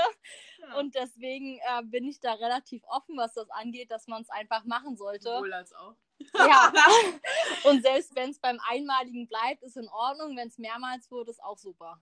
Ja. 0.59 0.79
Und 0.79 0.95
deswegen 0.95 1.57
äh, 1.57 1.83
bin 1.83 2.07
ich 2.07 2.19
da 2.19 2.33
relativ 2.33 2.83
offen, 2.87 3.17
was 3.17 3.33
das 3.33 3.49
angeht, 3.49 3.91
dass 3.91 4.07
man 4.07 4.21
es 4.21 4.29
einfach 4.29 4.63
machen 4.65 4.97
sollte. 4.97 5.23
Sowohl 5.23 5.53
als 5.53 5.73
auch. 5.73 5.95
Ja. 6.35 6.71
Und 7.69 7.81
selbst 7.83 8.15
wenn 8.15 8.31
es 8.31 8.39
beim 8.39 8.59
Einmaligen 8.69 9.27
bleibt, 9.27 9.63
ist 9.63 9.77
in 9.77 9.87
Ordnung. 9.89 10.37
Wenn 10.37 10.47
es 10.47 10.57
mehrmals 10.57 11.09
wird, 11.11 11.29
ist 11.29 11.43
auch 11.43 11.57
super. 11.57 12.01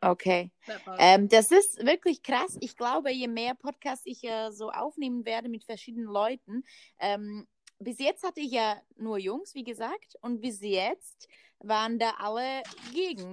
Okay. 0.00 0.52
Ähm, 0.98 1.28
das 1.28 1.50
ist 1.50 1.84
wirklich 1.84 2.22
krass. 2.22 2.56
Ich 2.60 2.76
glaube, 2.76 3.10
je 3.10 3.26
mehr 3.26 3.54
Podcasts 3.54 4.06
ich 4.06 4.22
äh, 4.22 4.52
so 4.52 4.70
aufnehmen 4.70 5.24
werde 5.24 5.48
mit 5.48 5.64
verschiedenen 5.64 6.06
Leuten, 6.06 6.62
ähm, 7.00 7.48
bis 7.80 7.98
jetzt 7.98 8.24
hatte 8.24 8.40
ich 8.40 8.52
ja 8.52 8.80
nur 8.96 9.18
Jungs, 9.18 9.54
wie 9.54 9.64
gesagt, 9.64 10.16
und 10.20 10.40
bis 10.40 10.60
jetzt 10.60 11.28
waren 11.60 11.98
da 11.98 12.14
alle 12.18 12.62
gegen 12.92 13.32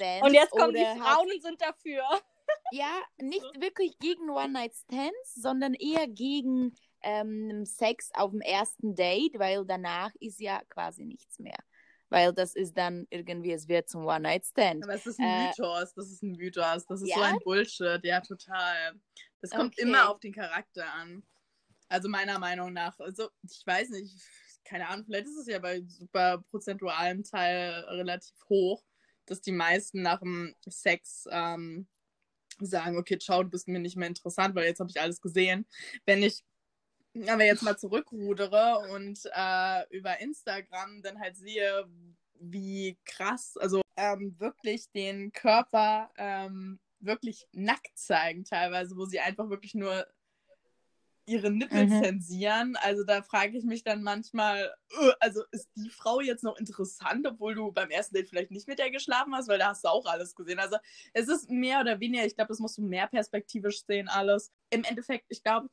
One-Night-Stands. 0.00 0.26
Und 0.26 0.34
jetzt 0.34 0.50
kommen 0.50 0.74
die 0.74 1.00
Frauen 1.00 1.30
und 1.30 1.42
sind 1.42 1.60
dafür. 1.60 2.02
Ja, 2.72 3.00
nicht 3.18 3.60
wirklich 3.60 3.96
gegen 4.00 4.28
One-Night-Stands, 4.28 5.34
sondern 5.36 5.72
eher 5.72 6.08
gegen 6.08 6.74
ähm, 7.00 7.64
Sex 7.64 8.10
auf 8.12 8.32
dem 8.32 8.40
ersten 8.40 8.96
Date, 8.96 9.38
weil 9.38 9.64
danach 9.64 10.12
ist 10.18 10.40
ja 10.40 10.60
quasi 10.68 11.04
nichts 11.04 11.38
mehr. 11.38 11.58
Weil 12.08 12.32
das 12.32 12.56
ist 12.56 12.76
dann 12.76 13.06
irgendwie, 13.08 13.52
es 13.52 13.68
wird 13.68 13.88
zum 13.88 14.04
One-Night-Stand. 14.04 14.82
Aber 14.82 14.94
es 14.94 15.06
ist 15.06 15.20
ein 15.20 15.26
äh, 15.26 15.46
Mythos, 15.46 15.94
das 15.94 16.10
ist 16.10 16.24
ein 16.24 16.32
Mythos, 16.32 16.86
das 16.86 17.02
ist 17.02 17.08
ja? 17.08 17.16
so 17.16 17.22
ein 17.22 17.38
Bullshit, 17.44 18.00
ja, 18.02 18.20
total. 18.20 19.00
Das 19.40 19.50
kommt 19.50 19.74
okay. 19.74 19.82
immer 19.82 20.10
auf 20.10 20.18
den 20.18 20.32
Charakter 20.32 20.92
an. 20.94 21.22
Also 21.88 22.08
meiner 22.08 22.40
Meinung 22.40 22.72
nach. 22.72 22.98
Also 22.98 23.28
ich 23.42 23.62
weiß 23.64 23.90
nicht, 23.90 24.16
keine 24.64 24.88
Ahnung, 24.88 25.04
vielleicht 25.04 25.26
ist 25.26 25.38
es 25.38 25.46
ja 25.46 25.58
bei 25.58 25.82
super 25.86 26.42
prozentualem 26.50 27.24
Teil 27.24 27.70
relativ 27.88 28.34
hoch, 28.48 28.82
dass 29.30 29.40
die 29.40 29.52
meisten 29.52 30.02
nach 30.02 30.18
dem 30.20 30.54
Sex 30.66 31.28
ähm, 31.30 31.86
sagen, 32.58 32.98
okay, 32.98 33.16
ciao, 33.16 33.42
du 33.42 33.50
bist 33.50 33.68
mir 33.68 33.78
nicht 33.78 33.96
mehr 33.96 34.08
interessant, 34.08 34.54
weil 34.54 34.66
jetzt 34.66 34.80
habe 34.80 34.90
ich 34.90 35.00
alles 35.00 35.20
gesehen. 35.20 35.66
Wenn 36.04 36.22
ich 36.22 36.42
aber 37.28 37.44
jetzt 37.44 37.62
mal 37.62 37.78
zurückrudere 37.78 38.88
und 38.92 39.20
äh, 39.32 39.96
über 39.96 40.20
Instagram 40.20 41.02
dann 41.02 41.20
halt 41.20 41.36
sehe, 41.36 41.88
wie 42.40 42.98
krass, 43.04 43.56
also 43.56 43.82
ähm, 43.96 44.34
wirklich 44.38 44.90
den 44.90 45.32
Körper 45.32 46.10
ähm, 46.16 46.80
wirklich 46.98 47.46
nackt 47.52 47.96
zeigen 47.96 48.44
teilweise, 48.44 48.96
wo 48.96 49.04
sie 49.04 49.20
einfach 49.20 49.48
wirklich 49.48 49.74
nur 49.74 50.06
ihre 51.26 51.50
Nippel 51.50 51.86
mhm. 51.86 52.02
zensieren. 52.02 52.76
Also 52.76 53.04
da 53.04 53.22
frage 53.22 53.56
ich 53.56 53.64
mich 53.64 53.84
dann 53.84 54.02
manchmal, 54.02 54.72
uh, 55.00 55.12
also 55.20 55.42
ist 55.52 55.68
die 55.76 55.90
Frau 55.90 56.20
jetzt 56.20 56.44
noch 56.44 56.56
interessant, 56.58 57.26
obwohl 57.26 57.54
du 57.54 57.72
beim 57.72 57.90
ersten 57.90 58.14
Date 58.14 58.28
vielleicht 58.28 58.50
nicht 58.50 58.68
mit 58.68 58.78
der 58.78 58.90
geschlafen 58.90 59.34
hast, 59.34 59.48
weil 59.48 59.58
da 59.58 59.68
hast 59.68 59.84
du 59.84 59.88
auch 59.88 60.06
alles 60.06 60.34
gesehen. 60.34 60.58
Also 60.58 60.76
es 61.12 61.28
ist 61.28 61.50
mehr 61.50 61.80
oder 61.80 62.00
weniger, 62.00 62.24
ich 62.24 62.34
glaube, 62.34 62.48
das 62.48 62.58
musst 62.58 62.78
du 62.78 62.82
mehr 62.82 63.06
perspektivisch 63.06 63.84
sehen 63.84 64.08
alles. 64.08 64.52
Im 64.70 64.84
Endeffekt, 64.84 65.26
ich 65.28 65.42
glaube, 65.42 65.68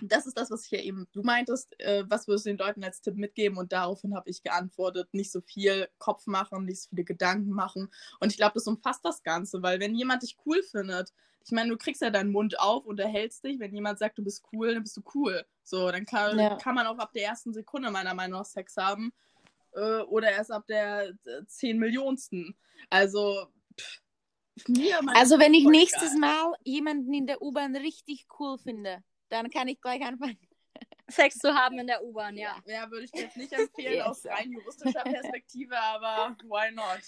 das 0.00 0.26
ist 0.26 0.36
das, 0.36 0.50
was 0.50 0.64
ich 0.64 0.70
ja 0.70 0.80
eben, 0.80 1.06
du 1.12 1.22
meintest, 1.22 1.78
äh, 1.80 2.04
was 2.08 2.28
würdest 2.28 2.46
du 2.46 2.50
den 2.50 2.58
Leuten 2.58 2.84
als 2.84 3.00
Tipp 3.00 3.16
mitgeben? 3.16 3.58
Und 3.58 3.72
daraufhin 3.72 4.14
habe 4.14 4.30
ich 4.30 4.42
geantwortet, 4.42 5.08
nicht 5.12 5.32
so 5.32 5.40
viel 5.40 5.88
Kopf 5.98 6.26
machen, 6.26 6.64
nicht 6.64 6.82
so 6.82 6.88
viele 6.90 7.04
Gedanken 7.04 7.50
machen. 7.50 7.90
Und 8.20 8.30
ich 8.30 8.36
glaube, 8.36 8.54
das 8.54 8.66
umfasst 8.66 9.04
das 9.04 9.22
Ganze, 9.22 9.62
weil 9.62 9.80
wenn 9.80 9.94
jemand 9.94 10.22
dich 10.22 10.36
cool 10.46 10.62
findet, 10.62 11.12
ich 11.44 11.52
meine, 11.52 11.70
du 11.70 11.78
kriegst 11.78 12.02
ja 12.02 12.10
deinen 12.10 12.30
Mund 12.30 12.60
auf 12.60 12.84
und 12.84 13.00
erhältst 13.00 13.42
dich. 13.42 13.58
Wenn 13.58 13.74
jemand 13.74 13.98
sagt, 13.98 14.18
du 14.18 14.24
bist 14.24 14.44
cool, 14.52 14.74
dann 14.74 14.82
bist 14.82 14.98
du 14.98 15.02
cool. 15.14 15.46
So, 15.62 15.90
dann 15.90 16.04
kann, 16.04 16.38
ja. 16.38 16.56
kann 16.56 16.74
man 16.74 16.86
auch 16.86 16.98
ab 16.98 17.12
der 17.14 17.24
ersten 17.24 17.54
Sekunde 17.54 17.90
meiner 17.90 18.12
Meinung 18.12 18.40
nach 18.40 18.46
Sex 18.46 18.76
haben. 18.76 19.14
Äh, 19.72 20.00
oder 20.02 20.30
erst 20.30 20.52
ab 20.52 20.66
der 20.66 21.08
äh, 21.08 21.46
zehn 21.46 21.78
Millionsten. 21.78 22.54
Also, 22.90 23.46
pff, 23.80 24.02
mir 24.66 24.98
also 25.14 25.38
wenn 25.38 25.54
ich 25.54 25.64
nächstes 25.64 26.14
egal. 26.16 26.18
Mal 26.18 26.54
jemanden 26.64 27.12
in 27.14 27.26
der 27.26 27.40
U-Bahn 27.40 27.76
richtig 27.76 28.26
cool 28.38 28.58
finde, 28.58 29.02
dann 29.28 29.50
kann 29.50 29.68
ich 29.68 29.80
gleich 29.80 30.02
anfangen. 30.02 30.38
Sex 31.08 31.38
zu 31.38 31.54
haben 31.54 31.78
in 31.78 31.86
der 31.86 32.04
U-Bahn, 32.04 32.36
ja. 32.36 32.56
Ja, 32.66 32.90
würde 32.90 33.04
ich 33.04 33.10
jetzt 33.14 33.36
nicht 33.36 33.52
empfehlen 33.52 33.94
yes. 33.94 34.06
aus 34.06 34.26
rein 34.26 34.52
juristischer 34.52 35.02
Perspektive, 35.02 35.78
aber 35.78 36.36
why 36.44 36.70
not? 36.72 37.02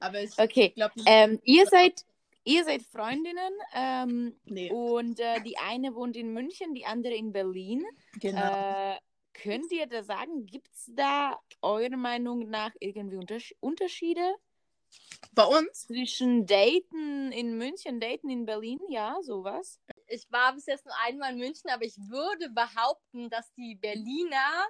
Aber 0.00 0.22
ich 0.22 0.38
okay. 0.38 0.70
glaube, 0.70 0.94
ähm, 1.06 1.40
ihr 1.44 1.66
seid 1.66 2.04
ihr 2.44 2.64
seid 2.64 2.82
Freundinnen 2.82 3.52
ähm, 3.74 4.34
nee. 4.44 4.70
und 4.70 5.20
äh, 5.20 5.40
die 5.42 5.58
eine 5.58 5.94
wohnt 5.94 6.16
in 6.16 6.32
München, 6.32 6.74
die 6.74 6.86
andere 6.86 7.14
in 7.14 7.32
Berlin. 7.32 7.84
Genau. 8.18 8.92
Äh, 8.92 8.98
könnt 9.34 9.70
ihr 9.70 9.86
da 9.86 10.02
sagen, 10.02 10.46
gibt 10.46 10.74
es 10.74 10.90
da 10.94 11.38
eurer 11.62 11.96
Meinung 11.96 12.48
nach 12.48 12.72
irgendwie 12.80 13.16
Unters 13.16 13.54
Unterschiede? 13.60 14.34
Bei 15.32 15.44
uns? 15.44 15.86
Zwischen 15.86 16.46
Daten 16.46 17.32
in 17.32 17.56
München, 17.56 18.00
Daten 18.00 18.30
in 18.30 18.46
Berlin, 18.46 18.80
ja, 18.88 19.18
sowas. 19.22 19.80
Ich 20.08 20.30
war 20.30 20.54
bis 20.54 20.66
jetzt 20.66 20.86
nur 20.86 20.94
einmal 21.04 21.32
in 21.32 21.38
München, 21.38 21.70
aber 21.70 21.84
ich 21.84 21.96
würde 21.98 22.50
behaupten, 22.50 23.30
dass 23.30 23.52
die 23.54 23.76
Berliner 23.76 24.66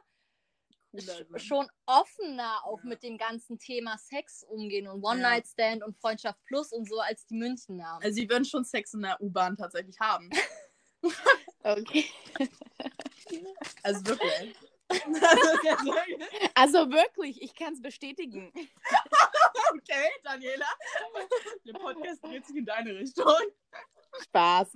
schon 1.37 1.68
offener 1.87 2.64
auch 2.64 2.80
ja. 2.83 2.88
mit 2.88 3.02
dem 3.02 3.16
ganzen 3.16 3.59
Thema 3.59 3.96
Sex 3.96 4.42
umgehen 4.42 4.88
und 4.88 5.04
One-Night-Stand 5.04 5.85
und 5.85 5.96
Freundschaft 5.96 6.38
Plus 6.46 6.72
und 6.72 6.88
so 6.88 6.98
als 6.98 7.24
die 7.26 7.37
Münchner. 7.37 7.98
Also 8.02 8.16
sie 8.16 8.28
würden 8.28 8.44
schon 8.44 8.64
Sex 8.64 8.94
in 8.94 9.02
der 9.02 9.20
U-Bahn 9.20 9.56
tatsächlich 9.56 9.98
haben. 10.00 10.30
okay. 11.62 12.04
Also 13.85 14.04
wirklich. 14.06 14.56
also 16.54 16.90
wirklich, 16.90 17.40
ich 17.42 17.54
kann 17.54 17.74
es 17.74 17.80
bestätigen. 17.80 18.52
okay, 19.74 20.11
Daniela. 20.22 20.66
Der 21.66 21.72
Podcast 21.72 22.24
dreht 22.24 22.46
sich 22.46 22.57
in 22.57 22.64
deine 22.64 22.94
Richtung. 22.94 23.26
Spaß. 24.22 24.72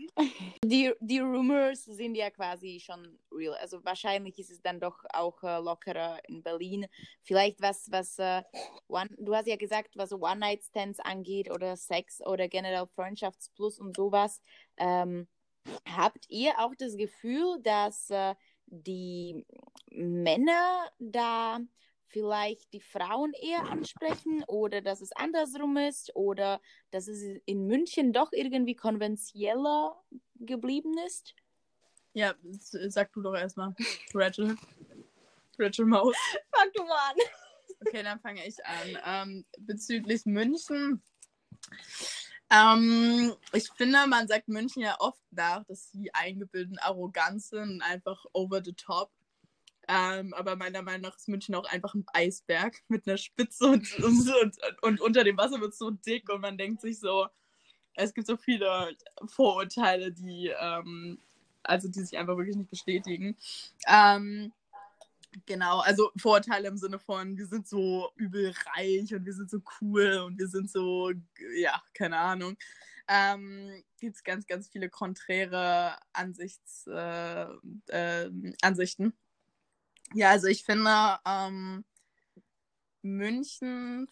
Die, 0.65 0.93
die 1.01 1.19
Rumors 1.19 1.85
sind 1.85 2.15
ja 2.15 2.31
quasi 2.31 2.81
schon 2.81 3.19
real. 3.33 3.55
Also 3.55 3.85
wahrscheinlich 3.85 4.39
ist 4.39 4.51
es 4.51 4.63
dann 4.63 4.81
doch 4.81 5.05
auch 5.13 5.43
äh, 5.43 5.59
lockerer 5.59 6.21
in 6.29 6.43
Berlin. 6.43 6.87
Vielleicht 7.23 7.61
was, 7.61 7.91
was 7.91 8.19
äh, 8.19 8.43
one, 8.87 9.11
du 9.19 9.35
hast 9.35 9.49
ja 9.49 9.57
gesagt, 9.57 9.97
was 9.97 10.13
One-Night-Stands 10.13 11.01
angeht 11.01 11.51
oder 11.51 11.77
Sex 11.77 12.21
oder 12.25 12.49
generell 12.49 12.87
Freundschaftsplus 12.95 13.81
und 13.81 13.97
sowas. 13.97 14.41
Ähm, 14.77 15.27
habt 15.89 16.27
ihr 16.29 16.59
auch 16.59 16.75
das 16.79 16.97
Gefühl, 16.97 17.61
dass 17.63 18.11
äh, 18.11 18.35
die 18.67 19.45
Männer 19.91 20.91
da 20.99 21.59
vielleicht 22.15 22.73
die 22.73 22.81
Frauen 22.81 23.33
eher 23.33 23.65
ansprechen 23.65 24.45
oder 24.47 24.81
dass 24.81 25.01
es 25.01 25.11
andersrum 25.13 25.77
ist 25.77 26.15
oder 26.15 26.61
dass 26.93 27.09
es 27.09 27.23
in 27.45 27.67
München 27.67 28.13
doch 28.13 28.33
irgendwie 28.33 28.77
konventioneller 28.77 30.01
geblieben 30.37 30.95
ist? 31.07 31.35
Ja, 32.13 32.33
sag 32.41 33.13
du 33.13 33.21
doch 33.21 33.35
erstmal, 33.35 33.75
Rachel. 34.15 34.57
Rachel 35.59 35.87
Maus. 35.87 36.15
Fang 36.53 36.71
du 36.73 36.85
mal 36.85 37.11
an. 37.11 37.17
Okay, 37.85 38.05
dann 38.05 38.21
fange 38.21 38.47
ich 38.47 38.65
an. 38.65 38.99
Ähm, 39.05 39.45
bezüglich 39.59 40.25
München. 40.25 41.03
Ähm, 42.49 43.35
ich 43.53 43.69
finde, 43.77 44.07
man 44.07 44.29
sagt 44.29 44.47
München 44.47 44.83
ja 44.83 44.97
oft 45.01 45.21
nach, 45.33 45.65
dass 45.65 45.91
sie 45.91 46.15
eingebildet 46.15 46.79
arrogant 46.81 47.43
sind 47.43 47.61
und 47.61 47.83
einfach 47.83 48.25
over 48.33 48.63
the 48.65 48.73
top. 48.73 49.11
Ähm, 49.89 50.33
aber 50.35 50.57
meiner 50.57 50.83
Meinung 50.83 51.03
nach 51.03 51.17
ist 51.17 51.29
München 51.29 51.55
auch 51.55 51.67
einfach 51.67 51.95
ein 51.95 52.07
Eisberg 52.13 52.83
mit 52.89 53.07
einer 53.07 53.19
Spitze 53.19 53.67
und, 53.67 53.99
und, 54.05 54.35
und, 54.43 54.83
und 54.83 55.01
unter 55.01 55.25
dem 55.25 55.37
Wasser 55.37 55.61
wird 55.61 55.73
es 55.73 55.79
so 55.79 55.91
dick 55.91 56.31
und 56.31 56.41
man 56.41 56.59
denkt 56.59 56.81
sich 56.81 56.99
so, 56.99 57.27
es 57.95 58.13
gibt 58.13 58.27
so 58.27 58.37
viele 58.37 58.97
Vorurteile, 59.27 60.11
die, 60.11 60.53
ähm, 60.59 61.19
also 61.63 61.89
die 61.89 62.01
sich 62.01 62.19
einfach 62.19 62.37
wirklich 62.37 62.57
nicht 62.57 62.71
bestätigen. 62.71 63.37
Ähm, 63.87 64.53
Genau, 65.47 65.81
also 65.81 66.11
Vorteile 66.17 66.69
im 66.69 66.77
Sinne 66.77 66.99
von, 66.99 67.37
wir 67.37 67.47
sind 67.47 67.67
so 67.67 68.11
übel 68.17 68.55
reich 68.77 69.13
und 69.15 69.25
wir 69.25 69.33
sind 69.33 69.51
so 69.51 69.61
cool 69.81 70.23
und 70.25 70.39
wir 70.39 70.49
sind 70.49 70.71
so, 70.71 71.11
ja, 71.57 71.83
keine 71.93 72.19
Ahnung. 72.19 72.57
Ähm, 73.09 73.83
Gibt 73.99 74.17
es 74.17 74.25
ganz, 74.25 74.47
ganz 74.47 74.69
viele 74.69 74.89
konträre 74.89 75.97
Ansichts, 76.13 76.87
äh, 76.87 77.47
äh, 77.89 78.31
Ansichten. 78.63 79.13
Ja, 80.15 80.31
also 80.31 80.47
ich 80.47 80.65
finde, 80.65 81.19
ähm, 81.27 81.85
München, 83.03 84.09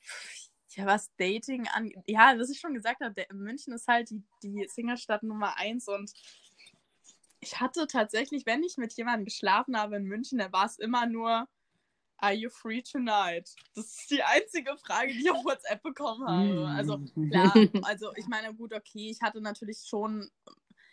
ja, 0.71 0.87
was 0.87 1.11
Dating 1.17 1.67
angeht, 1.69 2.03
ja, 2.07 2.35
was 2.39 2.51
ich 2.51 2.61
schon 2.61 2.75
gesagt 2.75 3.01
habe, 3.01 3.27
München 3.33 3.73
ist 3.73 3.89
halt 3.89 4.11
die, 4.11 4.23
die 4.43 4.69
Singlestadt 4.69 5.23
Nummer 5.23 5.57
eins 5.57 5.89
und 5.89 6.13
ich 7.41 7.61
hatte 7.61 7.87
tatsächlich, 7.87 8.47
wenn 8.47 8.63
ich 8.63 8.77
mit 8.77 8.93
jemandem 8.95 9.25
geschlafen 9.25 9.77
habe 9.77 9.97
in 9.97 10.05
München, 10.05 10.39
dann 10.39 10.53
war 10.53 10.67
es 10.67 10.79
immer 10.79 11.07
nur, 11.07 11.49
Are 12.19 12.33
you 12.33 12.51
free 12.51 12.83
tonight? 12.83 13.53
Das 13.75 13.87
ist 13.87 14.11
die 14.13 14.23
einzige 14.23 14.77
Frage, 14.79 15.13
die 15.13 15.23
ich 15.23 15.31
auf 15.31 15.45
WhatsApp 15.45 15.83
bekommen 15.83 16.25
habe. 16.25 16.69
Also 16.69 17.01
klar, 17.29 17.53
also 17.83 18.13
ich 18.15 18.29
meine, 18.29 18.55
gut, 18.55 18.73
okay, 18.73 19.11
ich 19.11 19.21
hatte 19.23 19.41
natürlich 19.41 19.85
schon, 19.89 20.31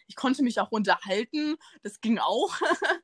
ich 0.07 0.15
konnte 0.15 0.41
mich 0.41 0.59
auch 0.59 0.71
unterhalten, 0.71 1.55
das 1.83 2.01
ging 2.01 2.17
auch. 2.17 2.57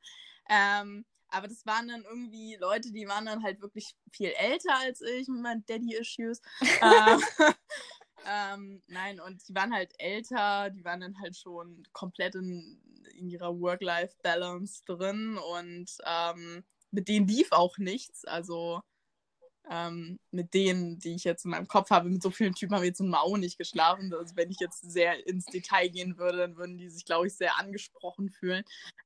ähm, 0.50 1.06
aber 1.30 1.48
das 1.48 1.66
waren 1.66 1.88
dann 1.88 2.04
irgendwie 2.04 2.58
Leute, 2.60 2.92
die 2.92 3.08
waren 3.08 3.26
dann 3.26 3.44
halt 3.44 3.62
wirklich 3.62 3.96
viel 4.12 4.32
älter 4.38 4.76
als 4.80 5.02
ich 5.02 5.28
mit 5.28 5.42
meinen 5.42 5.66
Daddy-Issues. 5.66 6.42
ähm, 6.82 7.22
ähm, 8.26 8.84
nein, 8.88 9.20
und 9.20 9.48
die 9.48 9.56
waren 9.56 9.74
halt 9.74 9.94
älter, 9.98 10.70
die 10.70 10.84
waren 10.86 11.02
dann 11.02 11.20
halt 11.20 11.36
schon 11.36 11.84
komplett 11.94 12.36
in, 12.36 12.82
in 13.18 13.30
ihrer 13.30 13.60
Work-Life-Balance 13.60 14.84
drin 14.86 15.38
und 15.38 15.90
ähm, 16.06 16.64
mit 16.92 17.08
denen 17.08 17.28
lief 17.28 17.52
auch 17.52 17.78
nichts. 17.78 18.26
Also 18.26 18.82
ähm, 19.69 20.19
mit 20.32 20.54
denen, 20.54 20.99
die 20.99 21.15
ich 21.15 21.23
jetzt 21.23 21.45
in 21.45 21.51
meinem 21.51 21.67
Kopf 21.67 21.89
habe, 21.89 22.10
mit 22.10 22.21
so 22.21 22.30
vielen 22.30 22.54
Typen 22.54 22.75
haben 22.75 22.82
wir 22.82 22.88
jetzt 22.88 22.99
nun 22.99 23.10
mal 23.10 23.19
auch 23.19 23.38
nicht 23.38 23.58
geschlafen. 23.58 24.13
Also 24.13 24.36
wenn 24.36 24.51
ich 24.51 24.60
jetzt 24.60 24.82
sehr 24.82 25.25
ins 25.28 25.45
Detail 25.45 25.89
gehen 25.89 26.17
würde, 26.17 26.39
dann 26.39 26.58
würden 26.58 26.78
die 26.78 26.89
sich, 26.89 27.06
glaube 27.06 27.28
ich, 27.28 27.36
sehr 27.36 27.58
angesprochen 27.58 28.30
fühlen. 28.30 28.63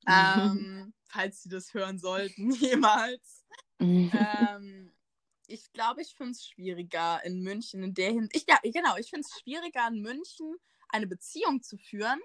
Ähm, 0.07 0.93
falls 1.07 1.43
sie 1.43 1.49
das 1.49 1.73
hören 1.73 1.97
sollten, 1.97 2.51
jemals. 2.55 3.45
ähm, 3.79 4.91
ich 5.47 5.71
glaube, 5.73 6.01
ich 6.01 6.13
finde 6.13 6.31
es 6.31 6.45
schwieriger 6.45 7.23
in 7.23 7.41
München 7.41 7.83
in 7.83 7.93
der 7.93 8.11
Hinsicht. 8.11 8.49
Ja, 8.49 8.59
genau, 8.63 8.97
ich 8.97 9.09
finde 9.09 9.27
es 9.27 9.39
schwieriger 9.41 9.87
in 9.87 10.01
München 10.01 10.55
eine 10.89 11.07
Beziehung 11.07 11.61
zu 11.61 11.77
führen 11.77 12.19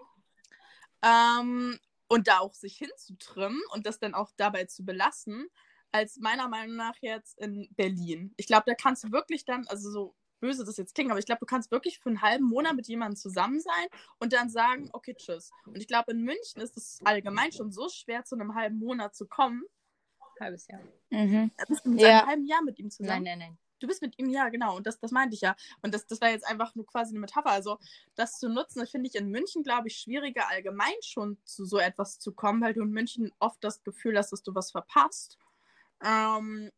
ähm, 1.03 1.79
und 2.09 2.29
da 2.29 2.41
auch 2.41 2.55
sich 2.55 2.77
hinzutrimmen 2.77 3.61
und 3.73 3.87
das 3.87 3.99
dann 3.99 4.15
auch 4.15 4.31
dabei 4.37 4.65
zu 4.65 4.85
belassen, 4.85 5.49
als 5.95 6.19
meiner 6.19 6.49
Meinung 6.49 6.75
nach 6.75 6.97
jetzt 7.01 7.39
in 7.39 7.69
Berlin. 7.77 8.35
Ich 8.37 8.49
glaube, 8.49 8.65
da 8.67 8.75
kannst 8.75 9.05
du 9.05 9.13
wirklich 9.13 9.45
dann, 9.45 9.65
also 9.69 9.91
so 9.91 10.15
böse 10.41 10.65
das 10.65 10.77
jetzt 10.77 10.93
klingt, 10.93 11.11
aber 11.13 11.21
ich 11.21 11.25
glaube, 11.25 11.39
du 11.39 11.47
kannst 11.47 11.71
wirklich 11.71 12.01
für 12.01 12.09
einen 12.09 12.21
halben 12.21 12.47
Monat 12.47 12.75
mit 12.75 12.89
jemandem 12.89 13.17
zusammen 13.17 13.61
sein 13.61 13.87
und 14.19 14.33
dann 14.33 14.51
sagen, 14.51 14.91
okay, 14.93 15.15
tschüss. 15.15 15.53
Und 15.65 15.77
ich 15.77 15.87
glaube, 15.87 16.11
in 16.11 16.23
München 16.23 16.61
ist 16.61 16.77
es 16.77 17.01
allgemein 17.05 17.53
schon 17.53 17.71
so 17.71 17.89
schwer, 17.89 18.25
zu 18.25 18.35
einem 18.35 18.57
halben 18.57 18.79
Monat 18.79 19.15
zu 19.15 19.27
kommen. 19.27 19.63
Halbes 20.41 20.67
Jahr. 20.67 20.81
Mhm. 21.11 21.53
Bist 21.69 21.87
du 21.87 21.91
mit 21.91 22.01
ja. 22.01 22.19
einem 22.19 22.27
halben 22.27 22.47
Jahr 22.47 22.63
mit 22.63 22.79
ihm 22.81 22.91
zusammen? 22.91 23.23
Nein, 23.23 23.39
nein, 23.39 23.51
nein. 23.51 23.59
Du 23.79 23.87
bist 23.87 24.03
mit 24.03 24.19
ihm, 24.19 24.31
ja, 24.31 24.49
genau. 24.49 24.77
Und 24.77 24.89
das, 24.89 24.99
das 24.99 25.13
meinte 25.13 25.37
ich 25.37 25.43
ja. 25.43 25.55
Und 25.83 25.95
das, 25.95 26.07
das 26.07 26.21
war 26.21 26.31
jetzt 26.31 26.47
einfach 26.47 26.75
nur 26.75 26.87
quasi 26.87 27.13
eine 27.13 27.21
Metapher. 27.21 27.51
Also, 27.51 27.79
das 28.17 28.41
zu 28.41 28.49
nutzen, 28.49 28.81
das 28.81 28.91
finde 28.91 29.09
ich 29.09 29.15
in 29.15 29.31
München, 29.31 29.63
glaube 29.63 29.89
ich, 29.89 29.97
schwieriger, 29.99 30.49
allgemein 30.49 30.95
schon 31.03 31.39
zu 31.45 31.65
so 31.65 31.79
etwas 31.79 32.19
zu 32.19 32.33
kommen, 32.33 32.61
weil 32.63 32.75
du 32.75 32.83
in 32.83 32.91
München 32.91 33.31
oft 33.39 33.63
das 33.63 33.85
Gefühl 33.85 34.19
hast, 34.19 34.33
dass 34.33 34.43
du 34.43 34.55
was 34.55 34.73
verpasst. 34.73 35.39
Ähm, 36.03 36.71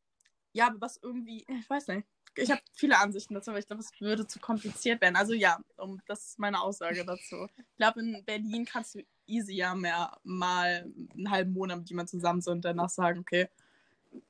ja, 0.52 0.68
aber 0.68 0.80
was 0.80 0.98
irgendwie, 1.02 1.44
ich 1.48 1.68
weiß 1.68 1.88
nicht. 1.88 2.06
Ich 2.38 2.50
habe 2.50 2.60
viele 2.74 2.98
Ansichten 2.98 3.34
dazu, 3.34 3.50
aber 3.50 3.58
ich 3.58 3.66
glaube, 3.66 3.82
es 3.82 3.98
würde 3.98 4.26
zu 4.26 4.38
kompliziert 4.38 5.00
werden. 5.00 5.16
Also 5.16 5.32
ja, 5.32 5.58
um, 5.78 6.02
das 6.06 6.26
ist 6.26 6.38
meine 6.38 6.60
Aussage 6.60 7.04
dazu. 7.04 7.46
Ich 7.56 7.76
glaube, 7.76 8.00
in 8.00 8.24
Berlin 8.24 8.66
kannst 8.66 8.94
du 8.94 9.02
easier 9.26 9.74
mehr 9.74 10.18
mal 10.22 10.92
einen 11.14 11.30
halben 11.30 11.52
Monat 11.52 11.78
mit 11.78 11.88
jemandem 11.88 12.18
zusammen 12.18 12.40
sind 12.42 12.52
und 12.52 12.64
danach 12.64 12.90
sagen, 12.90 13.20
okay, 13.20 13.48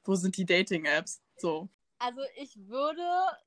wo 0.04 0.14
sind 0.14 0.36
die 0.36 0.44
Dating-Apps? 0.44 1.20
So. 1.36 1.68
Also 1.98 2.20
ich 2.36 2.56
würde 2.68 3.02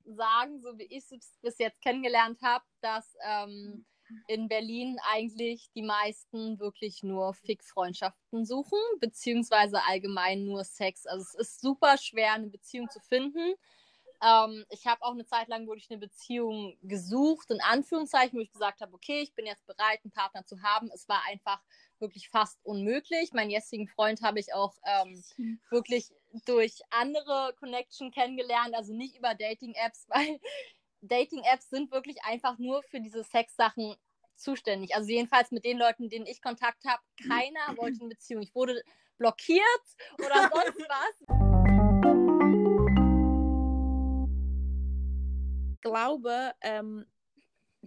sagen, 0.05 0.59
so 0.59 0.77
wie 0.77 0.83
ich 0.83 1.09
es 1.11 1.37
bis 1.41 1.57
jetzt 1.59 1.81
kennengelernt 1.81 2.41
habe, 2.41 2.65
dass 2.81 3.15
ähm, 3.25 3.85
in 4.27 4.47
Berlin 4.47 4.97
eigentlich 5.11 5.69
die 5.75 5.81
meisten 5.81 6.59
wirklich 6.59 7.03
nur 7.03 7.33
Fix-Freundschaften 7.33 8.45
suchen, 8.45 8.79
beziehungsweise 8.99 9.83
allgemein 9.87 10.45
nur 10.45 10.63
Sex. 10.63 11.05
Also 11.05 11.23
es 11.23 11.35
ist 11.35 11.61
super 11.61 11.97
schwer, 11.97 12.33
eine 12.33 12.47
Beziehung 12.47 12.89
zu 12.89 12.99
finden. 12.99 13.53
Ähm, 14.21 14.65
ich 14.69 14.85
habe 14.85 15.01
auch 15.03 15.13
eine 15.13 15.25
Zeit 15.25 15.47
lang 15.47 15.67
wirklich 15.67 15.89
eine 15.89 15.99
Beziehung 15.99 16.77
gesucht, 16.81 17.51
in 17.51 17.61
Anführungszeichen, 17.61 18.37
wo 18.37 18.41
ich 18.41 18.51
gesagt 18.51 18.81
habe, 18.81 18.93
okay, 18.93 19.21
ich 19.21 19.33
bin 19.33 19.45
jetzt 19.45 19.65
bereit, 19.65 20.01
einen 20.03 20.11
Partner 20.11 20.45
zu 20.45 20.61
haben. 20.61 20.89
Es 20.93 21.07
war 21.07 21.23
einfach 21.29 21.61
wirklich 21.99 22.29
fast 22.29 22.59
unmöglich. 22.63 23.33
Meinen 23.33 23.49
jetzigen 23.49 23.87
Freund 23.87 24.21
habe 24.21 24.39
ich 24.39 24.53
auch 24.53 24.75
ähm, 24.83 25.23
hm. 25.35 25.59
wirklich 25.69 26.13
durch 26.45 26.81
andere 26.89 27.53
Connection 27.59 28.11
kennengelernt, 28.11 28.75
also 28.75 28.93
nicht 28.93 29.17
über 29.17 29.35
Dating-Apps, 29.35 30.07
weil 30.09 30.39
Dating-Apps 31.01 31.69
sind 31.69 31.91
wirklich 31.91 32.23
einfach 32.23 32.57
nur 32.57 32.83
für 32.83 32.99
diese 32.99 33.23
Sex-Sachen 33.23 33.95
zuständig. 34.35 34.95
Also 34.95 35.09
jedenfalls 35.09 35.51
mit 35.51 35.65
den 35.65 35.77
Leuten, 35.77 36.09
denen 36.09 36.25
ich 36.25 36.41
Kontakt 36.41 36.83
habe, 36.85 37.01
keiner 37.27 37.77
wollte 37.77 38.01
eine 38.01 38.09
Beziehung. 38.09 38.41
Ich 38.41 38.53
wurde 38.55 38.81
blockiert 39.17 39.63
oder 40.17 40.49
sonst 40.53 40.79
was. 40.89 41.15
Ich 45.73 45.81
glaube, 45.81 46.53
ähm, 46.61 47.05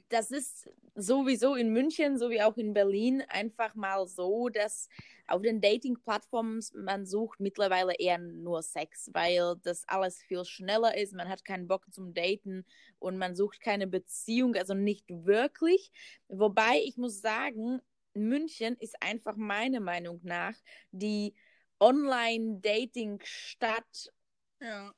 das 0.08 0.30
ist 0.30 0.70
sowieso 0.94 1.54
in 1.54 1.72
München 1.72 2.18
sowie 2.18 2.42
auch 2.42 2.56
in 2.56 2.74
Berlin 2.74 3.22
einfach 3.28 3.74
mal 3.74 4.06
so, 4.06 4.48
dass 4.48 4.88
auf 5.26 5.42
den 5.42 5.60
Dating-Plattformen 5.60 6.60
man 6.74 7.06
sucht 7.06 7.40
mittlerweile 7.40 7.94
eher 7.94 8.18
nur 8.18 8.62
Sex, 8.62 9.10
weil 9.12 9.56
das 9.62 9.86
alles 9.88 10.22
viel 10.22 10.44
schneller 10.44 10.96
ist. 10.96 11.14
Man 11.14 11.28
hat 11.28 11.44
keinen 11.44 11.68
Bock 11.68 11.86
zum 11.92 12.14
Daten 12.14 12.64
und 12.98 13.18
man 13.18 13.34
sucht 13.34 13.60
keine 13.60 13.86
Beziehung, 13.86 14.54
also 14.56 14.74
nicht 14.74 15.06
wirklich. 15.08 15.90
Wobei 16.28 16.80
ich 16.84 16.96
muss 16.96 17.20
sagen, 17.20 17.80
München 18.14 18.76
ist 18.78 19.02
einfach 19.02 19.36
meiner 19.36 19.80
Meinung 19.80 20.20
nach 20.22 20.54
die 20.90 21.34
Online-Dating-Stadt 21.80 24.12
ja. 24.60 24.94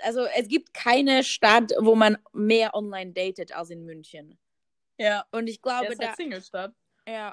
Also 0.00 0.26
es 0.36 0.48
gibt 0.48 0.74
keine 0.74 1.24
Stadt, 1.24 1.72
wo 1.80 1.94
man 1.94 2.18
mehr 2.34 2.74
online 2.74 3.12
datet 3.12 3.52
als 3.52 3.70
in 3.70 3.86
München. 3.86 4.38
Ja. 4.98 5.24
Und 5.30 5.48
ich 5.48 5.62
glaube, 5.62 5.86
ja, 5.86 5.92
ist 5.92 6.04
halt 6.04 6.16
Singlestadt. 6.16 6.74
Ja, 7.06 7.32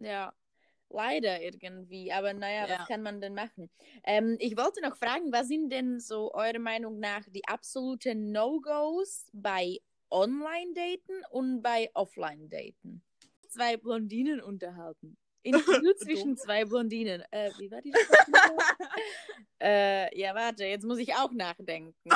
ja. 0.00 0.32
Leider 0.90 1.42
irgendwie. 1.42 2.12
Aber 2.12 2.32
naja, 2.34 2.68
ja. 2.68 2.78
was 2.78 2.88
kann 2.88 3.02
man 3.02 3.20
denn 3.20 3.34
machen? 3.34 3.68
Ähm, 4.04 4.36
ich 4.38 4.56
wollte 4.56 4.80
noch 4.80 4.96
fragen, 4.96 5.32
was 5.32 5.48
sind 5.48 5.70
denn 5.70 5.98
so 5.98 6.32
eurer 6.34 6.60
Meinung 6.60 7.00
nach 7.00 7.24
die 7.28 7.46
absoluten 7.48 8.30
No-Gos 8.30 9.26
bei 9.32 9.80
Online-Daten 10.10 11.24
und 11.30 11.62
bei 11.62 11.90
Offline-Daten? 11.94 13.02
Zwei 13.48 13.76
Blondinen 13.76 14.40
unterhalten. 14.40 15.16
Interview 15.42 15.92
zwischen 15.96 16.36
zwei 16.36 16.64
Blondinen. 16.64 17.22
Äh, 17.30 17.50
wie 17.58 17.70
war 17.70 17.82
die 17.82 17.92
äh, 19.60 20.18
Ja, 20.18 20.34
warte, 20.34 20.64
jetzt 20.64 20.84
muss 20.84 20.98
ich 20.98 21.14
auch 21.14 21.32
nachdenken. 21.32 21.94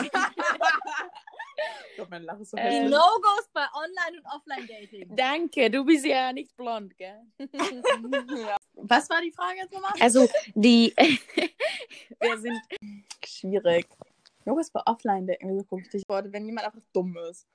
Mein 2.11 2.23
Lachen 2.23 2.43
ist 2.43 2.51
so 2.51 2.57
äh, 2.57 2.71
Die 2.71 2.89
No-Gos 2.89 3.49
bei 3.53 3.67
Online- 3.75 4.19
und 4.19 4.27
Offline-Dating. 4.27 5.17
Danke, 5.17 5.71
du 5.71 5.85
bist 5.85 6.05
ja 6.07 6.33
nicht 6.33 6.57
blond, 6.57 6.97
gell? 6.97 7.21
ja. 7.39 8.57
Was 8.75 9.11
war 9.11 9.21
die 9.21 9.33
Frage 9.33 9.59
jetzt 9.59 9.73
nochmal? 9.73 9.93
Also, 10.01 10.29
die. 10.55 10.95
Wir 12.21 12.39
sind. 12.39 12.59
Schwierig. 13.25 13.87
No-Gos 14.45 14.71
bei 14.71 14.81
Offline-Dating, 14.87 15.51
wieso 15.51 15.65
gucke 15.65 15.83
ich 15.83 15.89
dich 15.91 16.03
vor, 16.07 16.23
wenn 16.25 16.47
jemand 16.47 16.67
einfach 16.67 16.81
dumm 16.93 17.17
ist. 17.31 17.47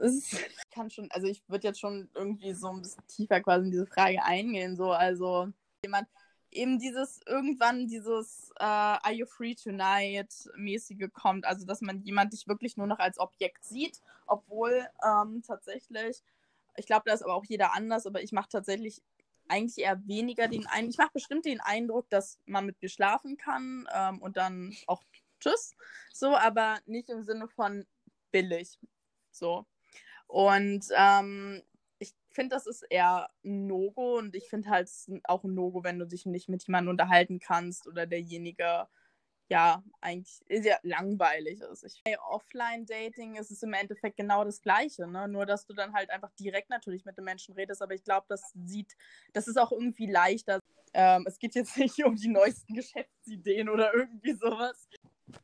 Ist, 0.00 0.32
ich 0.32 0.70
kann 0.70 0.90
schon, 0.90 1.08
also 1.12 1.26
ich 1.26 1.42
würde 1.48 1.68
jetzt 1.68 1.78
schon 1.78 2.08
irgendwie 2.14 2.52
so 2.54 2.68
ein 2.68 2.80
bisschen 2.80 3.06
tiefer 3.06 3.40
quasi 3.40 3.66
in 3.66 3.70
diese 3.70 3.86
Frage 3.86 4.22
eingehen. 4.24 4.74
So, 4.74 4.90
also 4.90 5.48
jemand, 5.84 6.08
eben 6.52 6.78
dieses 6.78 7.20
irgendwann 7.26 7.86
dieses 7.86 8.50
äh, 8.58 8.64
Are 8.64 9.12
you 9.12 9.26
free 9.26 9.54
tonight? 9.54 10.32
mäßige 10.56 11.08
kommt, 11.12 11.44
also 11.44 11.66
dass 11.66 11.80
man 11.80 12.02
jemand 12.02 12.32
dich 12.32 12.46
wirklich 12.46 12.76
nur 12.76 12.86
noch 12.86 12.98
als 12.98 13.18
Objekt 13.18 13.64
sieht, 13.64 14.00
obwohl 14.26 14.86
ähm, 15.04 15.42
tatsächlich, 15.46 16.22
ich 16.76 16.86
glaube, 16.86 17.02
da 17.06 17.14
ist 17.14 17.22
aber 17.22 17.34
auch 17.34 17.44
jeder 17.44 17.74
anders, 17.74 18.06
aber 18.06 18.22
ich 18.22 18.32
mache 18.32 18.48
tatsächlich 18.48 19.02
eigentlich 19.48 19.84
eher 19.84 20.06
weniger 20.06 20.48
den 20.48 20.66
Eindruck, 20.66 20.90
ich 20.90 20.98
mache 20.98 21.12
bestimmt 21.12 21.44
den 21.44 21.60
Eindruck, 21.60 22.08
dass 22.10 22.38
man 22.46 22.66
mit 22.66 22.80
mir 22.80 22.88
schlafen 22.88 23.36
kann 23.36 23.86
ähm, 23.92 24.20
und 24.20 24.36
dann 24.36 24.74
auch 24.86 25.02
tschüss, 25.40 25.74
so, 26.12 26.36
aber 26.36 26.78
nicht 26.86 27.08
im 27.08 27.22
Sinne 27.22 27.48
von 27.48 27.86
billig, 28.30 28.78
so. 29.30 29.66
Und 30.26 30.86
ähm, 30.96 31.62
ich 32.02 32.14
finde, 32.30 32.56
das 32.56 32.66
ist 32.66 32.82
eher 32.82 33.30
ein 33.44 33.66
No-Go 33.66 34.18
und 34.18 34.34
ich 34.34 34.48
finde 34.48 34.70
halt 34.70 34.90
auch 35.24 35.44
ein 35.44 35.54
No-Go, 35.54 35.84
wenn 35.84 35.98
du 35.98 36.06
dich 36.06 36.26
nicht 36.26 36.48
mit 36.48 36.66
jemandem 36.66 36.90
unterhalten 36.90 37.38
kannst 37.38 37.86
oder 37.86 38.06
derjenige 38.06 38.88
ja, 39.48 39.82
eigentlich 40.00 40.40
ja 40.48 40.78
langweilig 40.82 41.60
ist. 41.60 41.84
Ich, 41.84 42.02
bei 42.04 42.18
Offline-Dating 42.18 43.36
ist 43.36 43.50
es 43.50 43.62
im 43.62 43.74
Endeffekt 43.74 44.16
genau 44.16 44.44
das 44.44 44.62
Gleiche, 44.62 45.06
ne? 45.06 45.28
Nur, 45.28 45.44
dass 45.44 45.66
du 45.66 45.74
dann 45.74 45.92
halt 45.92 46.10
einfach 46.10 46.30
direkt 46.40 46.70
natürlich 46.70 47.04
mit 47.04 47.18
den 47.18 47.24
Menschen 47.24 47.54
redest, 47.54 47.82
aber 47.82 47.94
ich 47.94 48.02
glaube, 48.02 48.26
das 48.28 48.52
sieht, 48.64 48.96
das 49.34 49.48
ist 49.48 49.58
auch 49.58 49.70
irgendwie 49.70 50.10
leichter. 50.10 50.58
Ähm, 50.94 51.24
es 51.26 51.38
geht 51.38 51.54
jetzt 51.54 51.76
nicht 51.76 52.02
um 52.02 52.16
die 52.16 52.28
neuesten 52.28 52.74
Geschäftsideen 52.74 53.68
oder 53.68 53.92
irgendwie 53.94 54.32
sowas. 54.32 54.88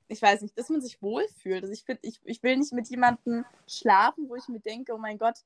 Ich 0.08 0.22
weiß 0.22 0.40
nicht, 0.40 0.58
dass 0.58 0.70
man 0.70 0.80
sich 0.80 1.00
wohlfühlt. 1.02 1.62
Also 1.62 1.72
ich 1.72 1.84
finde, 1.84 2.00
ich, 2.02 2.18
ich 2.24 2.42
will 2.42 2.56
nicht 2.56 2.72
mit 2.72 2.88
jemandem 2.88 3.44
schlafen, 3.66 4.28
wo 4.28 4.36
ich 4.36 4.48
mir 4.48 4.60
denke, 4.60 4.94
oh 4.94 4.98
mein 4.98 5.18
Gott, 5.18 5.44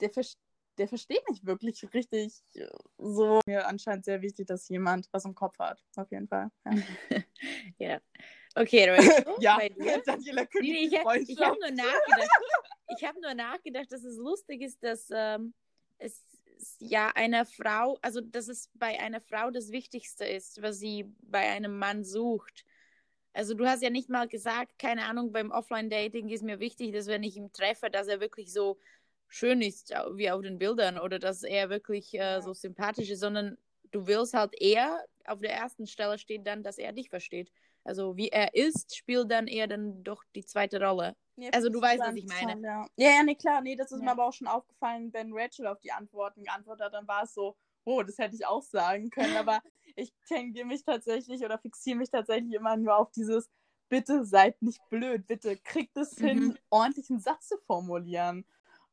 der, 0.00 0.10
versteht 0.10 0.40
der 0.78 0.88
versteht 0.88 1.28
mich 1.28 1.44
wirklich 1.44 1.82
richtig 1.94 2.42
äh, 2.54 2.66
so. 2.98 3.40
Mir 3.46 3.66
anscheinend 3.66 4.04
sehr 4.04 4.22
wichtig, 4.22 4.46
dass 4.46 4.68
jemand 4.68 5.08
was 5.12 5.24
im 5.24 5.34
Kopf 5.34 5.58
hat. 5.58 5.82
Auf 5.96 6.10
jeden 6.10 6.28
Fall. 6.28 6.50
Ja. 6.64 6.72
ja. 7.78 8.00
Okay, 8.54 8.88
Rachel, 8.88 9.24
ja, 9.40 9.58
Daniela 10.06 10.46
nee, 10.60 10.86
ich, 10.86 10.98
habe 10.98 11.10
hab 11.10 11.58
nur 11.58 11.70
nachgedacht. 11.70 12.30
Ich 12.96 13.04
habe 13.04 13.20
nur 13.20 13.34
nachgedacht, 13.34 13.90
dass 13.90 14.04
es 14.04 14.16
lustig 14.16 14.62
ist, 14.62 14.80
dass 14.80 15.08
ähm, 15.12 15.52
es 15.98 16.22
ja 16.78 17.10
einer 17.16 17.44
Frau, 17.44 17.98
also 18.00 18.20
dass 18.20 18.46
es 18.46 18.70
bei 18.74 19.00
einer 19.00 19.20
Frau 19.20 19.50
das 19.50 19.72
Wichtigste 19.72 20.24
ist, 20.24 20.62
was 20.62 20.78
sie 20.78 21.04
bei 21.20 21.50
einem 21.50 21.78
Mann 21.78 22.04
sucht. 22.04 22.64
Also 23.32 23.54
du 23.54 23.66
hast 23.66 23.82
ja 23.82 23.90
nicht 23.90 24.08
mal 24.08 24.28
gesagt, 24.28 24.78
keine 24.78 25.04
Ahnung, 25.04 25.32
beim 25.32 25.50
Offline-Dating 25.50 26.28
ist 26.28 26.44
mir 26.44 26.60
wichtig, 26.60 26.92
dass 26.92 27.08
wenn 27.08 27.24
ich 27.24 27.36
ihn 27.36 27.52
treffe, 27.52 27.90
dass 27.90 28.06
er 28.06 28.20
wirklich 28.20 28.52
so 28.52 28.78
schön 29.28 29.60
ist, 29.62 29.90
wie 30.14 30.30
auf 30.30 30.42
den 30.42 30.58
Bildern, 30.58 30.98
oder 30.98 31.18
dass 31.18 31.42
er 31.42 31.70
wirklich 31.70 32.14
äh, 32.14 32.40
so 32.40 32.52
sympathisch 32.52 33.10
ist, 33.10 33.20
sondern 33.20 33.56
du 33.90 34.06
willst 34.06 34.34
halt 34.34 34.54
eher 34.60 35.04
auf 35.26 35.40
der 35.40 35.52
ersten 35.52 35.86
Stelle 35.86 36.18
steht 36.18 36.46
dann, 36.46 36.62
dass 36.62 36.78
er 36.78 36.92
dich 36.92 37.10
versteht. 37.10 37.50
Also 37.84 38.16
wie 38.16 38.28
er 38.28 38.54
ist, 38.54 38.96
spielt 38.96 39.30
dann 39.30 39.46
eher 39.46 39.66
dann 39.66 40.02
doch 40.02 40.24
die 40.34 40.44
zweite 40.44 40.82
Rolle. 40.82 41.16
Ja, 41.36 41.50
also 41.50 41.68
du 41.68 41.80
weißt, 41.80 42.00
was 42.00 42.14
ich 42.16 42.26
meine. 42.26 42.60
Ja, 42.62 42.86
ja, 42.96 43.22
nee, 43.22 43.34
klar, 43.34 43.60
nee, 43.60 43.76
das 43.76 43.92
ist 43.92 43.98
ja. 43.98 44.04
mir 44.04 44.10
aber 44.12 44.26
auch 44.26 44.32
schon 44.32 44.48
aufgefallen, 44.48 45.12
wenn 45.12 45.32
Rachel 45.32 45.66
auf 45.66 45.78
die 45.80 45.92
Antworten 45.92 46.44
geantwortet 46.44 46.86
hat, 46.86 46.94
dann 46.94 47.06
war 47.06 47.24
es 47.24 47.34
so, 47.34 47.56
oh, 47.84 48.02
das 48.02 48.18
hätte 48.18 48.34
ich 48.34 48.46
auch 48.46 48.62
sagen 48.62 49.10
können, 49.10 49.36
aber 49.36 49.60
ich 49.94 50.12
tendiere 50.26 50.66
mich 50.66 50.82
tatsächlich 50.84 51.44
oder 51.44 51.58
fixiere 51.58 51.98
mich 51.98 52.10
tatsächlich 52.10 52.54
immer 52.54 52.76
nur 52.76 52.96
auf 52.96 53.10
dieses, 53.12 53.48
bitte 53.88 54.24
seid 54.24 54.60
nicht 54.62 54.80
blöd, 54.88 55.26
bitte 55.26 55.56
kriegt 55.56 55.96
es 55.96 56.18
mhm. 56.18 56.26
hin, 56.26 56.58
ordentlichen 56.70 57.20
Satz 57.20 57.48
zu 57.48 57.58
formulieren. 57.66 58.44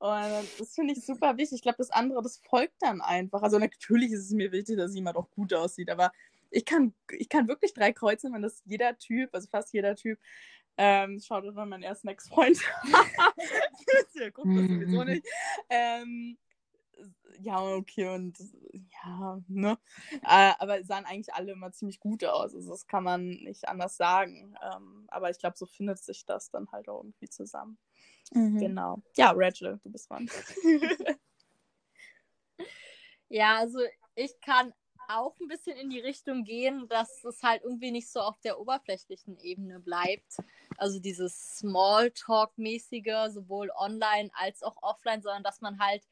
Und 0.04 0.60
das 0.60 0.76
finde 0.76 0.94
ich 0.94 1.06
super 1.06 1.38
wichtig. 1.38 1.60
Ich 1.60 1.62
glaube, 1.62 1.78
das 1.78 1.90
andere, 1.90 2.22
das 2.22 2.42
folgt 2.50 2.76
dann 2.82 3.00
einfach. 3.00 3.42
Also 3.42 3.58
natürlich 3.58 4.12
ist 4.12 4.26
es 4.26 4.32
mir 4.32 4.52
wichtig, 4.52 4.76
dass 4.76 4.94
jemand 4.94 5.16
auch 5.16 5.32
gut 5.32 5.54
aussieht, 5.54 5.90
aber 5.90 6.12
ich 6.52 6.66
kann, 6.66 6.94
ich 7.10 7.30
kann 7.30 7.48
wirklich 7.48 7.74
drei 7.74 7.94
kreuzen, 7.94 8.34
wenn 8.34 8.42
das 8.42 8.62
jeder 8.66 8.98
Typ, 8.98 9.30
also 9.34 9.48
fast 9.48 9.72
jeder 9.72 9.96
Typ, 9.96 10.20
ähm, 10.76 11.22
schaut 11.22 11.48
auf 11.48 11.56
meinen 11.56 11.84
ersten 11.84 12.10
Ex-Freund. 12.10 12.60
ja, 14.16 14.30
guckt 14.32 14.50
das 14.50 14.68
sowieso 14.68 15.06
nicht. 15.06 15.26
Ähm, 15.70 16.38
ja, 17.40 17.62
okay, 17.62 18.14
und 18.14 18.38
ja, 19.06 19.40
ne? 19.48 19.78
Äh, 20.22 20.52
aber 20.60 20.84
sahen 20.84 21.06
eigentlich 21.06 21.34
alle 21.34 21.54
immer 21.54 21.72
ziemlich 21.72 22.02
gut 22.02 22.26
aus. 22.26 22.54
Also 22.54 22.72
das 22.72 22.88
kann 22.88 23.06
man 23.06 23.30
nicht 23.30 23.70
anders 23.70 23.96
sagen. 23.96 24.54
Ähm, 24.62 25.06
aber 25.08 25.30
ich 25.30 25.40
glaube, 25.40 25.58
so 25.58 25.66
findet 25.66 26.00
sich 26.00 26.26
das 26.26 26.50
dann 26.50 26.70
halt 26.74 26.90
auch 26.90 27.04
irgendwie 27.04 27.30
zusammen. 27.30 27.78
Mhm. 28.32 28.58
Genau. 28.58 29.02
Ja, 29.16 29.32
Rachel, 29.36 29.80
du 29.84 29.92
bist 29.92 30.10
dran. 30.10 30.30
ja, 33.30 33.58
also 33.58 33.80
ich 34.16 34.40
kann 34.42 34.74
auch 35.10 35.38
ein 35.40 35.48
bisschen 35.48 35.76
in 35.78 35.90
die 35.90 36.00
Richtung 36.00 36.44
gehen, 36.44 36.88
dass 36.88 37.24
es 37.26 37.44
halt 37.44 37.64
irgendwie 37.64 37.92
nicht 37.92 38.10
so 38.10 38.22
auf 38.22 38.40
der 38.40 38.60
oberflächlichen 38.60 39.38
Ebene 39.40 39.80
bleibt. 39.80 40.38
Also 40.78 41.00
dieses 41.00 41.58
Smalltalk-mäßige, 41.58 43.30
sowohl 43.32 43.70
online 43.76 44.30
als 44.34 44.64
auch 44.64 44.82
offline, 44.82 45.22
sondern 45.22 45.44
dass 45.44 45.62
man 45.62 45.80
halt 45.80 46.04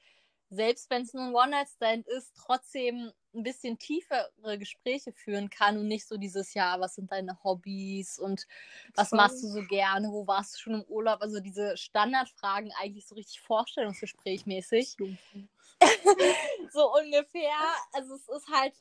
selbst 0.52 0.90
wenn 0.90 1.04
es 1.04 1.14
nur 1.14 1.24
ein 1.24 1.34
One-Night-Stand 1.34 2.08
ist, 2.08 2.36
trotzdem 2.36 3.12
ein 3.34 3.44
bisschen 3.44 3.78
tiefere 3.78 4.58
Gespräche 4.58 5.12
führen 5.12 5.50
kann 5.50 5.78
und 5.78 5.88
nicht 5.88 6.08
so 6.08 6.18
dieses, 6.18 6.54
ja, 6.54 6.80
was 6.80 6.96
sind 6.96 7.12
deine 7.12 7.42
Hobbys 7.44 8.20
und 8.20 8.48
was 8.96 9.10
Voll. 9.10 9.18
machst 9.18 9.44
du 9.44 9.48
so 9.48 9.62
gerne, 9.68 10.10
wo 10.12 10.28
warst 10.28 10.56
du 10.56 10.60
schon 10.60 10.74
im 10.76 10.84
Urlaub? 10.84 11.22
Also 11.22 11.40
diese 11.40 11.78
Standardfragen 11.78 12.72
eigentlich 12.80 13.08
so 13.08 13.16
richtig 13.16 13.42
Vorstellungsgesprächmäßig. 13.42 14.98
so 16.72 16.94
ungefähr. 16.94 17.58
Also 17.94 18.16
es 18.16 18.28
ist 18.28 18.48
halt. 18.50 18.74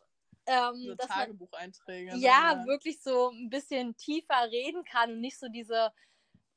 Ähm, 0.47 0.87
so 0.87 0.95
Tagebucheinträge. 0.97 2.13
Man, 2.13 2.21
ja, 2.21 2.55
ja, 2.55 2.67
wirklich 2.67 3.01
so 3.01 3.31
ein 3.31 3.51
bisschen 3.51 3.97
tiefer 3.97 4.51
reden 4.51 4.85
kann 4.85 5.13
und 5.13 5.21
nicht 5.21 5.39
so 5.39 5.49
diese 5.49 5.93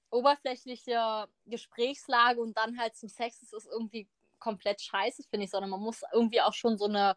oberflächliche 0.09 1.27
Gesprächslage 1.45 2.39
und 2.39 2.57
dann 2.57 2.79
halt 2.79 2.95
zum 2.95 3.09
Sex 3.09 3.41
ist 3.41 3.53
es 3.53 3.65
irgendwie 3.65 4.07
komplett 4.39 4.81
scheiße, 4.81 5.23
finde 5.23 5.45
ich, 5.45 5.51
sondern 5.51 5.69
man 5.69 5.79
muss 5.79 6.01
irgendwie 6.13 6.41
auch 6.41 6.53
schon 6.53 6.77
so 6.77 6.85
eine 6.85 7.15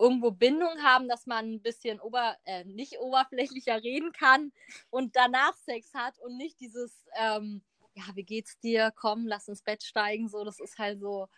irgendwo 0.00 0.30
Bindung 0.30 0.82
haben, 0.82 1.08
dass 1.08 1.26
man 1.26 1.52
ein 1.52 1.62
bisschen 1.62 2.00
ober, 2.00 2.36
äh, 2.44 2.64
nicht 2.64 2.98
oberflächlicher 2.98 3.82
reden 3.82 4.12
kann 4.12 4.52
und 4.90 5.14
danach 5.14 5.54
Sex 5.54 5.92
hat 5.94 6.18
und 6.20 6.36
nicht 6.36 6.58
dieses, 6.60 7.06
ähm, 7.16 7.62
ja, 7.94 8.04
wie 8.14 8.24
geht's 8.24 8.58
dir? 8.60 8.92
Komm, 8.96 9.26
lass 9.26 9.48
ins 9.48 9.62
Bett 9.62 9.82
steigen. 9.82 10.28
So, 10.28 10.44
das 10.44 10.58
ist 10.60 10.78
halt 10.78 11.00
so, 11.00 11.28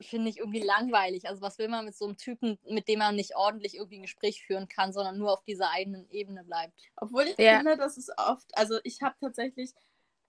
finde 0.00 0.30
ich 0.30 0.38
irgendwie 0.38 0.62
langweilig. 0.62 1.28
Also, 1.28 1.42
was 1.42 1.58
will 1.58 1.68
man 1.68 1.84
mit 1.84 1.96
so 1.96 2.06
einem 2.06 2.16
Typen, 2.16 2.58
mit 2.68 2.88
dem 2.88 3.00
man 3.00 3.16
nicht 3.16 3.36
ordentlich 3.36 3.74
irgendwie 3.74 3.98
ein 3.98 4.02
Gespräch 4.02 4.42
führen 4.44 4.68
kann, 4.68 4.92
sondern 4.92 5.18
nur 5.18 5.32
auf 5.32 5.44
dieser 5.44 5.70
eigenen 5.70 6.08
Ebene 6.10 6.44
bleibt? 6.44 6.74
Obwohl 6.96 7.24
ich 7.24 7.38
ja. 7.38 7.56
finde, 7.56 7.76
das 7.76 7.96
ist 7.96 8.12
oft, 8.16 8.46
also 8.56 8.78
ich 8.84 9.02
habe 9.02 9.16
tatsächlich 9.20 9.72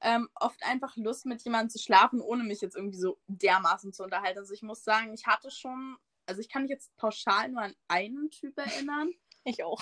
ähm, 0.01 0.29
oft 0.35 0.63
einfach 0.63 0.95
Lust, 0.95 1.25
mit 1.25 1.41
jemandem 1.43 1.69
zu 1.69 1.79
schlafen, 1.79 2.21
ohne 2.21 2.43
mich 2.43 2.61
jetzt 2.61 2.75
irgendwie 2.75 2.99
so 2.99 3.17
dermaßen 3.27 3.93
zu 3.93 4.03
unterhalten. 4.03 4.39
Also 4.39 4.53
ich 4.53 4.61
muss 4.61 4.83
sagen, 4.83 5.13
ich 5.13 5.25
hatte 5.25 5.49
schon, 5.51 5.97
also 6.27 6.41
ich 6.41 6.49
kann 6.49 6.63
mich 6.63 6.71
jetzt 6.71 6.95
pauschal 6.97 7.49
nur 7.49 7.61
an 7.61 7.73
einen 7.87 8.29
Typ 8.29 8.57
erinnern. 8.57 9.11
Ich 9.43 9.63
auch. 9.63 9.81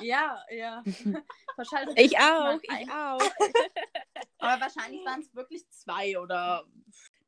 Ja, 0.00 0.42
ja. 0.50 0.82
pauschal 1.56 1.86
ich 1.96 2.18
auch, 2.18 2.58
ich 2.62 2.90
auch. 2.90 3.20
Aber 4.38 4.60
wahrscheinlich 4.60 5.04
waren 5.04 5.20
es 5.20 5.34
wirklich 5.34 5.68
zwei 5.70 6.18
oder 6.18 6.64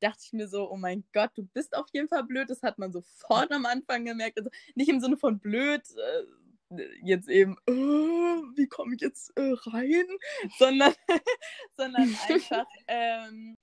dachte 0.00 0.18
ich 0.24 0.32
mir 0.32 0.48
so, 0.48 0.70
oh 0.70 0.76
mein 0.76 1.04
Gott, 1.12 1.30
du 1.36 1.44
bist 1.44 1.76
auf 1.76 1.86
jeden 1.92 2.08
Fall 2.08 2.24
blöd. 2.24 2.50
Das 2.50 2.62
hat 2.62 2.78
man 2.78 2.92
sofort 2.92 3.52
am 3.52 3.66
Anfang 3.66 4.04
gemerkt. 4.04 4.38
Also 4.38 4.50
nicht 4.74 4.88
im 4.88 5.00
Sinne 5.00 5.16
von 5.16 5.38
blöd, 5.38 5.82
äh, 5.96 6.24
jetzt 7.02 7.28
eben, 7.28 7.56
oh, 7.68 8.42
wie 8.56 8.66
komme 8.66 8.94
ich 8.94 9.00
jetzt 9.00 9.30
äh, 9.36 9.54
rein, 9.66 10.06
sondern, 10.58 10.92
sondern 11.76 12.16
einfach 12.28 12.66
ähm, 12.88 13.55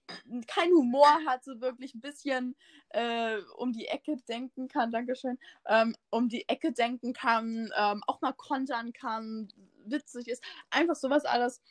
kein 0.47 0.71
Humor 0.71 1.19
hat, 1.25 1.43
so 1.43 1.61
wirklich 1.61 1.93
ein 1.95 2.01
bisschen 2.01 2.55
äh, 2.89 3.37
um 3.57 3.73
die 3.73 3.87
Ecke 3.87 4.17
denken 4.27 4.67
kann, 4.67 4.91
Dankeschön, 4.91 5.37
ähm, 5.67 5.95
um 6.09 6.29
die 6.29 6.47
Ecke 6.47 6.71
denken 6.71 7.13
kann, 7.13 7.71
ähm, 7.77 8.03
auch 8.07 8.21
mal 8.21 8.33
kontern 8.33 8.93
kann, 8.93 9.49
witzig 9.85 10.27
ist, 10.27 10.43
einfach 10.69 10.95
sowas 10.95 11.25
alles. 11.25 11.61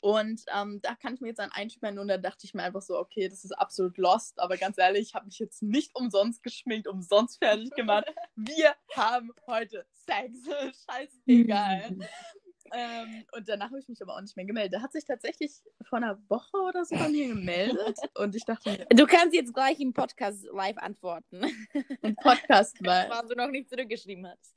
Und 0.00 0.44
ähm, 0.54 0.80
da 0.80 0.94
kann 0.94 1.14
ich 1.14 1.20
mir 1.20 1.28
jetzt 1.28 1.40
an 1.40 1.52
einschmieren 1.52 1.98
und 1.98 2.08
da 2.08 2.16
dachte 2.16 2.46
ich 2.46 2.54
mir 2.54 2.62
einfach 2.62 2.80
so, 2.80 2.98
okay, 2.98 3.28
das 3.28 3.44
ist 3.44 3.52
absolut 3.52 3.98
lost, 3.98 4.40
aber 4.40 4.56
ganz 4.56 4.78
ehrlich, 4.78 5.08
ich 5.08 5.14
habe 5.14 5.26
mich 5.26 5.38
jetzt 5.38 5.62
nicht 5.62 5.94
umsonst 5.94 6.42
geschminkt, 6.42 6.88
umsonst 6.88 7.38
fertig 7.38 7.70
gemacht. 7.72 8.06
Wir 8.34 8.74
haben 8.96 9.30
heute 9.46 9.84
Sex. 9.92 10.38
Scheißegal. 10.88 11.98
Ähm, 12.72 13.24
und 13.32 13.48
danach 13.48 13.66
habe 13.66 13.80
ich 13.80 13.88
mich 13.88 14.00
aber 14.02 14.16
auch 14.16 14.20
nicht 14.20 14.36
mehr 14.36 14.46
gemeldet. 14.46 14.74
Er 14.74 14.82
hat 14.82 14.92
sich 14.92 15.04
tatsächlich 15.04 15.52
vor 15.88 15.98
einer 15.98 16.18
Woche 16.28 16.56
oder 16.56 16.84
so 16.84 16.96
bei 16.96 17.08
mir 17.08 17.28
gemeldet. 17.28 17.98
Und 18.16 18.34
ich 18.34 18.44
dachte. 18.44 18.86
Du 18.90 19.06
kannst 19.06 19.34
jetzt 19.34 19.52
gleich 19.52 19.80
im 19.80 19.92
Podcast 19.92 20.46
live 20.52 20.76
antworten. 20.78 21.42
Im 22.02 22.14
Podcast 22.16 22.78
live. 22.84 23.10
Weil 23.10 23.28
du 23.28 23.34
noch 23.34 23.48
nicht 23.48 23.68
zurückgeschrieben 23.68 24.26
hast. 24.26 24.54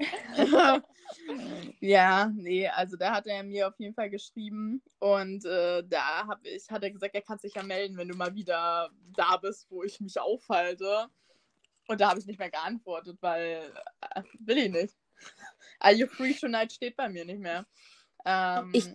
ja, 1.79 2.31
nee, 2.35 2.67
also 2.67 2.97
da 2.97 3.15
hat 3.15 3.27
er 3.27 3.43
mir 3.43 3.67
auf 3.67 3.79
jeden 3.79 3.95
Fall 3.95 4.09
geschrieben. 4.09 4.81
Und 4.99 5.45
äh, 5.45 5.83
da 5.87 6.27
hab 6.27 6.45
ich, 6.45 6.69
hat 6.69 6.83
er 6.83 6.91
gesagt, 6.91 7.15
er 7.15 7.21
kann 7.21 7.39
sich 7.39 7.55
ja 7.55 7.63
melden, 7.63 7.97
wenn 7.97 8.07
du 8.07 8.15
mal 8.15 8.33
wieder 8.35 8.89
da 9.15 9.37
bist, 9.37 9.69
wo 9.69 9.83
ich 9.83 9.99
mich 9.99 10.19
aufhalte. 10.19 11.07
Und 11.87 11.99
da 11.99 12.09
habe 12.09 12.19
ich 12.19 12.25
nicht 12.25 12.39
mehr 12.39 12.51
geantwortet, 12.51 13.17
weil 13.21 13.61
äh, 14.01 14.21
will 14.39 14.57
ich 14.57 14.71
nicht. 14.71 14.95
Are 15.79 15.93
you 15.93 16.07
free 16.07 16.33
tonight 16.33 16.71
steht 16.71 16.95
bei 16.95 17.09
mir 17.09 17.25
nicht 17.25 17.39
mehr. 17.39 17.65
Ähm, 18.25 18.69
ich 18.73 18.89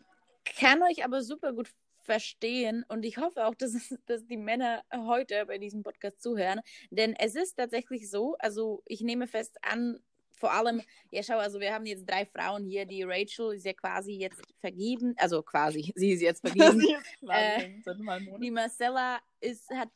kann 0.45 0.83
euch 0.83 1.05
aber 1.05 1.23
super 1.23 1.53
gut 1.53 1.69
verstehen 2.03 2.85
und 2.89 3.05
ich 3.05 3.19
hoffe 3.19 3.47
auch, 3.47 3.55
dass, 3.55 3.95
dass 4.07 4.27
die 4.27 4.37
Männer 4.37 4.83
heute 4.95 5.45
bei 5.47 5.59
diesem 5.59 5.83
Podcast 5.83 6.23
zuhören, 6.23 6.61
denn 6.91 7.15
es 7.15 7.35
ist 7.35 7.57
tatsächlich 7.57 8.11
so, 8.11 8.37
also 8.39 8.83
ich 8.87 9.03
nehme 9.03 9.27
fest 9.27 9.59
an, 9.63 10.01
vor 10.33 10.53
allem, 10.53 10.81
ja 11.11 11.23
schau, 11.23 11.39
also 11.39 11.61
wir 11.61 11.75
haben 11.75 11.85
jetzt 11.85 12.09
drei 12.09 12.25
Frauen 12.25 12.65
hier, 12.65 12.87
die 12.87 13.03
Rachel 13.03 13.55
ist 13.55 13.67
ja 13.67 13.75
quasi 13.75 14.13
jetzt 14.13 14.41
vergeben, 14.61 15.15
also 15.19 15.43
quasi, 15.43 15.93
sie 15.97 16.13
ist 16.13 16.23
jetzt 16.23 16.41
vergeben. 16.41 16.81
ist 16.81 17.21
quasi, 17.21 18.25
äh, 18.25 18.39
die 18.41 18.51
Marcella 18.51 19.19
ist, 19.41 19.69
hat 19.71 19.91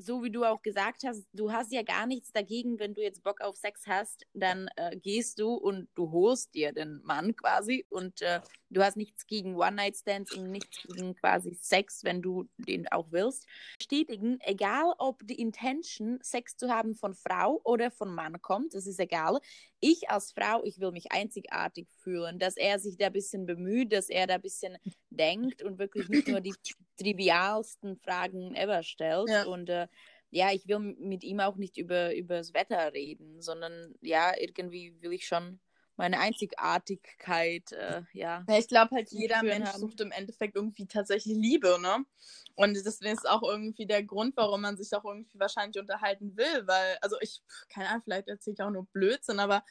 so 0.00 0.22
wie 0.22 0.30
du 0.30 0.44
auch 0.44 0.62
gesagt 0.62 1.02
hast, 1.04 1.26
du 1.32 1.52
hast 1.52 1.72
ja 1.72 1.82
gar 1.82 2.06
nichts 2.06 2.32
dagegen, 2.32 2.78
wenn 2.78 2.94
du 2.94 3.02
jetzt 3.02 3.22
Bock 3.22 3.40
auf 3.40 3.56
Sex 3.56 3.86
hast, 3.86 4.26
dann 4.32 4.68
äh, 4.76 4.96
gehst 4.96 5.38
du 5.38 5.54
und 5.54 5.88
du 5.94 6.10
holst 6.10 6.54
dir 6.54 6.72
den 6.72 7.00
Mann 7.02 7.36
quasi 7.36 7.86
und 7.90 8.22
äh, 8.22 8.40
du 8.70 8.82
hast 8.82 8.96
nichts 8.96 9.26
gegen 9.26 9.56
One-Night-Stands 9.56 10.34
und 10.34 10.50
nichts 10.50 10.82
gegen 10.84 11.14
quasi 11.14 11.54
Sex, 11.60 12.04
wenn 12.04 12.22
du 12.22 12.48
den 12.56 12.88
auch 12.88 13.06
willst. 13.10 13.46
Bestätigen, 13.78 14.38
egal 14.40 14.94
ob 14.98 15.26
die 15.26 15.40
Intention, 15.40 16.18
Sex 16.22 16.56
zu 16.56 16.70
haben 16.70 16.94
von 16.94 17.14
Frau 17.14 17.60
oder 17.64 17.90
von 17.90 18.14
Mann 18.14 18.40
kommt, 18.40 18.74
das 18.74 18.86
ist 18.86 19.00
egal. 19.00 19.38
Ich 19.80 20.10
als 20.10 20.32
Frau, 20.32 20.62
ich 20.64 20.78
will 20.80 20.92
mich 20.92 21.12
einzigartig 21.12 21.88
fühlen, 22.02 22.38
dass 22.38 22.56
er 22.56 22.78
sich 22.78 22.96
da 22.96 23.06
ein 23.06 23.12
bisschen 23.12 23.46
bemüht, 23.46 23.92
dass 23.92 24.08
er 24.08 24.26
da 24.26 24.34
ein 24.34 24.42
bisschen 24.42 24.76
denkt 25.10 25.62
und 25.62 25.78
wirklich 25.78 26.08
nicht 26.08 26.28
nur 26.28 26.40
die 26.40 26.54
trivialsten 27.00 27.96
Fragen 27.96 28.54
ever 28.54 28.82
stellt. 28.82 29.28
Ja. 29.28 29.44
Und 29.44 29.68
äh, 29.68 29.88
ja, 30.30 30.52
ich 30.52 30.66
will 30.68 30.78
mit 30.78 31.24
ihm 31.24 31.40
auch 31.40 31.56
nicht 31.56 31.76
über, 31.76 32.14
über 32.14 32.36
das 32.36 32.54
Wetter 32.54 32.92
reden, 32.92 33.40
sondern 33.42 33.94
ja, 34.00 34.32
irgendwie 34.38 34.94
will 35.00 35.12
ich 35.12 35.26
schon 35.26 35.60
meine 35.96 36.18
Einzigartigkeit, 36.18 37.72
äh, 37.72 38.02
ja. 38.12 38.42
ja. 38.48 38.58
Ich 38.58 38.68
glaube 38.68 38.96
halt, 38.96 39.10
jeder 39.10 39.42
Mensch 39.42 39.68
haben. 39.68 39.80
sucht 39.80 40.00
im 40.00 40.12
Endeffekt 40.12 40.56
irgendwie 40.56 40.86
tatsächlich 40.86 41.36
Liebe, 41.36 41.78
ne? 41.80 42.06
Und 42.54 42.74
deswegen 42.74 43.12
ist 43.12 43.28
auch 43.28 43.42
irgendwie 43.42 43.86
der 43.86 44.02
Grund, 44.02 44.34
warum 44.36 44.62
man 44.62 44.78
sich 44.78 44.94
auch 44.94 45.04
irgendwie 45.04 45.38
wahrscheinlich 45.38 45.78
unterhalten 45.78 46.36
will, 46.36 46.66
weil, 46.66 46.96
also 47.02 47.16
ich, 47.20 47.42
keine 47.68 47.88
Ahnung, 47.88 48.02
vielleicht 48.04 48.28
erzähle 48.28 48.54
ich 48.54 48.62
auch 48.62 48.70
nur 48.70 48.86
Blödsinn, 48.86 49.40
aber 49.40 49.62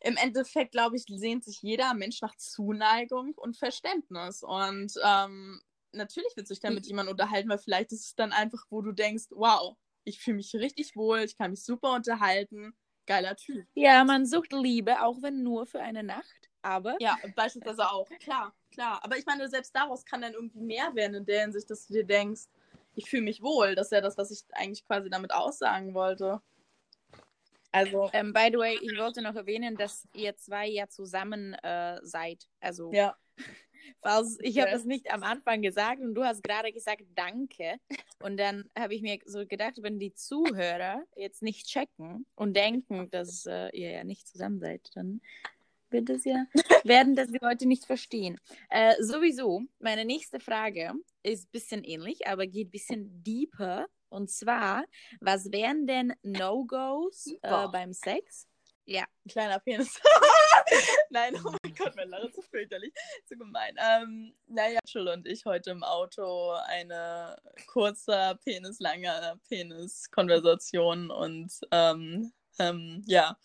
im 0.00 0.16
Endeffekt, 0.16 0.72
glaube 0.72 0.96
ich, 0.96 1.04
sehnt 1.08 1.44
sich 1.44 1.60
jeder 1.62 1.94
Mensch 1.94 2.22
nach 2.22 2.36
Zuneigung 2.36 3.34
und 3.34 3.56
Verständnis. 3.56 4.42
Und 4.42 4.92
ähm, 5.04 5.60
natürlich 5.92 6.36
wird 6.36 6.48
sich 6.48 6.60
dann 6.60 6.74
mit 6.74 6.86
jemandem 6.86 7.12
unterhalten, 7.12 7.48
weil 7.48 7.58
vielleicht 7.58 7.92
ist 7.92 8.04
es 8.04 8.14
dann 8.14 8.32
einfach, 8.32 8.64
wo 8.70 8.82
du 8.82 8.92
denkst, 8.92 9.26
wow, 9.30 9.76
ich 10.04 10.20
fühle 10.20 10.36
mich 10.36 10.54
richtig 10.54 10.96
wohl, 10.96 11.20
ich 11.20 11.36
kann 11.36 11.50
mich 11.50 11.64
super 11.64 11.94
unterhalten, 11.94 12.74
geiler 13.06 13.36
Typ. 13.36 13.66
Ja, 13.74 14.04
man 14.04 14.26
sucht 14.26 14.52
Liebe, 14.52 15.02
auch 15.02 15.20
wenn 15.22 15.42
nur 15.42 15.66
für 15.66 15.80
eine 15.80 16.02
Nacht, 16.02 16.50
aber. 16.62 16.96
Ja, 17.00 17.18
beispielsweise 17.34 17.90
auch, 17.90 18.08
klar, 18.20 18.54
klar. 18.72 19.00
Aber 19.04 19.16
ich 19.16 19.26
meine, 19.26 19.48
selbst 19.48 19.74
daraus 19.74 20.04
kann 20.04 20.22
dann 20.22 20.32
irgendwie 20.32 20.60
mehr 20.60 20.94
werden 20.94 21.14
in 21.14 21.26
der 21.26 21.42
Hinsicht, 21.42 21.70
dass 21.70 21.86
du 21.86 21.94
dir 21.94 22.04
denkst, 22.04 22.42
ich 22.94 23.08
fühle 23.08 23.22
mich 23.22 23.42
wohl. 23.42 23.74
Das 23.74 23.88
ist 23.88 23.92
ja 23.92 24.00
das, 24.00 24.18
was 24.18 24.30
ich 24.30 24.42
eigentlich 24.52 24.84
quasi 24.84 25.10
damit 25.10 25.32
aussagen 25.32 25.94
wollte. 25.94 26.40
Also. 27.72 28.10
Ähm, 28.12 28.32
by 28.32 28.48
the 28.50 28.58
way, 28.58 28.78
ich 28.82 28.98
wollte 28.98 29.22
noch 29.22 29.34
erwähnen, 29.36 29.76
dass 29.76 30.08
ihr 30.14 30.36
zwei 30.36 30.66
ja 30.66 30.88
zusammen 30.88 31.54
äh, 31.54 31.98
seid. 32.02 32.48
Also. 32.60 32.92
Ja. 32.92 33.16
Falls, 34.02 34.38
ich 34.42 34.58
habe 34.60 34.70
das 34.70 34.84
nicht 34.84 35.12
am 35.12 35.22
Anfang 35.22 35.62
gesagt 35.62 36.00
und 36.00 36.14
du 36.14 36.24
hast 36.24 36.42
gerade 36.42 36.72
gesagt, 36.72 37.02
danke. 37.14 37.76
Und 38.22 38.38
dann 38.38 38.70
habe 38.78 38.94
ich 38.94 39.02
mir 39.02 39.18
so 39.24 39.46
gedacht, 39.46 39.82
wenn 39.82 39.98
die 39.98 40.14
Zuhörer 40.14 41.02
jetzt 41.16 41.42
nicht 41.42 41.66
checken 41.66 42.26
und 42.34 42.56
denken, 42.56 43.10
dass 43.10 43.46
äh, 43.46 43.68
ihr 43.76 43.90
ja 43.90 44.04
nicht 44.04 44.28
zusammen 44.28 44.60
seid, 44.60 44.90
dann 44.94 45.20
wird 45.90 46.08
das 46.08 46.24
ja, 46.24 46.46
werden 46.84 47.16
das 47.16 47.28
die 47.28 47.38
Leute 47.40 47.66
nicht 47.66 47.84
verstehen. 47.84 48.38
Äh, 48.68 48.94
sowieso, 49.02 49.62
meine 49.78 50.04
nächste 50.04 50.40
Frage 50.40 50.92
ist 51.22 51.46
ein 51.46 51.52
bisschen 51.52 51.84
ähnlich, 51.84 52.26
aber 52.26 52.46
geht 52.46 52.68
ein 52.68 52.70
bisschen 52.70 53.22
deeper. 53.22 53.86
Und 54.08 54.30
zwar, 54.30 54.84
was 55.20 55.52
wären 55.52 55.86
denn 55.86 56.12
No-Gos 56.22 57.26
äh, 57.42 57.68
beim 57.68 57.92
Sex? 57.92 58.48
Ja. 58.84 59.04
Kleiner 59.28 59.60
Penis. 59.60 60.00
Nein, 61.10 61.34
oh 61.44 61.54
mein 61.62 61.74
Gott, 61.74 61.94
mein 61.96 62.08
Lachen 62.08 62.28
ist 62.28 62.36
so 62.36 62.42
fürchterlich. 62.42 62.92
So 63.26 63.36
gemein. 63.36 63.76
Ähm, 63.78 64.34
naja, 64.46 64.78
Schul 64.86 65.08
und 65.08 65.26
ich 65.26 65.44
heute 65.44 65.70
im 65.70 65.82
Auto 65.82 66.50
eine 66.66 67.36
kurze, 67.66 68.38
penislange 68.44 69.38
Penis-Konversation 69.48 71.10
und 71.10 71.52
ähm, 71.70 72.32
ähm, 72.58 73.02
ja, 73.06 73.36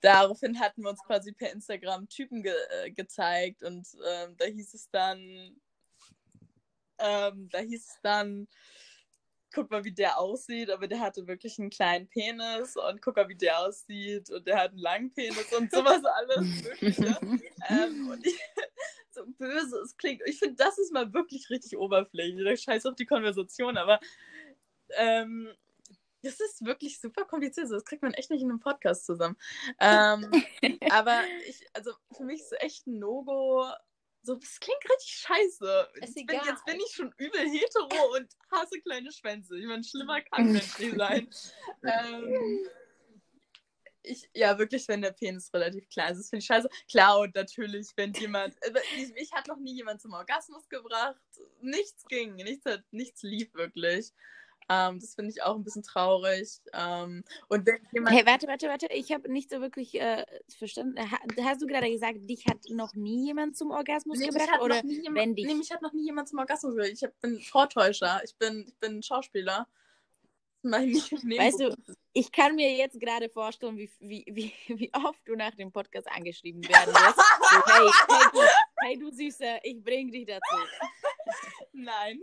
daraufhin 0.00 0.58
hatten 0.60 0.82
wir 0.82 0.90
uns 0.90 1.02
quasi 1.04 1.32
per 1.32 1.52
Instagram 1.52 2.08
Typen 2.08 2.42
ge 2.42 2.54
äh, 2.82 2.90
gezeigt 2.90 3.62
und 3.62 3.86
ähm, 4.06 4.36
da 4.36 4.44
hieß 4.46 4.74
es 4.74 4.90
dann, 4.90 5.18
ähm, 6.98 7.48
da 7.50 7.58
hieß 7.58 7.86
es 7.86 7.98
dann, 8.02 8.48
guck 9.52 9.70
mal, 9.70 9.84
wie 9.84 9.92
der 9.92 10.18
aussieht, 10.18 10.70
aber 10.70 10.86
der 10.88 11.00
hatte 11.00 11.26
wirklich 11.26 11.58
einen 11.58 11.70
kleinen 11.70 12.08
Penis 12.08 12.76
und 12.76 13.00
guck 13.02 13.16
mal, 13.16 13.28
wie 13.28 13.34
der 13.34 13.58
aussieht 13.60 14.30
und 14.30 14.46
der 14.46 14.58
hat 14.58 14.70
einen 14.70 14.78
langen 14.78 15.12
Penis 15.12 15.52
und 15.52 15.70
sowas 15.70 16.04
alles 16.04 16.62
Mögliche. 16.62 17.18
ähm, 17.68 18.08
und 18.10 18.26
ich, 18.26 18.38
so 19.10 19.24
böse 19.38 19.78
es 19.78 19.96
klingt. 19.96 20.22
Ich 20.26 20.38
finde, 20.38 20.56
das 20.56 20.78
ist 20.78 20.92
mal 20.92 21.12
wirklich 21.12 21.50
richtig 21.50 21.76
oberflächlich. 21.78 22.62
Scheiß 22.62 22.86
auf 22.86 22.94
die 22.94 23.06
Konversation, 23.06 23.76
aber 23.76 24.00
ähm, 24.96 25.50
das 26.22 26.40
ist 26.40 26.64
wirklich 26.64 27.00
super 27.00 27.24
kompliziert. 27.24 27.70
Das 27.70 27.84
kriegt 27.84 28.02
man 28.02 28.14
echt 28.14 28.30
nicht 28.30 28.42
in 28.42 28.50
einem 28.50 28.60
Podcast 28.60 29.06
zusammen. 29.06 29.36
Ähm, 29.80 30.30
aber 30.90 31.20
ich, 31.46 31.66
also 31.72 31.92
für 32.16 32.24
mich 32.24 32.40
ist 32.40 32.52
es 32.52 32.60
echt 32.60 32.86
ein 32.86 32.98
No-Go, 32.98 33.66
so, 34.22 34.34
das 34.34 34.60
klingt 34.60 34.84
richtig 34.90 35.26
scheiße. 35.26 35.88
Jetzt 36.00 36.14
bin, 36.14 36.40
jetzt 36.44 36.64
bin, 36.64 36.76
ich 36.76 36.92
schon 36.94 37.12
übel 37.18 37.40
hetero 37.40 37.88
und 38.16 38.28
hasse 38.50 38.80
kleine 38.80 39.12
Schwänze. 39.12 39.58
Ich 39.58 39.66
meine, 39.66 39.84
schlimmer 39.84 40.20
kann 40.22 40.52
Mensch 40.52 40.78
nicht 40.78 40.96
sein. 40.96 41.28
ähm, 41.84 42.68
ich, 44.02 44.28
ja, 44.32 44.58
wirklich, 44.58 44.88
wenn 44.88 45.02
der 45.02 45.12
Penis 45.12 45.52
relativ 45.52 45.88
klein 45.88 46.12
ist, 46.12 46.18
das 46.20 46.30
finde 46.30 46.40
ich 46.40 46.46
scheiße. 46.46 46.68
Klar, 46.90 47.20
und 47.20 47.34
natürlich, 47.34 47.88
wenn 47.96 48.12
jemand. 48.14 48.56
Ich, 48.96 49.12
mich 49.12 49.32
hat 49.32 49.46
noch 49.46 49.58
nie 49.58 49.74
jemand 49.74 50.00
zum 50.00 50.12
Orgasmus 50.12 50.68
gebracht. 50.68 51.20
Nichts 51.60 52.06
ging, 52.06 52.34
nichts, 52.36 52.64
nichts 52.90 53.22
lief 53.22 53.52
wirklich. 53.54 54.12
Ähm, 54.68 55.00
das 55.00 55.14
finde 55.14 55.30
ich 55.30 55.42
auch 55.42 55.56
ein 55.56 55.64
bisschen 55.64 55.82
traurig. 55.82 56.60
Ähm, 56.72 57.24
und 57.48 57.66
wenn 57.66 57.78
jemand... 57.92 58.14
Hey, 58.14 58.26
warte, 58.26 58.46
warte, 58.46 58.68
warte. 58.68 58.86
Ich 58.90 59.12
habe 59.12 59.30
nicht 59.32 59.50
so 59.50 59.60
wirklich 59.60 59.98
äh, 60.00 60.24
verstanden. 60.58 60.98
Ha, 60.98 61.18
hast 61.42 61.62
du 61.62 61.66
gerade 61.66 61.90
gesagt, 61.90 62.18
dich 62.28 62.46
hat 62.46 62.58
noch 62.68 62.94
nie 62.94 63.26
jemand 63.26 63.56
zum 63.56 63.70
Orgasmus 63.70 64.18
nee, 64.18 64.26
gebracht? 64.26 64.60
Oder 64.60 64.84
jemand, 64.84 65.16
wenn 65.16 65.34
dich? 65.34 65.46
Nee, 65.46 65.54
mich 65.54 65.70
hat 65.70 65.80
noch 65.80 65.92
nie 65.92 66.04
jemand 66.04 66.28
zum 66.28 66.38
Orgasmus 66.38 66.74
gebracht. 66.74 66.90
Ich 66.92 67.02
hab, 67.02 67.18
bin 67.20 67.40
Vortäuscher. 67.40 68.20
Ich 68.24 68.36
bin, 68.36 68.64
ich 68.66 68.76
bin 68.76 69.02
Schauspieler. 69.02 69.66
Weißt 70.62 71.60
du, 71.60 71.74
ich 72.12 72.32
kann 72.32 72.56
mir 72.56 72.76
jetzt 72.76 73.00
gerade 73.00 73.28
vorstellen, 73.28 73.78
wie, 73.78 73.90
wie, 74.00 74.24
wie, 74.28 74.52
wie 74.68 74.90
oft 74.92 75.20
du 75.24 75.36
nach 75.36 75.54
dem 75.54 75.70
Podcast 75.70 76.08
angeschrieben 76.10 76.62
werden 76.68 76.92
wirst. 76.92 77.16
so, 77.16 77.56
hey, 77.72 77.90
hey, 78.08 78.28
du, 78.32 78.40
hey, 78.76 78.98
du 78.98 79.10
Süße, 79.10 79.60
ich 79.62 79.82
bring 79.82 80.10
dich 80.10 80.26
dazu. 80.26 80.56
Nein. 81.72 82.20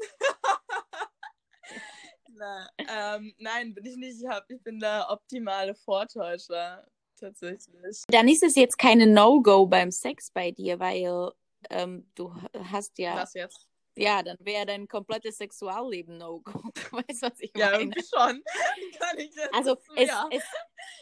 Na, 2.37 2.69
ähm, 2.77 3.33
nein, 3.37 3.73
bin 3.73 3.85
ich 3.85 3.95
nicht. 3.95 4.21
Ich, 4.21 4.27
hab, 4.27 4.49
ich 4.49 4.61
bin 4.61 4.79
der 4.79 5.07
optimale 5.09 5.73
Vortäuscher, 5.73 6.85
tatsächlich. 7.17 8.03
Dann 8.09 8.27
ist 8.27 8.43
es 8.43 8.55
jetzt 8.55 8.77
keine 8.77 9.07
No-Go 9.07 9.65
beim 9.67 9.91
Sex 9.91 10.31
bei 10.31 10.51
dir, 10.51 10.79
weil 10.79 11.31
ähm, 11.69 12.11
du 12.15 12.33
hast 12.71 12.97
ja. 12.97 13.15
Was 13.15 13.33
jetzt? 13.33 13.69
Ja, 13.97 14.21
dann 14.21 14.35
wäre 14.41 14.65
dein 14.65 14.89
komplettes 14.89 15.37
Sexualleben 15.37 16.17
No-Go. 16.17 16.51
Weißt 16.91 17.23
du, 17.23 17.27
was 17.27 17.39
ich 17.39 17.51
ja, 17.55 17.71
meine? 17.71 17.75
Ja, 17.75 17.79
irgendwie 17.79 18.03
schon. 18.03 18.43
Kann 18.99 19.17
ich 19.17 19.33
jetzt 19.33 19.53
also, 19.53 19.77
es, 19.95 20.09
ja. 20.09 20.27
es, 20.31 20.43